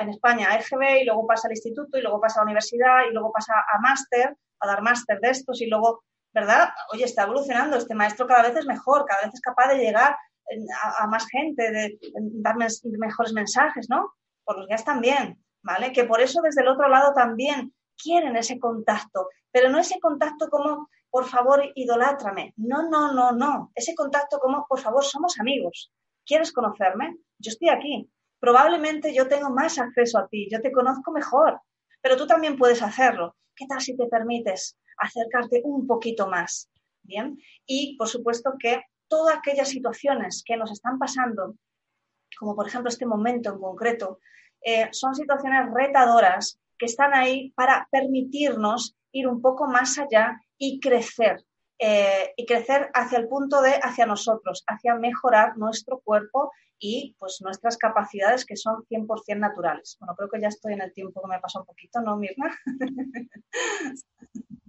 en 0.00 0.10
España 0.10 0.50
a 0.50 0.58
EGB 0.58 1.02
y 1.02 1.04
luego 1.04 1.26
pasa 1.26 1.48
al 1.48 1.52
instituto 1.52 1.98
y 1.98 2.02
luego 2.02 2.20
pasa 2.20 2.40
a 2.40 2.42
la 2.42 2.46
universidad 2.46 3.04
y 3.08 3.12
luego 3.12 3.32
pasa 3.32 3.54
a 3.54 3.80
máster, 3.80 4.36
a 4.60 4.66
dar 4.66 4.82
máster 4.82 5.18
de 5.20 5.30
estos 5.30 5.60
y 5.62 5.66
luego, 5.66 6.04
¿verdad? 6.32 6.68
Oye, 6.92 7.04
está 7.04 7.24
evolucionando, 7.24 7.76
este 7.76 7.94
maestro 7.94 8.26
cada 8.26 8.42
vez 8.42 8.56
es 8.56 8.66
mejor, 8.66 9.04
cada 9.06 9.22
vez 9.22 9.34
es 9.34 9.40
capaz 9.40 9.68
de 9.68 9.78
llegar 9.78 10.16
a, 10.98 11.06
más 11.08 11.26
gente, 11.28 11.70
de, 11.70 11.98
dar 12.34 12.56
mejores 12.56 13.32
mensajes, 13.32 13.88
¿no? 13.88 14.12
Por 14.44 14.58
los 14.58 14.68
guías 14.68 14.84
también, 14.84 15.42
¿vale? 15.62 15.92
Que 15.92 16.04
por 16.04 16.20
eso 16.20 16.40
desde 16.42 16.62
el 16.62 16.68
otro 16.68 16.88
lado 16.88 17.12
también 17.14 17.74
quieren 18.00 18.36
ese 18.36 18.58
contacto, 18.58 19.28
pero 19.50 19.70
no 19.70 19.78
ese 19.78 19.98
contacto 19.98 20.48
como, 20.48 20.88
por 21.10 21.24
favor, 21.24 21.62
idolátrame. 21.74 22.52
No, 22.56 22.88
no, 22.88 23.12
no, 23.12 23.32
no. 23.32 23.72
Ese 23.74 23.94
contacto 23.94 24.38
como, 24.38 24.66
por 24.68 24.80
favor, 24.80 25.04
somos 25.04 25.40
amigos. 25.40 25.90
¿Quieres 26.24 26.52
conocerme? 26.52 27.16
Yo 27.38 27.50
estoy 27.50 27.70
aquí 27.70 28.10
probablemente 28.40 29.14
yo 29.14 29.28
tengo 29.28 29.50
más 29.50 29.78
acceso 29.78 30.18
a 30.18 30.28
ti, 30.28 30.48
yo 30.50 30.60
te 30.60 30.72
conozco 30.72 31.10
mejor, 31.12 31.60
pero 32.00 32.16
tú 32.16 32.26
también 32.26 32.56
puedes 32.56 32.82
hacerlo. 32.82 33.36
¿Qué 33.56 33.66
tal 33.66 33.80
si 33.80 33.96
te 33.96 34.06
permites 34.06 34.76
acercarte 34.98 35.62
un 35.64 35.86
poquito 35.86 36.28
más? 36.28 36.68
Bien, 37.02 37.38
y 37.64 37.96
por 37.96 38.08
supuesto 38.08 38.54
que 38.58 38.82
todas 39.08 39.38
aquellas 39.38 39.68
situaciones 39.68 40.42
que 40.44 40.56
nos 40.56 40.70
están 40.70 40.98
pasando, 40.98 41.54
como 42.38 42.54
por 42.54 42.66
ejemplo 42.66 42.90
este 42.90 43.06
momento 43.06 43.50
en 43.50 43.58
concreto, 43.58 44.20
eh, 44.60 44.88
son 44.92 45.14
situaciones 45.14 45.72
retadoras 45.72 46.58
que 46.76 46.86
están 46.86 47.14
ahí 47.14 47.50
para 47.52 47.88
permitirnos 47.90 48.94
ir 49.12 49.26
un 49.26 49.40
poco 49.40 49.66
más 49.66 49.98
allá 49.98 50.38
y 50.58 50.78
crecer. 50.80 51.44
Eh, 51.78 52.32
y 52.36 52.46
crecer 52.46 52.90
hacia 52.94 53.18
el 53.18 53.28
punto 53.28 53.60
de 53.60 53.72
hacia 53.82 54.06
nosotros, 54.06 54.64
hacia 54.66 54.94
mejorar 54.94 55.58
nuestro 55.58 56.00
cuerpo 56.00 56.50
y 56.78 57.14
pues 57.18 57.40
nuestras 57.42 57.76
capacidades 57.76 58.44
que 58.44 58.56
son 58.56 58.84
100% 58.88 59.38
naturales. 59.38 59.96
Bueno, 60.00 60.14
creo 60.16 60.28
que 60.28 60.40
ya 60.40 60.48
estoy 60.48 60.74
en 60.74 60.82
el 60.82 60.92
tiempo 60.92 61.22
que 61.22 61.28
me 61.28 61.40
pasó 61.40 61.60
un 61.60 61.66
poquito, 61.66 62.00
¿no, 62.00 62.16
Mirna? 62.16 62.56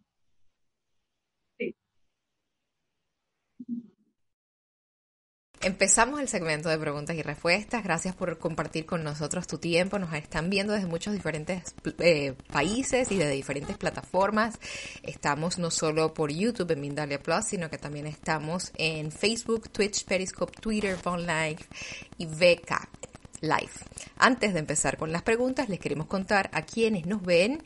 Empezamos 5.62 6.20
el 6.20 6.28
segmento 6.28 6.70
de 6.70 6.78
preguntas 6.78 7.15
y 7.15 7.24
respuestas. 7.24 7.84
Gracias 7.84 8.15
por 8.15 8.38
compartir 8.38 8.86
con 8.86 9.04
nosotros 9.04 9.48
tu 9.48 9.58
tiempo. 9.58 9.98
Nos 9.98 10.13
están 10.13 10.52
viendo 10.52 10.74
desde 10.74 10.86
muchos 10.88 11.13
diferentes 11.13 11.74
eh, 12.00 12.36
países 12.52 13.12
y 13.12 13.17
de 13.17 13.28
diferentes 13.32 13.76
plataformas. 13.76 14.60
Estamos 15.02 15.58
no 15.58 15.72
solo 15.72 16.13
por 16.13 16.32
YouTube 16.32 16.72
en 16.72 16.82
Mindalia 16.82 17.20
Plus, 17.20 17.46
sino 17.46 17.72
que 17.72 17.80
también 17.80 18.06
estamos 18.06 18.72
en 18.78 19.12
Facebook, 19.12 19.70
Twitch, 19.72 20.06
Periscope, 20.06 20.62
Twitter, 20.62 20.96
Phone 20.96 21.26
Live 21.26 21.65
y 22.20 22.28
VK 22.28 22.89
Live. 23.41 23.74
Antes 24.17 24.54
de 24.54 24.60
empezar 24.60 24.98
con 24.98 25.12
las 25.12 25.24
preguntas, 25.24 25.70
les 25.70 25.80
queremos 25.80 26.06
contar 26.06 26.52
a 26.54 26.62
quienes 26.62 27.08
nos 27.08 27.24
ven 27.24 27.63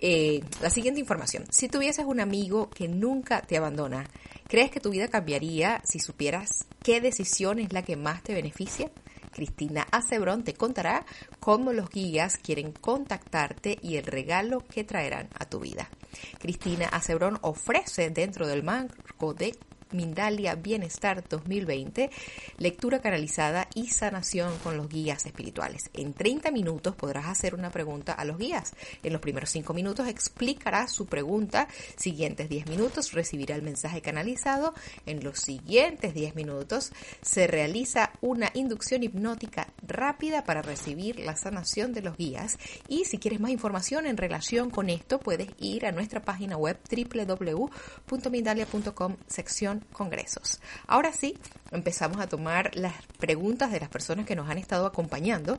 eh, 0.00 0.42
la 0.62 0.70
siguiente 0.70 1.00
información. 1.00 1.44
Si 1.50 1.68
tuvieses 1.68 2.04
un 2.04 2.20
amigo 2.20 2.70
que 2.70 2.86
nunca 2.86 3.42
te 3.42 3.56
abandona, 3.56 4.06
¿crees 4.48 4.70
que 4.70 4.80
tu 4.80 4.90
vida 4.90 5.08
cambiaría 5.08 5.82
si 5.84 5.98
supieras 5.98 6.66
qué 6.82 7.00
decisión 7.00 7.58
es 7.58 7.72
la 7.72 7.82
que 7.82 7.96
más 7.96 8.22
te 8.22 8.34
beneficia? 8.34 8.90
Cristina 9.32 9.86
Acebrón 9.90 10.44
te 10.44 10.54
contará 10.54 11.04
cómo 11.40 11.74
los 11.74 11.90
guías 11.90 12.38
quieren 12.38 12.72
contactarte 12.72 13.78
y 13.82 13.96
el 13.96 14.06
regalo 14.06 14.60
que 14.60 14.82
traerán 14.82 15.28
a 15.38 15.44
tu 15.44 15.60
vida. 15.60 15.90
Cristina 16.38 16.88
Acebrón 16.88 17.38
ofrece 17.42 18.08
dentro 18.08 18.46
del 18.46 18.62
marco 18.62 19.34
de 19.34 19.54
Mindalia 19.92 20.54
Bienestar 20.54 21.24
2020, 21.28 22.10
lectura 22.58 23.00
canalizada 23.00 23.68
y 23.74 23.88
sanación 23.88 24.56
con 24.62 24.76
los 24.76 24.88
guías 24.88 25.26
espirituales. 25.26 25.90
En 25.92 26.12
30 26.12 26.50
minutos 26.50 26.94
podrás 26.94 27.26
hacer 27.26 27.54
una 27.54 27.70
pregunta 27.70 28.12
a 28.12 28.24
los 28.24 28.38
guías. 28.38 28.74
En 29.02 29.12
los 29.12 29.20
primeros 29.20 29.50
5 29.50 29.74
minutos 29.74 30.08
explicará 30.08 30.88
su 30.88 31.06
pregunta. 31.06 31.68
Siguientes 31.96 32.48
10 32.48 32.68
minutos 32.68 33.12
recibirá 33.12 33.54
el 33.54 33.62
mensaje 33.62 34.02
canalizado. 34.02 34.74
En 35.06 35.22
los 35.22 35.40
siguientes 35.40 36.14
10 36.14 36.34
minutos 36.34 36.92
se 37.22 37.46
realiza 37.46 38.12
una 38.20 38.50
inducción 38.54 39.02
hipnótica 39.02 39.68
rápida 39.86 40.44
para 40.44 40.62
recibir 40.62 41.20
la 41.20 41.36
sanación 41.36 41.92
de 41.92 42.02
los 42.02 42.16
guías. 42.16 42.58
Y 42.88 43.04
si 43.04 43.18
quieres 43.18 43.40
más 43.40 43.50
información 43.50 44.06
en 44.06 44.16
relación 44.16 44.70
con 44.70 44.90
esto, 44.90 45.20
puedes 45.20 45.48
ir 45.58 45.86
a 45.86 45.92
nuestra 45.92 46.22
página 46.22 46.56
web 46.56 46.78
www.mindalia.com 46.90 49.16
sección 49.26 49.75
congresos. 49.92 50.60
Ahora 50.86 51.12
sí, 51.12 51.38
empezamos 51.70 52.20
a 52.20 52.28
tomar 52.28 52.74
las 52.74 52.94
preguntas 53.18 53.72
de 53.72 53.80
las 53.80 53.88
personas 53.88 54.26
que 54.26 54.36
nos 54.36 54.48
han 54.48 54.58
estado 54.58 54.86
acompañando. 54.86 55.58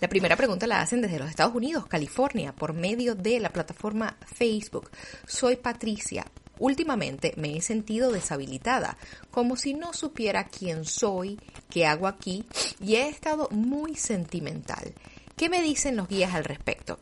La 0.00 0.08
primera 0.08 0.36
pregunta 0.36 0.66
la 0.66 0.80
hacen 0.80 1.00
desde 1.00 1.18
los 1.18 1.30
Estados 1.30 1.54
Unidos, 1.54 1.86
California, 1.86 2.52
por 2.52 2.72
medio 2.72 3.14
de 3.14 3.40
la 3.40 3.50
plataforma 3.50 4.16
Facebook. 4.26 4.90
Soy 5.26 5.56
Patricia. 5.56 6.26
Últimamente 6.58 7.32
me 7.36 7.56
he 7.56 7.62
sentido 7.62 8.12
deshabilitada, 8.12 8.98
como 9.30 9.56
si 9.56 9.72
no 9.72 9.94
supiera 9.94 10.44
quién 10.44 10.84
soy, 10.84 11.38
qué 11.70 11.86
hago 11.86 12.06
aquí, 12.06 12.44
y 12.80 12.96
he 12.96 13.08
estado 13.08 13.48
muy 13.50 13.94
sentimental. 13.94 14.92
¿Qué 15.36 15.48
me 15.48 15.62
dicen 15.62 15.96
los 15.96 16.06
guías 16.06 16.34
al 16.34 16.44
respecto? 16.44 16.98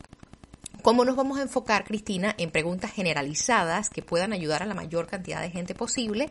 ¿Cómo 0.81 1.03
nos 1.03 1.15
vamos 1.15 1.39
a 1.39 1.41
enfocar, 1.41 1.83
Cristina, 1.83 2.33
en 2.37 2.51
preguntas 2.51 2.91
generalizadas 2.91 3.89
que 3.89 4.01
puedan 4.01 4.31
ayudar 4.33 4.63
a 4.63 4.65
la 4.65 4.73
mayor 4.73 5.07
cantidad 5.07 5.41
de 5.41 5.49
gente 5.49 5.75
posible? 5.75 6.29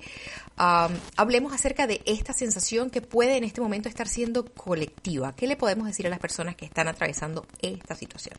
hablemos 1.16 1.52
acerca 1.52 1.86
de 1.86 2.00
esta 2.04 2.32
sensación 2.32 2.90
que 2.90 3.00
puede 3.00 3.36
en 3.36 3.44
este 3.44 3.60
momento 3.60 3.88
estar 3.88 4.08
siendo 4.08 4.44
colectiva. 4.44 5.34
¿Qué 5.34 5.46
le 5.46 5.56
podemos 5.56 5.86
decir 5.86 6.06
a 6.06 6.10
las 6.10 6.18
personas 6.18 6.56
que 6.56 6.64
están 6.64 6.88
atravesando 6.88 7.46
esta 7.60 7.94
situación? 7.94 8.36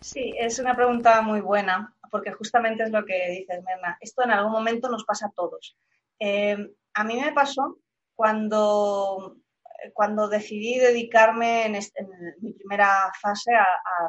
Sí, 0.00 0.34
es 0.38 0.58
una 0.58 0.74
pregunta 0.74 1.22
muy 1.22 1.40
buena, 1.40 1.94
porque 2.10 2.32
justamente 2.32 2.82
es 2.82 2.90
lo 2.90 3.04
que 3.04 3.30
dices, 3.30 3.62
Merna. 3.64 3.96
Esto 4.00 4.24
en 4.24 4.32
algún 4.32 4.52
momento 4.52 4.88
nos 4.88 5.04
pasa 5.04 5.26
a 5.26 5.30
todos. 5.30 5.76
Eh, 6.18 6.56
a 6.94 7.04
mí 7.04 7.20
me 7.20 7.32
pasó 7.32 7.78
cuando 8.14 9.36
cuando 9.92 10.28
decidí 10.28 10.78
dedicarme 10.78 11.66
en, 11.66 11.78
mi 12.40 12.52
primera 12.52 13.10
fase 13.20 13.52
a, 13.54 13.66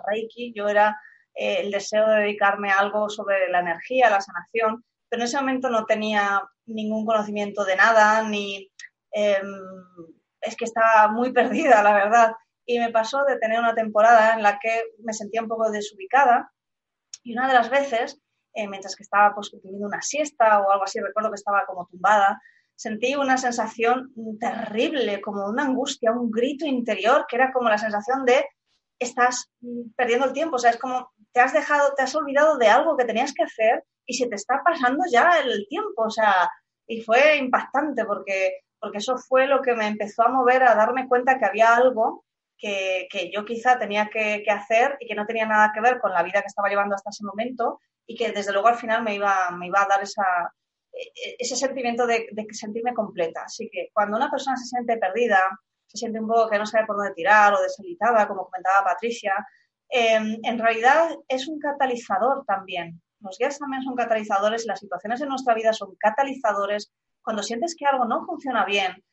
Reiki, 0.07 0.53
yo 0.55 0.67
era 0.67 0.99
eh, 1.33 1.61
el 1.61 1.71
deseo 1.71 2.07
de 2.07 2.21
dedicarme 2.21 2.71
a 2.71 2.79
algo 2.79 3.09
sobre 3.09 3.49
la 3.49 3.59
energía, 3.59 4.09
la 4.09 4.21
sanación, 4.21 4.83
pero 5.09 5.21
en 5.21 5.27
ese 5.27 5.37
momento 5.37 5.69
no 5.69 5.85
tenía 5.85 6.41
ningún 6.65 7.05
conocimiento 7.05 7.65
de 7.65 7.75
nada, 7.75 8.23
ni 8.23 8.71
em, 9.11 9.47
es 10.41 10.55
que 10.55 10.65
estaba 10.65 11.07
muy 11.09 11.31
perdida, 11.31 11.83
la 11.83 11.93
verdad. 11.93 12.33
y 12.65 12.79
me 12.79 12.91
pasó 12.91 13.25
de 13.25 13.37
tener 13.39 13.59
una 13.59 13.75
temporada 13.75 14.33
en 14.35 14.41
la 14.41 14.57
que 14.57 14.83
me 15.03 15.13
sentía 15.13 15.41
un 15.41 15.49
poco 15.49 15.69
desubicada 15.69 16.49
y 17.23 17.33
una 17.33 17.47
de 17.47 17.53
las 17.53 17.69
veces, 17.69 18.21
eh, 18.53 18.67
mientras 18.67 18.95
que 18.95 19.03
estaba 19.03 19.33
pues 19.33 19.51
una 19.63 20.01
siesta 20.01 20.59
o 20.59 20.71
algo 20.71 20.83
así, 20.83 20.99
recuerdo 20.99 21.29
que 21.29 21.35
estaba 21.35 21.65
como 21.65 21.87
tumbada, 21.87 22.39
sentí 22.83 23.15
una 23.15 23.37
sensación 23.37 24.13
terrible, 24.37 25.21
como 25.21 25.47
una 25.47 25.63
angustia, 25.63 26.11
un 26.11 26.29
grito 26.29 26.65
interior, 26.65 27.25
que 27.29 27.37
era 27.37 27.53
como 27.53 27.69
la 27.69 27.77
sensación 27.77 28.25
de 28.25 28.45
estás 28.99 29.49
perdiendo 29.95 30.25
el 30.25 30.33
tiempo, 30.33 30.57
o 30.57 30.59
sea, 30.59 30.71
es 30.71 30.77
como 30.77 31.13
te 31.31 31.39
has 31.39 31.53
dejado, 31.53 31.93
te 31.95 32.03
has 32.03 32.13
olvidado 32.13 32.57
de 32.57 32.67
algo 32.67 32.97
que 32.97 33.05
tenías 33.05 33.33
que 33.33 33.43
hacer 33.43 33.85
y 34.05 34.15
se 34.15 34.27
te 34.27 34.35
está 34.35 34.61
pasando 34.65 35.05
ya 35.09 35.39
el 35.39 35.65
tiempo, 35.69 36.03
o 36.03 36.09
sea, 36.09 36.49
y 36.85 37.01
fue 37.01 37.37
impactante 37.37 38.03
porque, 38.03 38.59
porque 38.81 38.97
eso 38.97 39.17
fue 39.17 39.47
lo 39.47 39.61
que 39.61 39.75
me 39.75 39.87
empezó 39.87 40.23
a 40.23 40.29
mover 40.29 40.63
a 40.63 40.75
darme 40.75 41.07
cuenta 41.07 41.39
que 41.39 41.45
había 41.45 41.73
algo 41.73 42.25
que, 42.57 43.07
que 43.09 43.31
yo 43.31 43.45
quizá 43.45 43.79
tenía 43.79 44.09
que, 44.09 44.43
hacer 44.49 44.97
y 44.99 45.07
que 45.07 45.15
no 45.15 45.25
tenía 45.25 45.45
nada 45.45 45.71
que 45.73 45.79
ver 45.79 46.01
con 46.01 46.11
la 46.11 46.21
vida 46.21 46.41
que 46.41 46.47
estaba 46.47 46.67
llevando 46.67 46.95
hasta 46.95 47.11
ese 47.11 47.23
momento 47.23 47.79
y 48.05 48.17
que 48.17 48.33
desde 48.33 48.51
luego 48.51 48.67
al 48.67 48.75
final 48.75 49.03
me 49.03 49.15
iba, 49.15 49.51
me 49.51 49.67
iba 49.67 49.81
a 49.81 49.87
dar 49.87 50.03
esa, 50.03 50.25
ese 50.93 51.55
sentimiento 51.55 52.05
de, 52.05 52.27
sentirme 52.51 52.93
completa. 52.93 53.43
Así 53.45 53.69
que 53.71 53.89
cuando 53.93 54.17
una 54.17 54.29
persona 54.29 54.57
se 54.57 54.65
siente 54.65 54.97
perdida, 54.97 55.39
se 55.87 55.97
siente 55.97 56.19
un 56.19 56.27
poco 56.27 56.49
que 56.49 56.57
no 56.57 56.65
sabe 56.65 56.85
por 56.85 56.97
dónde 56.97 57.13
tirar 57.13 57.53
o 57.53 57.61
desalitada, 57.61 58.27
como 58.27 58.45
comentaba 58.45 58.85
Patricia, 58.85 59.33
eh, 59.89 60.19
en 60.43 60.59
realidad 60.59 61.09
es 61.27 61.47
un 61.47 61.59
catalizador 61.59 62.45
también. 62.45 63.01
Los 63.19 63.37
guías 63.37 63.57
también 63.57 63.83
son 63.83 63.95
catalizadores, 63.95 64.65
las 64.65 64.79
situaciones 64.79 65.21
en 65.21 65.29
nuestra 65.29 65.53
vida 65.53 65.73
son 65.73 65.95
catalizadores. 65.95 66.91
Cuando 67.21 67.41
sientes 67.41 67.75
que 67.77 67.85
algo 67.85 68.05
no 68.05 68.25
funciona 68.25 68.65
bien, 68.65 69.03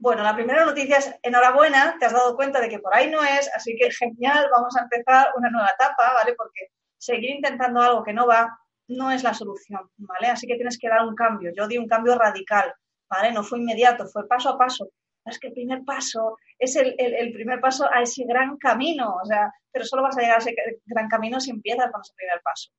bueno, 0.00 0.22
la 0.22 0.34
primera 0.34 0.64
noticia 0.64 0.98
es 0.98 1.12
enhorabuena, 1.22 1.96
te 1.98 2.06
has 2.06 2.12
dado 2.12 2.36
cuenta 2.36 2.60
de 2.60 2.68
que 2.68 2.78
por 2.78 2.94
ahí 2.94 3.10
no 3.10 3.22
es, 3.24 3.50
así 3.54 3.74
que 3.76 3.90
genial, 3.90 4.48
vamos 4.54 4.76
a 4.76 4.82
empezar 4.82 5.32
una 5.36 5.50
nueva 5.50 5.70
etapa, 5.70 6.12
¿vale? 6.14 6.34
Porque 6.36 6.68
seguir 6.96 7.30
intentando 7.30 7.80
algo 7.80 8.04
que 8.04 8.12
no 8.12 8.26
va 8.26 8.56
no 8.88 9.10
es 9.10 9.22
la 9.22 9.34
solución, 9.34 9.90
¿vale? 9.96 10.28
Así 10.28 10.46
que 10.46 10.56
tienes 10.56 10.78
que 10.78 10.88
dar 10.88 11.06
un 11.06 11.14
cambio. 11.14 11.52
Yo 11.54 11.68
di 11.68 11.78
un 11.78 11.88
cambio 11.88 12.18
radical, 12.18 12.72
¿vale? 13.08 13.32
No 13.32 13.42
fue 13.42 13.58
inmediato, 13.58 14.06
fue 14.06 14.26
paso 14.26 14.50
a 14.50 14.58
paso. 14.58 14.90
Es 15.24 15.38
que 15.38 15.48
el 15.48 15.52
primer 15.52 15.84
paso 15.84 16.38
es 16.58 16.74
el, 16.76 16.94
el, 16.98 17.32
primer 17.32 17.60
paso 17.60 17.86
a 17.92 18.00
ese 18.00 18.24
gran 18.24 18.56
camino, 18.56 19.16
o 19.22 19.26
sea, 19.26 19.52
pero 19.70 19.84
solo 19.84 20.02
vas 20.02 20.16
a 20.16 20.22
llegar 20.22 20.36
a 20.36 20.38
ese 20.38 20.54
gran 20.86 21.08
camino 21.08 21.38
si 21.38 21.50
empiezas 21.50 21.90
con 21.92 22.00
ese 22.00 22.14
primer 22.16 22.40
paso. 22.42 22.70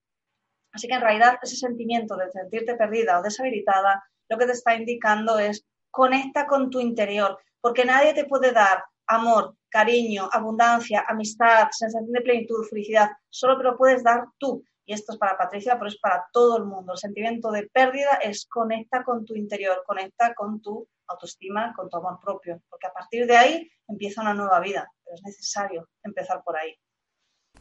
Así 0.72 0.88
que 0.88 0.95
en 0.95 1.01
realidad 1.01 1.38
ese 1.41 1.55
sentimiento 1.55 2.16
de 2.16 2.32
sentirte 2.32 2.76
perdida 2.76 3.20
o 3.20 3.24
deshabilitada, 3.24 4.03
lo 4.30 4.38
que 4.38 4.45
te 4.45 4.51
está 4.53 4.76
indicando 4.76 5.38
es 5.38 5.66
conecta 5.91 6.47
con 6.47 6.70
tu 6.70 6.80
interior, 6.80 7.39
porque 7.62 7.86
nadie 7.86 8.14
te 8.14 8.26
puede 8.26 8.51
dar 8.51 8.84
amor, 9.07 9.55
cariño, 9.70 10.30
abundancia, 10.32 11.05
amistad, 11.07 11.68
sensación 11.72 12.12
de 12.12 12.22
plenitud, 12.22 12.66
felicidad, 12.70 13.10
solo 13.30 13.57
te 13.57 13.64
lo 13.64 13.78
puedes 13.78 14.03
dar 14.03 14.26
tú. 14.38 14.64
Y 14.90 14.94
esto 14.94 15.12
es 15.12 15.20
para 15.20 15.38
Patricia, 15.38 15.78
pero 15.78 15.88
es 15.88 16.00
para 16.00 16.28
todo 16.34 16.58
el 16.58 16.66
mundo. 16.66 16.94
El 16.94 16.98
sentimiento 16.98 17.52
de 17.52 17.70
pérdida 17.72 18.16
es 18.24 18.48
conecta 18.48 19.04
con 19.04 19.24
tu 19.24 19.36
interior, 19.36 19.84
conecta 19.86 20.34
con 20.34 20.60
tu 20.64 20.88
autoestima, 21.06 21.74
con 21.76 21.88
tu 21.88 21.98
amor 21.98 22.20
propio, 22.20 22.60
porque 22.68 22.88
a 22.88 22.92
partir 22.92 23.28
de 23.28 23.38
ahí 23.38 23.72
empieza 23.88 24.22
una 24.22 24.34
nueva 24.34 24.60
vida, 24.60 24.92
pero 25.06 25.14
es 25.14 25.22
necesario 25.24 25.88
empezar 26.02 26.42
por 26.44 26.58
ahí. 26.58 26.76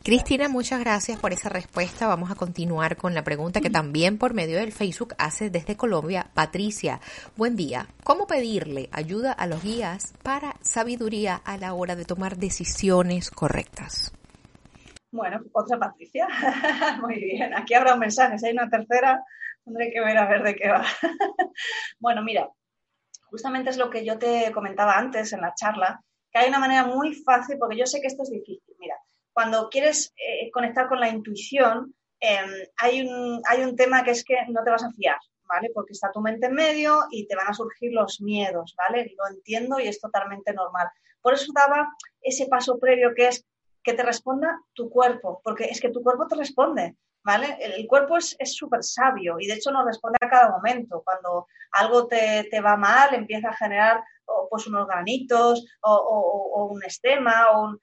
Cristina, 0.03 0.49
muchas 0.49 0.81
gracias 0.81 1.21
por 1.21 1.35
esa 1.35 1.51
respuesta. 1.51 2.07
Vamos 2.07 2.31
a 2.31 2.35
continuar 2.35 2.97
con 2.97 3.13
la 3.15 3.25
pregunta 3.25 3.61
que 3.61 3.69
también 3.69 4.17
por 4.17 4.33
medio 4.33 4.57
del 4.57 4.73
Facebook 4.73 5.15
hace 5.19 5.51
desde 5.51 5.77
Colombia 5.77 6.31
Patricia. 6.33 7.03
Buen 7.37 7.57
día. 7.57 7.89
¿Cómo 8.05 8.27
pedirle 8.27 8.89
ayuda 8.91 9.33
a 9.33 9.47
los 9.47 9.63
guías 9.63 10.15
para 10.23 10.57
sabiduría 10.63 11.37
a 11.37 11.59
la 11.59 11.75
hora 11.75 11.95
de 11.95 12.07
tomar 12.07 12.39
decisiones 12.39 13.31
correctas? 13.31 14.15
Bueno, 15.11 15.41
otra 15.53 15.79
Patricia. 15.79 16.29
Muy 17.01 17.17
bien. 17.17 17.55
Aquí 17.55 17.75
habrá 17.75 17.95
un 17.95 18.01
mensaje. 18.01 18.39
Si 18.39 18.47
hay 18.47 18.53
una 18.53 18.69
tercera, 18.69 19.25
tendré 19.65 19.91
que 19.91 20.01
ver 20.01 20.19
a 20.19 20.29
ver 20.29 20.43
de 20.43 20.55
qué 20.55 20.69
va. 20.69 20.85
bueno, 21.99 22.23
mira, 22.23 22.49
justamente 23.31 23.71
es 23.71 23.79
lo 23.79 23.91
que 23.91 24.05
yo 24.05 24.19
te 24.19 24.53
comentaba 24.53 24.99
antes 24.99 25.33
en 25.33 25.41
la 25.41 25.55
charla, 25.55 26.03
que 26.31 26.41
hay 26.41 26.49
una 26.49 26.59
manera 26.59 26.85
muy 26.85 27.15
fácil, 27.15 27.57
porque 27.59 27.77
yo 27.77 27.87
sé 27.87 28.01
que 28.01 28.09
esto 28.09 28.23
es 28.23 28.31
difícil. 28.31 28.75
Mira, 28.79 28.97
cuando 29.33 29.69
quieres 29.71 30.13
eh, 30.17 30.51
conectar 30.51 30.89
con 30.89 31.01
la 31.01 31.09
intuición, 31.09 31.95
em, 32.21 32.51
hay, 32.77 33.03
un, 33.03 33.41
hay 33.49 33.63
un 33.63 33.77
tema 33.77 34.05
que 34.05 34.11
es 34.11 34.25
que 34.25 34.37
no 34.49 34.63
te 34.63 34.71
vas 34.71 34.85
a 34.85 34.91
fiar, 34.91 35.19
¿vale? 35.45 35.71
Porque 35.73 35.93
está 35.93 36.13
tu 36.13 36.21
mente 36.21 36.47
en 36.47 36.55
medio 36.55 37.05
y 37.11 37.27
te 37.27 37.37
van 37.37 37.49
a 37.49 37.55
surgir 37.55 37.93
los 37.93 38.21
miedos, 38.21 38.75
¿vale? 38.77 39.15
Lo 39.17 39.35
entiendo 39.35 39.81
y 39.81 39.89
es 39.89 40.01
totalmente 40.01 40.53
normal. 40.53 40.89
Por 41.23 41.35
eso 41.35 41.53
daba 41.55 41.89
ese 42.21 42.47
paso 42.47 42.79
previo 42.79 43.15
que 43.15 43.29
es 43.29 43.47
que 43.89 43.95
te 43.95 44.03
responda 44.03 44.61
tu 44.75 44.91
cuerpo, 44.91 45.41
porque 45.43 45.65
es 45.65 45.81
que 45.81 45.89
tu 45.89 46.03
cuerpo 46.03 46.27
te 46.27 46.37
responde, 46.37 46.97
¿vale? 47.25 47.57
El, 47.59 47.87
cuerpo 47.87 48.19
es 48.19 48.37
súper 48.55 48.85
sabio 48.85 49.37
y 49.41 49.47
de 49.47 49.55
hecho 49.55 49.71
nos 49.71 49.87
responde 49.87 50.19
a 50.21 50.29
cada 50.29 50.51
momento. 50.51 51.03
Cuando 51.03 51.47
algo 51.73 52.07
te, 52.07 52.47
te 52.51 52.61
va 52.61 52.77
mal, 52.77 53.15
empieza 53.15 53.49
a 53.49 53.57
generar 53.57 54.05
pues 54.51 54.67
unos 54.67 54.87
granitos 54.87 55.65
o, 55.81 56.69
un 56.71 56.85
estema 56.85 57.51
o 57.53 57.79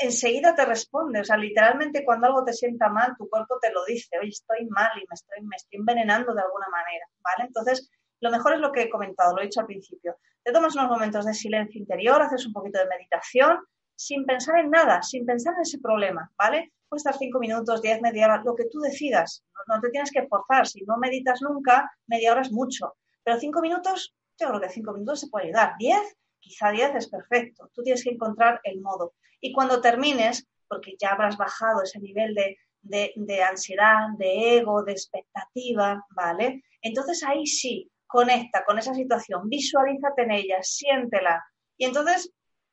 enseguida 0.00 0.54
te 0.54 0.64
responde. 0.64 1.22
O 1.22 1.24
sea, 1.24 1.36
literalmente 1.36 2.04
cuando 2.04 2.28
algo 2.28 2.44
te 2.44 2.52
sienta 2.52 2.88
mal, 2.88 3.16
tu 3.18 3.28
cuerpo 3.28 3.58
te 3.60 3.72
lo 3.72 3.84
dice, 3.84 4.16
oye, 4.20 4.28
estoy 4.28 4.64
mal 4.66 4.92
y 4.96 5.00
me 5.08 5.14
estoy, 5.14 5.42
me 5.42 5.56
estoy 5.56 5.80
envenenando 5.80 6.32
de 6.34 6.42
alguna 6.42 6.68
manera, 6.68 7.04
¿vale? 7.20 7.48
Entonces, 7.48 7.90
lo 8.20 8.30
mejor 8.30 8.54
es 8.54 8.60
lo 8.60 8.70
que 8.70 8.82
he 8.82 8.90
comentado, 8.90 9.34
lo 9.34 9.42
he 9.42 9.46
dicho 9.46 9.60
al 9.60 9.66
principio. 9.66 10.18
Te 10.44 10.52
tomas 10.52 10.76
unos 10.76 10.88
momentos 10.88 11.26
de 11.26 11.34
silencio 11.34 11.80
interior, 11.80 12.22
haces 12.22 12.46
un 12.46 12.52
poquito 12.52 12.78
de 12.78 12.86
meditación, 12.86 13.58
sin 13.98 14.24
pensar 14.24 14.60
en 14.60 14.70
nada, 14.70 15.02
sin 15.02 15.26
pensar 15.26 15.54
en 15.56 15.62
ese 15.62 15.80
problema, 15.80 16.30
¿vale? 16.38 16.72
Puede 16.88 16.98
estar 16.98 17.18
cinco 17.18 17.40
minutos, 17.40 17.82
diez, 17.82 18.00
media 18.00 18.26
hora, 18.26 18.42
lo 18.44 18.54
que 18.54 18.66
tú 18.66 18.78
decidas. 18.78 19.44
No, 19.66 19.80
te 19.80 19.90
tienes 19.90 20.12
que 20.12 20.26
forzar. 20.28 20.66
Si 20.68 20.82
no 20.82 20.96
meditas 20.98 21.42
nunca, 21.42 21.90
media 22.06 22.32
hora 22.32 22.42
es 22.42 22.52
mucho. 22.52 22.96
Pero 23.24 23.40
cinco 23.40 23.60
minutos, 23.60 24.14
yo 24.38 24.48
creo 24.48 24.60
que 24.60 24.68
cinco 24.68 24.92
minutos 24.92 25.20
se 25.20 25.26
puede 25.26 25.46
ayudar. 25.46 25.74
Diez, 25.78 26.16
quizá 26.38 26.70
diez 26.70 26.94
es 26.94 27.08
perfecto. 27.08 27.70
Tú 27.74 27.82
tienes 27.82 28.04
que 28.04 28.10
encontrar 28.10 28.60
el 28.62 28.80
modo. 28.80 29.14
Y 29.40 29.52
cuando 29.52 29.80
termines, 29.80 30.46
porque 30.68 30.94
ya 30.98 31.10
habrás 31.10 31.36
bajado 31.36 31.82
ese 31.82 31.98
nivel 31.98 32.34
de, 32.34 32.56
de, 32.82 33.42
ansiedad, 33.42 34.10
de 34.16 34.58
ego, 34.58 34.84
de 34.84 34.92
expectativa, 34.92 36.06
¿vale? 36.10 36.62
Entonces 36.80 37.24
ahí 37.24 37.46
sí, 37.46 37.90
conecta 38.06 38.64
con 38.64 38.78
esa 38.78 38.94
situación, 38.94 39.48
visualízate 39.48 40.22
en 40.22 40.30
ella, 40.30 40.58
siéntela. 40.62 41.44
Y 41.76 41.84
entonces, 41.84 42.32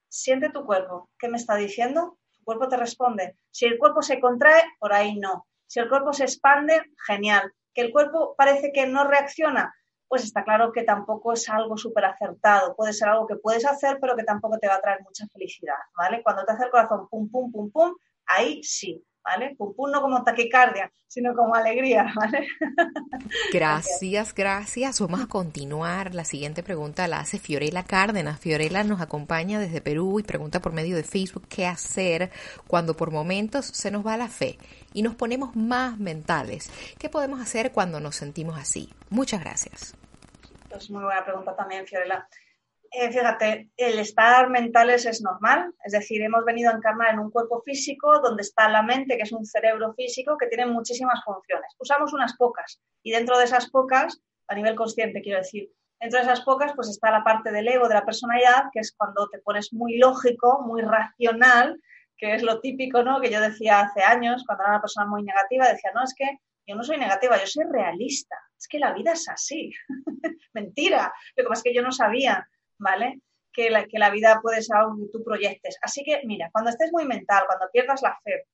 siente 0.09 0.49
tu 0.49 0.65
cuerpo. 0.65 1.09
¿Qué 1.19 1.27
me 1.27 1.37
está 1.37 1.55
diciendo? 1.55 2.17
Tu 2.33 2.43
cuerpo 2.43 2.67
te 2.67 2.77
responde. 2.77 3.37
Si 3.51 3.65
el 3.65 3.77
cuerpo 3.77 4.01
se 4.01 4.19
contrae, 4.19 4.63
por 4.79 4.93
ahí 4.93 5.15
no. 5.17 5.47
Si 5.67 5.79
el 5.79 5.89
cuerpo 5.89 6.13
se 6.13 6.23
expande, 6.23 6.81
genial. 7.05 7.53
Que 7.73 7.81
el 7.81 7.91
cuerpo 7.91 8.35
parece 8.37 8.71
que 8.71 8.87
no 8.87 9.05
reacciona, 9.05 9.73
pues 10.07 10.23
está 10.23 10.43
claro 10.43 10.71
que 10.71 10.83
tampoco 10.83 11.33
es 11.33 11.49
algo 11.49 11.77
súper 11.77 12.05
acertado. 12.05 12.75
Puede 12.75 12.93
ser 12.93 13.09
algo 13.09 13.27
que 13.27 13.35
puedes 13.35 13.65
hacer, 13.65 13.97
pero 13.99 14.15
que 14.15 14.23
tampoco 14.23 14.57
te 14.59 14.67
va 14.67 14.75
a 14.75 14.81
traer 14.81 15.01
mucha 15.03 15.27
felicidad, 15.27 15.77
¿vale? 15.97 16.21
Cuando 16.23 16.45
te 16.45 16.53
hace 16.53 16.65
el 16.65 16.71
corazón 16.71 17.07
pum, 17.09 17.29
pum, 17.29 17.51
pum, 17.51 17.71
pum, 17.71 17.95
ahí 18.25 18.63
sí, 18.63 19.03
¿vale? 19.25 19.55
Pum, 19.57 19.73
pum 19.75 19.89
no 19.91 20.01
como 20.01 20.23
taquicardia, 20.23 20.91
sino 21.07 21.35
como 21.35 21.55
alegría, 21.55 22.13
¿vale? 22.15 22.47
Gracias, 23.51 24.33
gracias. 24.33 24.99
Vamos 25.01 25.21
a 25.21 25.27
continuar. 25.27 26.13
La 26.13 26.25
siguiente 26.25 26.61
pregunta 26.61 27.07
la 27.07 27.19
hace 27.19 27.39
Fiorella 27.39 27.83
Cárdenas. 27.83 28.39
Fiorella 28.39 28.83
nos 28.83 29.01
acompaña 29.01 29.59
desde 29.59 29.81
Perú 29.81 30.19
y 30.19 30.23
pregunta 30.23 30.61
por 30.61 30.73
medio 30.73 30.95
de 30.95 31.03
Facebook 31.03 31.47
qué 31.49 31.65
hacer 31.65 32.31
cuando 32.67 32.95
por 32.95 33.11
momentos 33.11 33.65
se 33.65 33.91
nos 33.91 34.05
va 34.05 34.17
la 34.17 34.27
fe 34.27 34.57
y 34.93 35.01
nos 35.01 35.15
ponemos 35.15 35.55
más 35.55 35.97
mentales. 35.97 36.69
¿Qué 36.99 37.09
podemos 37.09 37.41
hacer 37.41 37.71
cuando 37.71 37.99
nos 37.99 38.15
sentimos 38.15 38.57
así? 38.59 38.93
Muchas 39.09 39.41
gracias. 39.41 39.95
Es 40.69 40.89
muy 40.89 41.03
buena 41.03 41.23
pregunta 41.23 41.55
también, 41.55 41.87
Fiorella. 41.87 42.27
Eh, 42.97 43.11
fíjate, 43.11 43.71
el 43.75 43.99
estar 43.99 44.49
mentales 44.49 45.05
es 45.05 45.21
normal, 45.21 45.73
es 45.83 45.91
decir, 45.91 46.21
hemos 46.21 46.45
venido 46.45 46.71
a 46.71 46.75
encarnar 46.75 47.13
en 47.13 47.19
un 47.19 47.29
cuerpo 47.29 47.61
físico 47.61 48.21
donde 48.21 48.41
está 48.41 48.69
la 48.69 48.83
mente, 48.83 49.17
que 49.17 49.23
es 49.23 49.33
un 49.33 49.45
cerebro 49.45 49.93
físico 49.95 50.37
que 50.37 50.47
tiene 50.47 50.65
muchísimas 50.65 51.21
funciones. 51.25 51.75
Usamos 51.77 52.13
unas 52.13 52.37
pocas 52.37 52.81
y 53.03 53.11
dentro 53.11 53.37
de 53.37 53.43
esas 53.43 53.69
pocas, 53.69 54.21
a 54.47 54.55
nivel 54.55 54.75
consciente 54.75 55.21
quiero 55.21 55.39
decir, 55.39 55.69
dentro 55.99 56.19
de 56.19 56.23
esas 56.23 56.39
pocas 56.45 56.71
pues 56.73 56.87
está 56.87 57.11
la 57.11 57.21
parte 57.21 57.51
del 57.51 57.67
ego, 57.67 57.89
de 57.89 57.95
la 57.95 58.05
personalidad, 58.05 58.69
que 58.71 58.79
es 58.79 58.93
cuando 58.95 59.27
te 59.27 59.39
pones 59.39 59.73
muy 59.73 59.97
lógico, 59.97 60.63
muy 60.65 60.81
racional, 60.81 61.77
que 62.15 62.33
es 62.33 62.43
lo 62.43 62.61
típico, 62.61 63.03
¿no? 63.03 63.19
Que 63.19 63.29
yo 63.29 63.41
decía 63.41 63.81
hace 63.81 64.03
años, 64.03 64.45
cuando 64.47 64.63
era 64.63 64.71
una 64.71 64.81
persona 64.81 65.05
muy 65.05 65.21
negativa, 65.21 65.67
decía, 65.67 65.91
no, 65.93 66.01
es 66.01 66.13
que 66.15 66.39
yo 66.65 66.77
no 66.77 66.83
soy 66.85 66.95
negativa, 66.95 67.37
yo 67.37 67.45
soy 67.45 67.65
realista, 67.65 68.37
es 68.57 68.69
que 68.69 68.79
la 68.79 68.93
vida 68.93 69.11
es 69.11 69.27
así. 69.27 69.73
Mentira, 70.53 71.13
lo 71.35 71.43
que 71.43 71.49
pasa 71.49 71.59
es 71.59 71.63
que 71.63 71.75
yo 71.75 71.81
no 71.81 71.91
sabía 71.91 72.47
¿vale? 72.77 73.21
Que 73.53 73.69
la, 73.69 73.85
que 73.85 73.99
la 73.99 74.09
vida 74.09 74.39
puede 74.41 74.61
ser 74.61 74.77
algo 74.77 74.97
que 74.97 75.11
tú 75.11 75.23
proyectes. 75.23 75.77
Así 75.81 76.03
que, 76.03 76.21
mira, 76.25 76.49
cuando 76.51 76.69
estés 76.69 76.91
muy 76.91 77.05
mental, 77.05 77.43
cuando 77.47 77.69
pierdas 77.71 78.01
la 78.01 78.17
fe, 78.23 78.47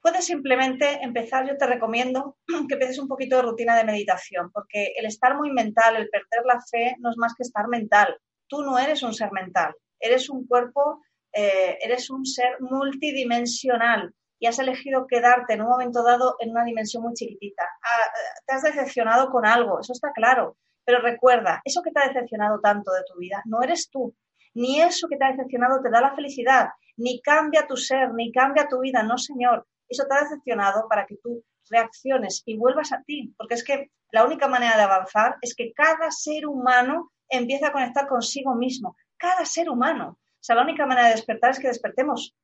puedes 0.00 0.24
simplemente 0.24 0.98
empezar, 1.02 1.46
yo 1.46 1.56
te 1.56 1.66
recomiendo 1.66 2.36
que 2.68 2.74
empieces 2.74 2.98
un 2.98 3.08
poquito 3.08 3.36
de 3.36 3.42
rutina 3.42 3.76
de 3.76 3.84
meditación, 3.84 4.50
porque 4.52 4.92
el 4.96 5.06
estar 5.06 5.36
muy 5.36 5.50
mental, 5.52 5.96
el 5.96 6.08
perder 6.08 6.44
la 6.44 6.60
fe, 6.60 6.96
no 6.98 7.10
es 7.10 7.16
más 7.16 7.34
que 7.34 7.42
estar 7.42 7.68
mental. 7.68 8.16
Tú 8.48 8.62
no 8.62 8.78
eres 8.78 9.02
un 9.02 9.14
ser 9.14 9.32
mental, 9.32 9.74
eres 9.98 10.28
un 10.28 10.46
cuerpo 10.46 11.00
eh, 11.34 11.78
eres 11.80 12.10
un 12.10 12.26
ser 12.26 12.60
multidimensional 12.60 14.14
y 14.38 14.46
has 14.46 14.58
elegido 14.58 15.06
quedarte 15.06 15.54
en 15.54 15.62
un 15.62 15.68
momento 15.68 16.02
dado 16.02 16.36
en 16.40 16.50
una 16.50 16.64
dimensión 16.64 17.02
muy 17.02 17.14
chiquitita. 17.14 17.64
Ah, 17.82 18.10
te 18.46 18.54
has 18.54 18.62
decepcionado 18.62 19.30
con 19.30 19.46
algo, 19.46 19.80
eso 19.80 19.92
está 19.92 20.12
claro. 20.12 20.56
Pero 20.84 21.00
recuerda, 21.00 21.60
eso 21.64 21.82
que 21.82 21.90
te 21.90 22.00
ha 22.00 22.08
decepcionado 22.08 22.60
tanto 22.60 22.92
de 22.92 23.04
tu 23.04 23.18
vida 23.18 23.42
no 23.46 23.62
eres 23.62 23.88
tú, 23.90 24.14
ni 24.54 24.80
eso 24.80 25.08
que 25.08 25.16
te 25.16 25.24
ha 25.24 25.30
decepcionado 25.30 25.80
te 25.82 25.90
da 25.90 26.00
la 26.00 26.14
felicidad, 26.14 26.68
ni 26.96 27.20
cambia 27.20 27.66
tu 27.66 27.76
ser, 27.76 28.12
ni 28.14 28.32
cambia 28.32 28.68
tu 28.68 28.80
vida, 28.80 29.02
no 29.02 29.18
señor. 29.18 29.66
Eso 29.88 30.04
te 30.06 30.14
ha 30.14 30.22
decepcionado 30.22 30.88
para 30.88 31.06
que 31.06 31.16
tú 31.22 31.44
reacciones 31.70 32.42
y 32.46 32.56
vuelvas 32.56 32.92
a 32.92 33.02
ti, 33.02 33.34
porque 33.36 33.54
es 33.54 33.64
que 33.64 33.90
la 34.10 34.24
única 34.24 34.48
manera 34.48 34.76
de 34.76 34.82
avanzar 34.82 35.36
es 35.40 35.54
que 35.54 35.72
cada 35.72 36.10
ser 36.10 36.46
humano 36.46 37.12
empiece 37.28 37.64
a 37.64 37.72
conectar 37.72 38.06
consigo 38.06 38.54
mismo, 38.54 38.96
cada 39.16 39.44
ser 39.44 39.70
humano. 39.70 40.18
O 40.18 40.44
sea, 40.44 40.56
la 40.56 40.62
única 40.62 40.86
manera 40.86 41.08
de 41.08 41.14
despertar 41.14 41.52
es 41.52 41.60
que 41.60 41.68
despertemos, 41.68 42.34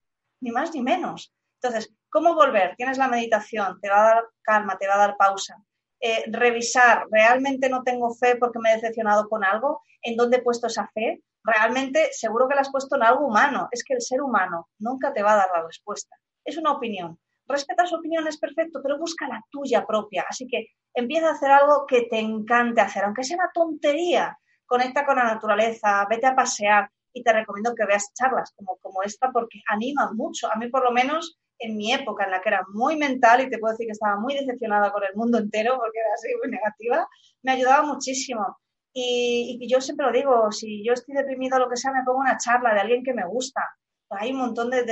ni 0.41 0.51
más 0.51 0.72
ni 0.74 0.82
menos. 0.82 1.34
Entonces, 1.61 1.93
¿cómo 2.09 2.34
volver? 2.34 2.74
Tienes 2.76 2.97
la 2.97 3.09
meditación, 3.09 3.80
te 3.80 3.91
va 3.91 4.01
a 4.01 4.14
dar 4.14 4.24
calma, 4.43 4.78
te 4.78 4.86
va 4.86 4.95
a 4.95 4.99
dar 4.99 5.16
pausa. 5.16 5.57
Eh, 6.01 6.24
revisar, 6.28 7.07
¿realmente 7.11 7.68
no 7.68 7.82
tengo 7.82 8.14
fe 8.14 8.36
porque 8.36 8.59
me 8.61 8.70
he 8.70 8.74
decepcionado 8.76 9.28
con 9.28 9.44
algo? 9.44 9.82
¿En 10.03 10.16
dónde 10.16 10.36
he 10.36 10.42
puesto 10.42 10.68
esa 10.68 10.88
fe? 10.94 11.22
Realmente 11.42 12.11
seguro 12.12 12.49
que 12.49 12.55
la 12.55 12.61
has 12.61 12.70
puesto 12.70 12.96
en 12.96 13.03
algo 13.03 13.26
humano. 13.26 13.68
Es 13.72 13.82
que 13.84 13.94
el 13.94 14.03
ser 14.03 14.20
humano 14.20 14.68
nunca 14.78 15.12
te 15.12 15.22
va 15.22 15.32
a 15.32 15.36
dar 15.36 15.49
la 15.55 15.66
respuesta. 15.66 16.16
Es 16.44 16.57
una 16.57 16.72
opinión. 16.72 17.18
Respeta 17.46 17.86
su 17.86 17.96
opinión, 17.96 18.26
es 18.28 18.38
perfecto, 18.38 18.80
pero 18.82 18.99
busca 18.99 19.26
la 19.26 19.42
tuya 19.51 19.86
propia. 19.86 20.24
Así 20.28 20.46
que 20.46 20.66
empieza 20.94 21.28
a 21.28 21.32
hacer 21.32 21.51
algo 21.51 21.86
que 21.86 22.03
te 22.03 22.18
encante 22.18 22.80
hacer, 22.80 23.05
aunque 23.05 23.24
sea 23.24 23.38
una 23.38 23.51
tontería. 23.53 24.38
Conecta 24.66 25.07
con 25.07 25.16
la 25.16 25.24
naturaleza, 25.24 26.07
vete 26.11 26.26
a 26.26 26.36
pasear 26.36 26.90
y 27.12 27.22
te 27.22 27.32
recomiendo 27.32 27.74
que 27.74 27.86
veas 27.86 28.12
charlas 28.12 28.53
como, 28.55 28.76
como 28.82 29.03
esta 29.03 29.30
porque 29.32 29.62
animan 29.66 30.14
mucho. 30.14 30.53
A 30.53 30.57
mí 30.57 30.68
por 30.68 30.84
lo 30.84 30.92
menos 30.92 31.38
en 31.59 31.76
mi 31.76 31.92
época 31.92 32.24
en 32.24 32.30
la 32.30 32.40
que 32.40 32.48
era 32.50 32.64
muy 32.72 32.96
mental 32.96 33.40
y 33.40 33.50
te 33.50 33.59
puedo 33.59 33.72
decir 33.72 33.86
que 33.86 33.92
estaba 33.92 34.18
muy 34.18 34.34
decepcionada 34.34 34.92
con 34.92 35.02
el 35.04 35.14
mundo 35.14 35.38
entero 35.38 35.76
porque 35.78 35.98
era 35.98 36.14
así 36.14 36.28
muy 36.40 36.50
negativa, 36.50 37.09
me 37.42 37.52
ayudaba 37.52 37.82
muchísimo. 37.82 38.59
Y, 38.92 39.66
yo 39.68 39.80
siempre 39.80 40.06
lo 40.06 40.12
digo, 40.12 40.50
si 40.50 40.84
yo 40.84 40.92
estoy 40.92 41.14
deprimido 41.14 41.56
o 41.56 41.61
lo 41.61 41.68
que 41.68 41.76
sea, 41.76 41.92
me 41.92 42.02
pongo 42.04 42.20
una 42.20 42.38
charla 42.38 42.74
de 42.74 42.80
alguien 42.80 43.04
que 43.04 43.14
me 43.14 43.26
gusta. 43.26 43.62
Hay 44.11 44.32
un 44.32 44.38
montón 44.38 44.70
de, 44.70 44.84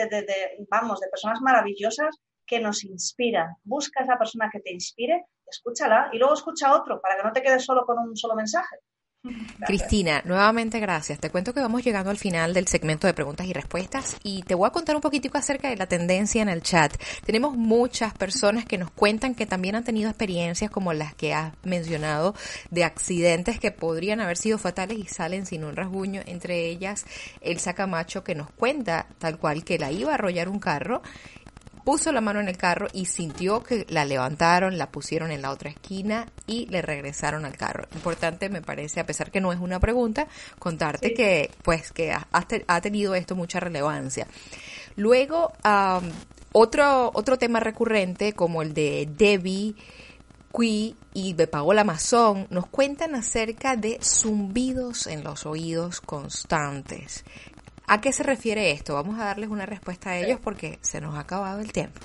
vamos, 0.71 1.01
de 1.01 1.09
personas 1.09 1.41
maravillosas 1.41 2.17
que 2.47 2.61
nos 2.61 2.85
inspiran. 2.85 3.57
Busca 3.65 4.03
esa 4.03 4.19
persona 4.19 4.51
que 4.53 4.61
te 4.61 4.73
inspire, 4.73 5.27
escúchala 5.47 6.11
y 6.13 6.19
luego 6.19 6.35
escucha 6.35 6.69
a 6.69 6.77
otro 6.77 7.01
para 7.01 7.17
que 7.17 7.23
no 7.23 7.33
te 7.33 7.43
quedes 7.43 7.65
solo 7.65 7.85
con 7.87 7.99
un 7.99 8.17
solo 8.17 8.35
mensaje. 8.35 8.77
Cristina, 9.67 10.23
nuevamente 10.25 10.79
gracias. 10.79 11.19
Te 11.19 11.31
cuento 11.31 11.53
que 11.53 11.61
vamos 11.61 11.83
llegando 11.83 12.11
al 12.11 12.19
final 12.19 12.55
del 12.55 12.69
segmento 12.69 13.07
de 13.07 13.15
preguntas 13.15 13.47
y 13.47 13.53
respuestas 13.53 14.17
y 14.23 14.43
te 14.43 14.55
voy 14.55 14.69
a 14.69 14.73
contar 14.73 14.95
un 14.95 15.03
poquitico 15.03 15.39
acerca 15.39 15.69
de 15.69 15.77
la 15.77 15.87
tendencia 15.87 16.43
en 16.43 16.49
el 16.49 16.63
chat. 16.63 16.95
Tenemos 17.25 17.57
muchas 17.57 18.15
personas 18.15 18.65
que 18.65 18.79
nos 18.79 18.91
cuentan 18.91 19.35
que 19.35 19.47
también 19.47 19.75
han 19.75 19.85
tenido 19.85 20.09
experiencias 20.09 20.71
como 20.71 20.93
las 20.93 21.15
que 21.15 21.35
has 21.35 21.53
mencionado 21.65 22.35
de 22.71 22.85
accidentes 22.85 23.59
que 23.59 23.73
podrían 23.73 24.21
haber 24.21 24.37
sido 24.37 24.59
fatales 24.59 24.99
y 24.99 25.07
salen 25.07 25.47
sin 25.47 25.65
un 25.65 25.75
rasguño. 25.75 26.23
Entre 26.27 26.67
ellas, 26.67 27.05
el 27.41 27.59
Sacamacho 27.59 28.23
que 28.23 28.35
nos 28.35 28.51
cuenta 28.51 29.09
tal 29.19 29.39
cual 29.39 29.65
que 29.65 29.79
la 29.79 29.91
iba 29.91 30.13
a 30.13 30.15
arrollar 30.15 30.49
un 30.49 30.61
carro 30.61 31.03
puso 31.87 32.11
la 32.11 32.21
mano 32.21 32.41
en 32.41 32.49
el 32.49 32.57
carro 32.57 32.89
y 32.93 33.05
sintió 33.05 33.63
que 33.63 33.87
la 33.89 34.05
levantaron, 34.05 34.77
la 34.77 34.91
pusieron 34.91 35.31
en 35.31 35.41
la 35.41 35.53
otra 35.53 35.71
esquina 35.71 36.27
y 36.45 36.67
le 36.67 36.83
regresaron 36.83 37.45
al 37.45 37.57
carro. 37.57 37.87
Importante 37.95 38.49
me 38.49 38.61
parece, 38.61 38.99
a 38.99 39.07
pesar 39.07 39.31
que 39.31 39.41
no 39.41 39.53
es 39.53 39.61
una 39.61 39.79
pregunta, 39.79 40.27
contarte 40.59 41.15
que 41.15 41.53
pues 41.63 41.93
que 41.93 42.13
ha, 42.13 42.81
tenido 42.81 43.15
esto 43.15 43.37
mucha 43.37 43.61
relevancia. 43.61 44.27
Luego, 44.97 45.53
otro, 46.51 47.13
otro 47.15 47.39
tema 47.39 47.61
recurrente 47.61 48.33
como 48.33 48.63
el 48.63 48.75
de 48.75 49.09
Debbie 49.17 49.77
Qui 50.53 50.97
y 51.15 51.35
de 51.35 51.47
Paola 51.47 51.85
Mazón 51.85 52.49
nos 52.51 52.67
cuentan 52.67 53.15
acerca 53.15 53.77
de 53.77 54.01
zumbidos 54.03 55.07
en 55.07 55.23
los 55.23 55.47
oídos 55.47 56.01
constantes. 56.01 57.25
¿A 57.89 58.01
qué 58.01 58.13
se 58.13 58.23
refiere 58.23 58.73
esto? 58.73 58.95
Vamos 58.95 59.19
a 59.21 59.27
darles 59.27 59.49
una 59.49 59.67
respuesta 59.67 60.11
a 60.11 60.19
ellos 60.19 60.41
porque 60.43 60.79
se 60.83 61.01
nos 61.01 61.15
ha 61.15 61.21
acabado 61.21 61.61
el 61.61 61.73
tiempo. 61.73 62.01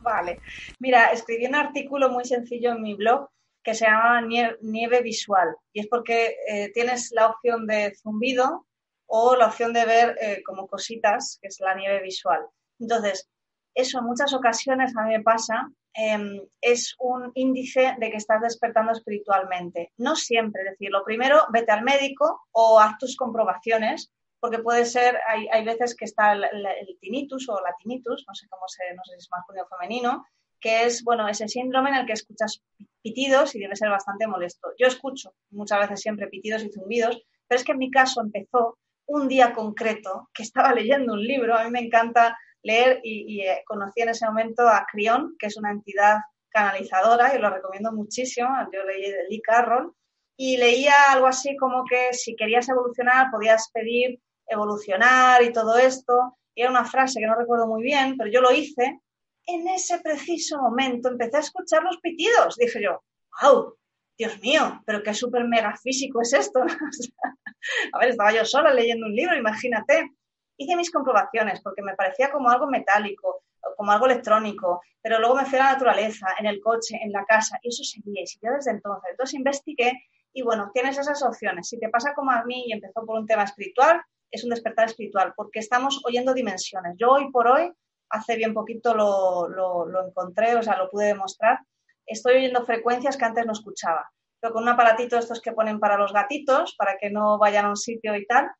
Vale. 0.00 0.40
Mira, 0.78 1.12
escribí 1.12 1.46
un 1.46 1.54
artículo 1.54 2.10
muy 2.10 2.24
sencillo 2.24 2.72
en 2.72 2.82
mi 2.82 2.94
blog 2.94 3.28
que 3.62 3.74
se 3.74 3.86
llama 3.86 4.20
Nieve 4.20 5.00
Visual 5.02 5.56
y 5.72 5.80
es 5.80 5.86
porque 5.88 6.36
eh, 6.46 6.70
tienes 6.72 7.10
la 7.12 7.28
opción 7.28 7.66
de 7.66 7.94
zumbido 8.00 8.66
o 9.06 9.36
la 9.36 9.46
opción 9.46 9.72
de 9.72 9.84
ver 9.84 10.16
eh, 10.20 10.42
como 10.44 10.66
cositas, 10.66 11.38
que 11.40 11.48
es 11.48 11.58
la 11.60 11.74
nieve 11.74 12.02
visual. 12.02 12.40
Entonces, 12.78 13.28
eso 13.74 13.98
en 13.98 14.06
muchas 14.06 14.32
ocasiones 14.34 14.96
a 14.96 15.02
mí 15.02 15.16
me 15.16 15.22
pasa, 15.22 15.68
em, 15.94 16.40
es 16.60 16.94
un 16.98 17.30
índice 17.34 17.94
de 17.98 18.10
que 18.10 18.16
estás 18.16 18.40
despertando 18.40 18.92
espiritualmente. 18.92 19.92
No 19.96 20.16
siempre, 20.16 20.62
es 20.62 20.70
decir, 20.70 20.90
lo 20.90 21.04
primero, 21.04 21.46
vete 21.52 21.72
al 21.72 21.82
médico 21.82 22.42
o 22.52 22.80
haz 22.80 22.98
tus 22.98 23.16
comprobaciones 23.16 24.10
porque 24.44 24.58
puede 24.58 24.84
ser, 24.84 25.18
hay, 25.26 25.48
hay 25.50 25.64
veces 25.64 25.96
que 25.96 26.04
está 26.04 26.34
el, 26.34 26.98
tinnitus 27.00 27.48
o 27.48 27.54
la 27.62 27.74
tinnitus, 27.78 28.26
no 28.28 28.34
sé 28.34 28.46
cómo 28.50 28.68
se, 28.68 28.94
no 28.94 29.02
sé 29.02 29.12
si 29.12 29.20
es 29.20 29.30
masculino 29.30 29.64
o 29.64 29.74
femenino, 29.74 30.26
que 30.60 30.84
es, 30.84 31.02
bueno, 31.02 31.26
ese 31.26 31.48
síndrome 31.48 31.88
en 31.88 31.96
el 31.96 32.06
que 32.06 32.12
escuchas 32.12 32.62
pitidos 33.00 33.54
y 33.54 33.58
debe 33.58 33.74
ser 33.74 33.88
bastante 33.88 34.26
molesto. 34.26 34.72
Yo 34.78 34.86
escucho 34.86 35.32
muchas 35.48 35.80
veces 35.80 36.02
siempre 36.02 36.26
pitidos 36.26 36.62
y 36.62 36.70
zumbidos, 36.70 37.22
pero 37.48 37.58
es 37.58 37.64
que 37.64 37.72
en 37.72 37.78
mi 37.78 37.90
caso 37.90 38.20
empezó 38.20 38.76
un 39.06 39.28
día 39.28 39.54
concreto 39.54 40.28
que 40.34 40.42
estaba 40.42 40.74
leyendo 40.74 41.14
un 41.14 41.22
libro, 41.22 41.56
a 41.56 41.64
mí 41.64 41.70
me 41.70 41.80
encanta 41.80 42.36
leer 42.62 43.00
y, 43.02 43.40
eh, 43.40 43.62
conocí 43.66 44.02
en 44.02 44.10
ese 44.10 44.26
momento 44.26 44.68
a 44.68 44.84
Crión, 44.92 45.36
que 45.38 45.46
es 45.46 45.56
una 45.56 45.70
entidad 45.70 46.18
canalizadora 46.50 47.34
y 47.34 47.38
lo 47.38 47.48
recomiendo 47.48 47.92
muchísimo, 47.92 48.50
yo 48.70 48.84
leí 48.84 49.10
de 49.10 49.24
Lee 49.26 49.40
Carroll, 49.40 49.94
y 50.36 50.58
leía 50.58 50.92
algo 51.12 51.28
así 51.28 51.56
como 51.56 51.84
que 51.84 52.12
si 52.12 52.36
querías 52.36 52.68
evolucionar 52.68 53.30
podías 53.30 53.70
pedir 53.72 54.20
evolucionar 54.46 55.42
y 55.42 55.52
todo 55.52 55.76
esto. 55.76 56.36
Y 56.54 56.62
era 56.62 56.70
una 56.70 56.84
frase 56.84 57.20
que 57.20 57.26
no 57.26 57.34
recuerdo 57.34 57.66
muy 57.66 57.82
bien, 57.82 58.16
pero 58.16 58.30
yo 58.30 58.40
lo 58.40 58.52
hice. 58.52 59.00
En 59.46 59.68
ese 59.68 59.98
preciso 60.00 60.58
momento 60.58 61.08
empecé 61.08 61.36
a 61.36 61.40
escuchar 61.40 61.82
los 61.82 61.98
pitidos. 61.98 62.56
Dije 62.56 62.82
yo, 62.82 63.02
wow, 63.42 63.76
Dios 64.16 64.40
mío, 64.40 64.82
pero 64.86 65.02
qué 65.02 65.12
súper 65.12 65.44
mega 65.44 65.76
físico 65.76 66.22
es 66.22 66.32
esto. 66.32 66.60
a 67.92 67.98
ver, 67.98 68.10
estaba 68.10 68.32
yo 68.32 68.44
sola 68.44 68.72
leyendo 68.72 69.06
un 69.06 69.14
libro, 69.14 69.36
imagínate. 69.36 70.10
Hice 70.56 70.76
mis 70.76 70.90
comprobaciones 70.90 71.60
porque 71.60 71.82
me 71.82 71.94
parecía 71.94 72.30
como 72.30 72.48
algo 72.48 72.68
metálico, 72.68 73.42
como 73.76 73.90
algo 73.90 74.06
electrónico, 74.06 74.82
pero 75.02 75.18
luego 75.18 75.34
me 75.34 75.46
fui 75.46 75.58
a 75.58 75.64
la 75.64 75.72
naturaleza, 75.72 76.28
en 76.38 76.46
el 76.46 76.60
coche, 76.60 76.98
en 77.02 77.10
la 77.10 77.24
casa, 77.24 77.58
y 77.62 77.68
eso 77.68 77.82
seguía, 77.82 78.22
y 78.22 78.26
siguió 78.26 78.52
desde 78.52 78.70
entonces. 78.70 79.10
Entonces 79.10 79.34
investigué 79.34 79.92
y 80.32 80.42
bueno, 80.42 80.70
tienes 80.72 80.98
esas 80.98 81.22
opciones. 81.22 81.68
Si 81.68 81.78
te 81.78 81.88
pasa 81.88 82.14
como 82.14 82.30
a 82.30 82.44
mí 82.44 82.64
y 82.66 82.72
empezó 82.72 83.04
por 83.04 83.18
un 83.18 83.26
tema 83.26 83.44
espiritual, 83.44 84.00
es 84.30 84.44
un 84.44 84.50
despertar 84.50 84.86
espiritual, 84.86 85.32
porque 85.36 85.60
estamos 85.60 86.00
oyendo 86.04 86.34
dimensiones. 86.34 86.96
Yo 86.98 87.10
hoy 87.10 87.30
por 87.30 87.46
hoy, 87.48 87.72
hace 88.10 88.36
bien 88.36 88.54
poquito 88.54 88.94
lo, 88.94 89.48
lo, 89.48 90.06
encontré, 90.06 90.54
o 90.56 90.62
sea, 90.62 90.76
lo 90.76 90.90
pude 90.90 91.06
demostrar, 91.06 91.60
estoy 92.06 92.36
oyendo 92.36 92.64
frecuencias 92.64 93.16
que 93.16 93.24
antes 93.24 93.46
no 93.46 93.52
escuchaba. 93.52 94.10
Pero 94.40 94.52
con 94.52 94.62
un 94.64 94.68
aparatito 94.68 95.18
estos 95.18 95.40
que 95.40 95.52
ponen 95.52 95.80
para 95.80 95.96
los 95.96 96.12
gatitos, 96.12 96.74
para 96.76 96.96
que 96.98 97.10
no 97.10 97.38
vayan 97.38 97.66
a 97.66 97.70
un 97.70 97.76
sitio 97.76 98.14
y 98.14 98.26
tal, 98.26 98.50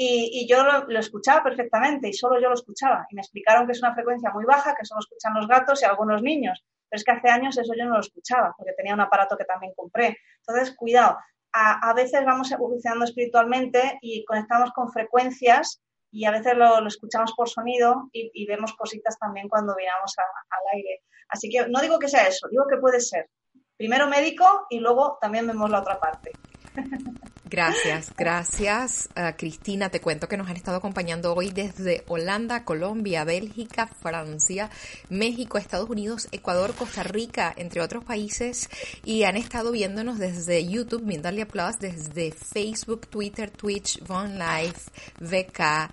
y, 0.00 0.46
yo 0.48 0.62
lo, 0.62 0.86
lo, 0.86 1.00
escuchaba 1.00 1.42
perfectamente 1.42 2.08
y 2.08 2.12
solo 2.12 2.40
yo 2.40 2.48
lo 2.48 2.54
escuchaba. 2.54 3.06
Y 3.10 3.16
me 3.16 3.20
explicaron 3.20 3.66
que 3.66 3.72
es 3.72 3.82
una 3.82 3.94
frecuencia 3.94 4.30
muy 4.30 4.44
baja, 4.44 4.74
que 4.78 4.84
solo 4.84 5.00
escuchan 5.00 5.34
los 5.34 5.48
gatos 5.48 5.82
y 5.82 5.86
algunos 5.86 6.22
niños. 6.22 6.64
Pero 6.88 6.98
es 6.98 7.04
que 7.04 7.10
hace 7.10 7.28
años 7.28 7.58
eso 7.58 7.72
yo 7.76 7.84
no 7.84 7.94
lo 7.94 8.00
escuchaba, 8.00 8.54
porque 8.56 8.74
tenía 8.74 8.94
un 8.94 9.00
aparato 9.00 9.36
que 9.36 9.44
también 9.44 9.72
compré. 9.74 10.16
Entonces, 10.46 10.74
cuidado, 10.76 11.18
a, 11.58 11.92
veces 11.94 12.24
vamos 12.24 12.50
evolucionando 12.52 13.04
espiritualmente 13.04 13.98
y 14.00 14.24
conectamos 14.24 14.70
con 14.72 14.92
frecuencias 14.92 15.80
y 16.10 16.24
a 16.24 16.30
veces 16.30 16.54
lo, 16.56 16.86
escuchamos 16.86 17.32
por 17.34 17.48
sonido 17.48 18.08
y, 18.12 18.46
vemos 18.46 18.74
cositas 18.74 19.18
también 19.18 19.48
cuando 19.48 19.74
miramos 19.76 20.14
al 20.18 20.76
aire. 20.76 21.02
Así 21.28 21.50
que 21.50 21.68
no 21.68 21.80
digo 21.80 21.98
que 21.98 22.08
sea 22.08 22.26
eso, 22.26 22.48
digo 22.50 22.66
que 22.68 22.78
puede 22.78 23.00
ser. 23.00 23.28
Primero 23.76 24.08
médico 24.08 24.66
y 24.70 24.80
luego 24.80 25.18
también 25.20 25.46
vemos 25.46 25.70
la 25.70 25.80
otra 25.80 26.00
parte. 26.00 26.32
Gracias, 27.50 28.12
gracias 28.14 29.08
uh, 29.16 29.34
Cristina. 29.36 29.88
Te 29.88 30.02
cuento 30.02 30.28
que 30.28 30.36
nos 30.36 30.48
han 30.48 30.56
estado 30.56 30.76
acompañando 30.76 31.32
hoy 31.34 31.50
desde 31.50 32.04
Holanda, 32.06 32.64
Colombia, 32.64 33.24
Bélgica, 33.24 33.86
Francia, 33.86 34.68
México, 35.08 35.56
Estados 35.56 35.88
Unidos, 35.88 36.28
Ecuador, 36.30 36.74
Costa 36.74 37.04
Rica, 37.04 37.54
entre 37.56 37.80
otros 37.80 38.04
países, 38.04 38.68
y 39.02 39.22
han 39.22 39.38
estado 39.38 39.72
viéndonos 39.72 40.18
desde 40.18 40.66
YouTube, 40.68 41.04
Mindalia 41.04 41.48
Plus, 41.48 41.78
desde 41.78 42.32
Facebook, 42.32 43.06
Twitter, 43.08 43.50
Twitch, 43.50 44.04
Von 44.06 44.38
Life, 44.38 44.90
VK 45.20 45.90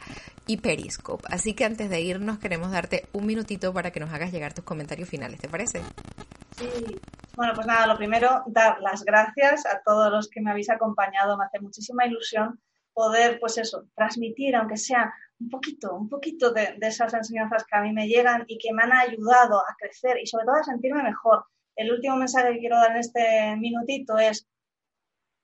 y 0.47 0.57
Periscope. 0.57 1.23
Así 1.29 1.53
que 1.53 1.63
antes 1.63 1.89
de 1.89 2.01
irnos 2.01 2.37
queremos 2.39 2.71
darte 2.71 3.05
un 3.13 3.25
minutito 3.25 3.73
para 3.73 3.91
que 3.91 4.01
nos 4.01 4.11
hagas 4.11 4.33
llegar 4.33 4.53
tus 4.53 4.65
comentarios 4.65 5.07
finales, 5.07 5.39
¿te 5.39 5.47
parece? 5.47 5.81
Sí, 6.57 6.67
bueno, 7.35 7.53
pues 7.53 7.67
nada, 7.67 7.87
lo 7.87 7.97
primero, 7.97 8.43
dar 8.47 8.79
las 8.81 9.03
gracias 9.03 9.65
a 9.65 9.81
todos 9.83 10.11
los 10.11 10.29
que 10.29 10.41
me 10.41 10.51
habéis 10.51 10.69
acompañado. 10.69 11.37
Me 11.37 11.45
hace 11.45 11.59
muchísima 11.59 12.05
ilusión 12.05 12.59
poder, 12.93 13.39
pues 13.39 13.57
eso, 13.57 13.87
transmitir, 13.95 14.55
aunque 14.55 14.77
sea 14.77 15.13
un 15.39 15.49
poquito, 15.49 15.93
un 15.93 16.07
poquito 16.09 16.51
de, 16.51 16.77
esas 16.81 17.13
enseñanzas 17.13 17.65
que 17.65 17.77
a 17.77 17.81
mí 17.81 17.91
me 17.91 18.07
llegan 18.07 18.45
y 18.47 18.57
que 18.57 18.73
me 18.73 18.83
han 18.83 18.93
ayudado 18.93 19.59
a 19.59 19.75
crecer 19.77 20.17
y 20.21 20.27
sobre 20.27 20.45
todo 20.45 20.55
a 20.55 20.63
sentirme 20.63 21.03
mejor. 21.03 21.45
El 21.75 21.91
último 21.91 22.15
mensaje 22.15 22.53
que 22.53 22.59
quiero 22.59 22.77
dar 22.77 22.91
en 22.91 22.97
este 22.97 23.55
minutito 23.57 24.17
es 24.17 24.47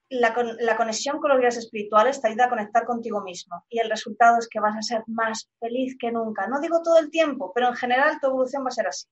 la, 0.10 0.34
conexión 0.78 1.20
con 1.20 1.32
los 1.32 1.40
guías 1.40 1.58
espirituales 1.58 2.22
te 2.22 2.30
ayuda 2.30 2.46
a 2.46 2.50
conectar 2.50 2.86
contigo 2.86 3.22
mismo 3.22 3.66
y 3.70 3.80
el 3.80 3.90
resultado 3.90 4.40
es 4.40 4.48
que 4.48 4.60
vas 4.60 4.78
a 4.78 4.82
ser 4.82 5.04
más 5.08 5.50
feliz 5.60 5.98
que 6.00 6.12
nunca. 6.12 6.48
No 6.48 6.60
digo 6.62 6.82
todo 6.82 7.00
el 7.00 7.10
tiempo, 7.10 7.52
pero 7.54 7.68
en 7.68 7.76
general 7.76 8.20
tu 8.22 8.28
evolución 8.28 8.64
va 8.64 8.70
a 8.70 8.72
ser 8.72 8.88
así, 8.88 9.08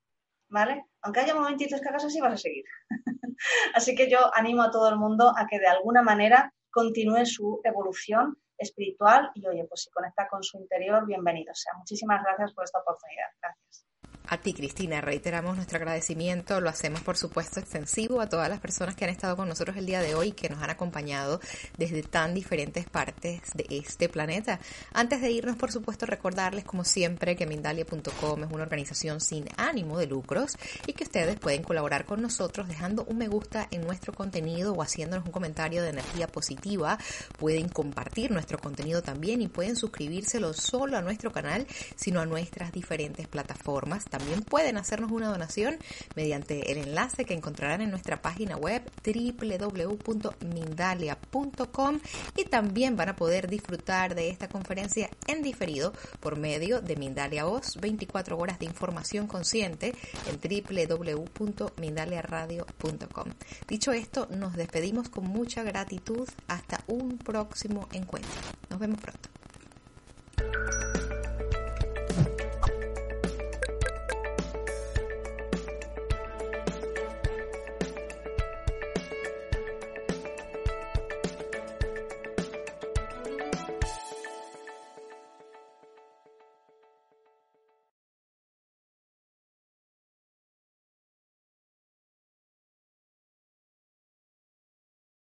¿vale? 0.49 0.85
Aunque 1.01 1.21
haya 1.21 1.35
momentitos 1.35 1.81
que 1.81 1.89
hagas 1.89 2.05
así, 2.05 2.19
vas 2.19 2.33
a 2.33 2.37
seguir. 2.37 2.65
así 3.73 3.95
que 3.95 4.09
yo 4.09 4.35
animo 4.35 4.63
a 4.63 4.71
todo 4.71 4.89
el 4.89 4.97
mundo 4.97 5.33
a 5.35 5.47
que 5.47 5.59
de 5.59 5.67
alguna 5.67 6.01
manera 6.01 6.53
continúe 6.71 7.25
su 7.25 7.61
evolución 7.63 8.37
espiritual 8.57 9.31
y 9.33 9.47
oye, 9.47 9.65
pues 9.65 9.83
si 9.83 9.89
conecta 9.89 10.27
con 10.27 10.43
su 10.43 10.57
interior, 10.57 11.05
bienvenido. 11.05 11.51
O 11.51 11.55
sea, 11.55 11.73
muchísimas 11.77 12.23
gracias 12.23 12.53
por 12.53 12.65
esta 12.65 12.79
oportunidad. 12.79 13.27
Gracias. 13.41 13.88
A 14.31 14.37
ti, 14.37 14.53
Cristina, 14.53 15.01
reiteramos 15.01 15.55
nuestro 15.55 15.77
agradecimiento. 15.77 16.61
Lo 16.61 16.69
hacemos, 16.69 17.01
por 17.01 17.17
supuesto, 17.17 17.59
extensivo 17.59 18.21
a 18.21 18.29
todas 18.29 18.47
las 18.47 18.59
personas 18.59 18.93
que 18.93 19.03
han 19.03 19.09
estado 19.09 19.35
con 19.35 19.49
nosotros 19.49 19.75
el 19.75 19.87
día 19.87 20.01
de 20.01 20.13
hoy 20.13 20.27
y 20.27 20.31
que 20.33 20.49
nos 20.49 20.61
han 20.61 20.69
acompañado 20.69 21.39
desde 21.79 22.03
tan 22.03 22.35
diferentes 22.35 22.87
partes 22.87 23.41
de 23.55 23.65
este 23.71 24.07
planeta. 24.07 24.59
Antes 24.93 25.21
de 25.21 25.31
irnos, 25.31 25.55
por 25.55 25.71
supuesto, 25.71 26.05
recordarles, 26.05 26.63
como 26.63 26.83
siempre, 26.83 27.35
que 27.35 27.47
Mindalia.com 27.47 28.43
es 28.43 28.51
una 28.51 28.61
organización 28.61 29.19
sin 29.19 29.45
ánimo 29.57 29.97
de 29.97 30.05
lucros 30.05 30.57
y 30.85 30.93
que 30.93 31.05
ustedes 31.05 31.39
pueden 31.39 31.63
colaborar 31.63 32.05
con 32.05 32.21
nosotros 32.21 32.67
dejando 32.67 33.05
un 33.05 33.17
me 33.17 33.29
gusta 33.29 33.67
en 33.71 33.81
nuestro 33.81 34.13
contenido 34.13 34.73
o 34.73 34.83
haciéndonos 34.83 35.25
un 35.25 35.31
comentario 35.31 35.81
de 35.81 35.89
energía 35.89 36.27
positiva. 36.27 36.99
Pueden 37.39 37.67
compartir 37.67 38.29
nuestro 38.29 38.59
contenido 38.59 39.01
también 39.01 39.41
y 39.41 39.47
pueden 39.47 39.75
suscribírselo 39.75 40.53
solo 40.53 40.97
a 40.97 41.01
nuestro 41.01 41.31
canal, 41.31 41.65
sino 41.95 42.21
a 42.21 42.27
nuestras 42.27 42.71
diferentes 42.71 43.27
plataformas 43.27 44.05
también 44.19 44.43
pueden 44.43 44.77
hacernos 44.77 45.11
una 45.11 45.29
donación 45.29 45.79
mediante 46.15 46.71
el 46.71 46.77
enlace 46.79 47.23
que 47.23 47.33
encontrarán 47.33 47.79
en 47.81 47.89
nuestra 47.89 48.21
página 48.21 48.57
web 48.57 48.83
www.mindalia.com 49.05 51.99
y 52.35 52.43
también 52.43 52.97
van 52.97 53.07
a 53.09 53.15
poder 53.15 53.47
disfrutar 53.47 54.13
de 54.15 54.29
esta 54.29 54.49
conferencia 54.49 55.09
en 55.27 55.41
diferido 55.41 55.93
por 56.19 56.37
medio 56.37 56.81
de 56.81 56.97
Mindalia 56.97 57.45
Voz, 57.45 57.77
24 57.79 58.37
horas 58.37 58.59
de 58.59 58.65
información 58.65 59.25
consciente 59.25 59.95
en 60.27 60.37
www.mindaliaradio.com. 60.67 63.27
Dicho 63.69 63.93
esto, 63.93 64.27
nos 64.31 64.53
despedimos 64.53 65.07
con 65.07 65.23
mucha 65.25 65.63
gratitud 65.63 66.27
hasta 66.47 66.83
un 66.87 67.17
próximo 67.17 67.87
encuentro. 67.93 68.33
Nos 68.69 68.79
vemos 68.79 68.99
pronto. 68.99 69.29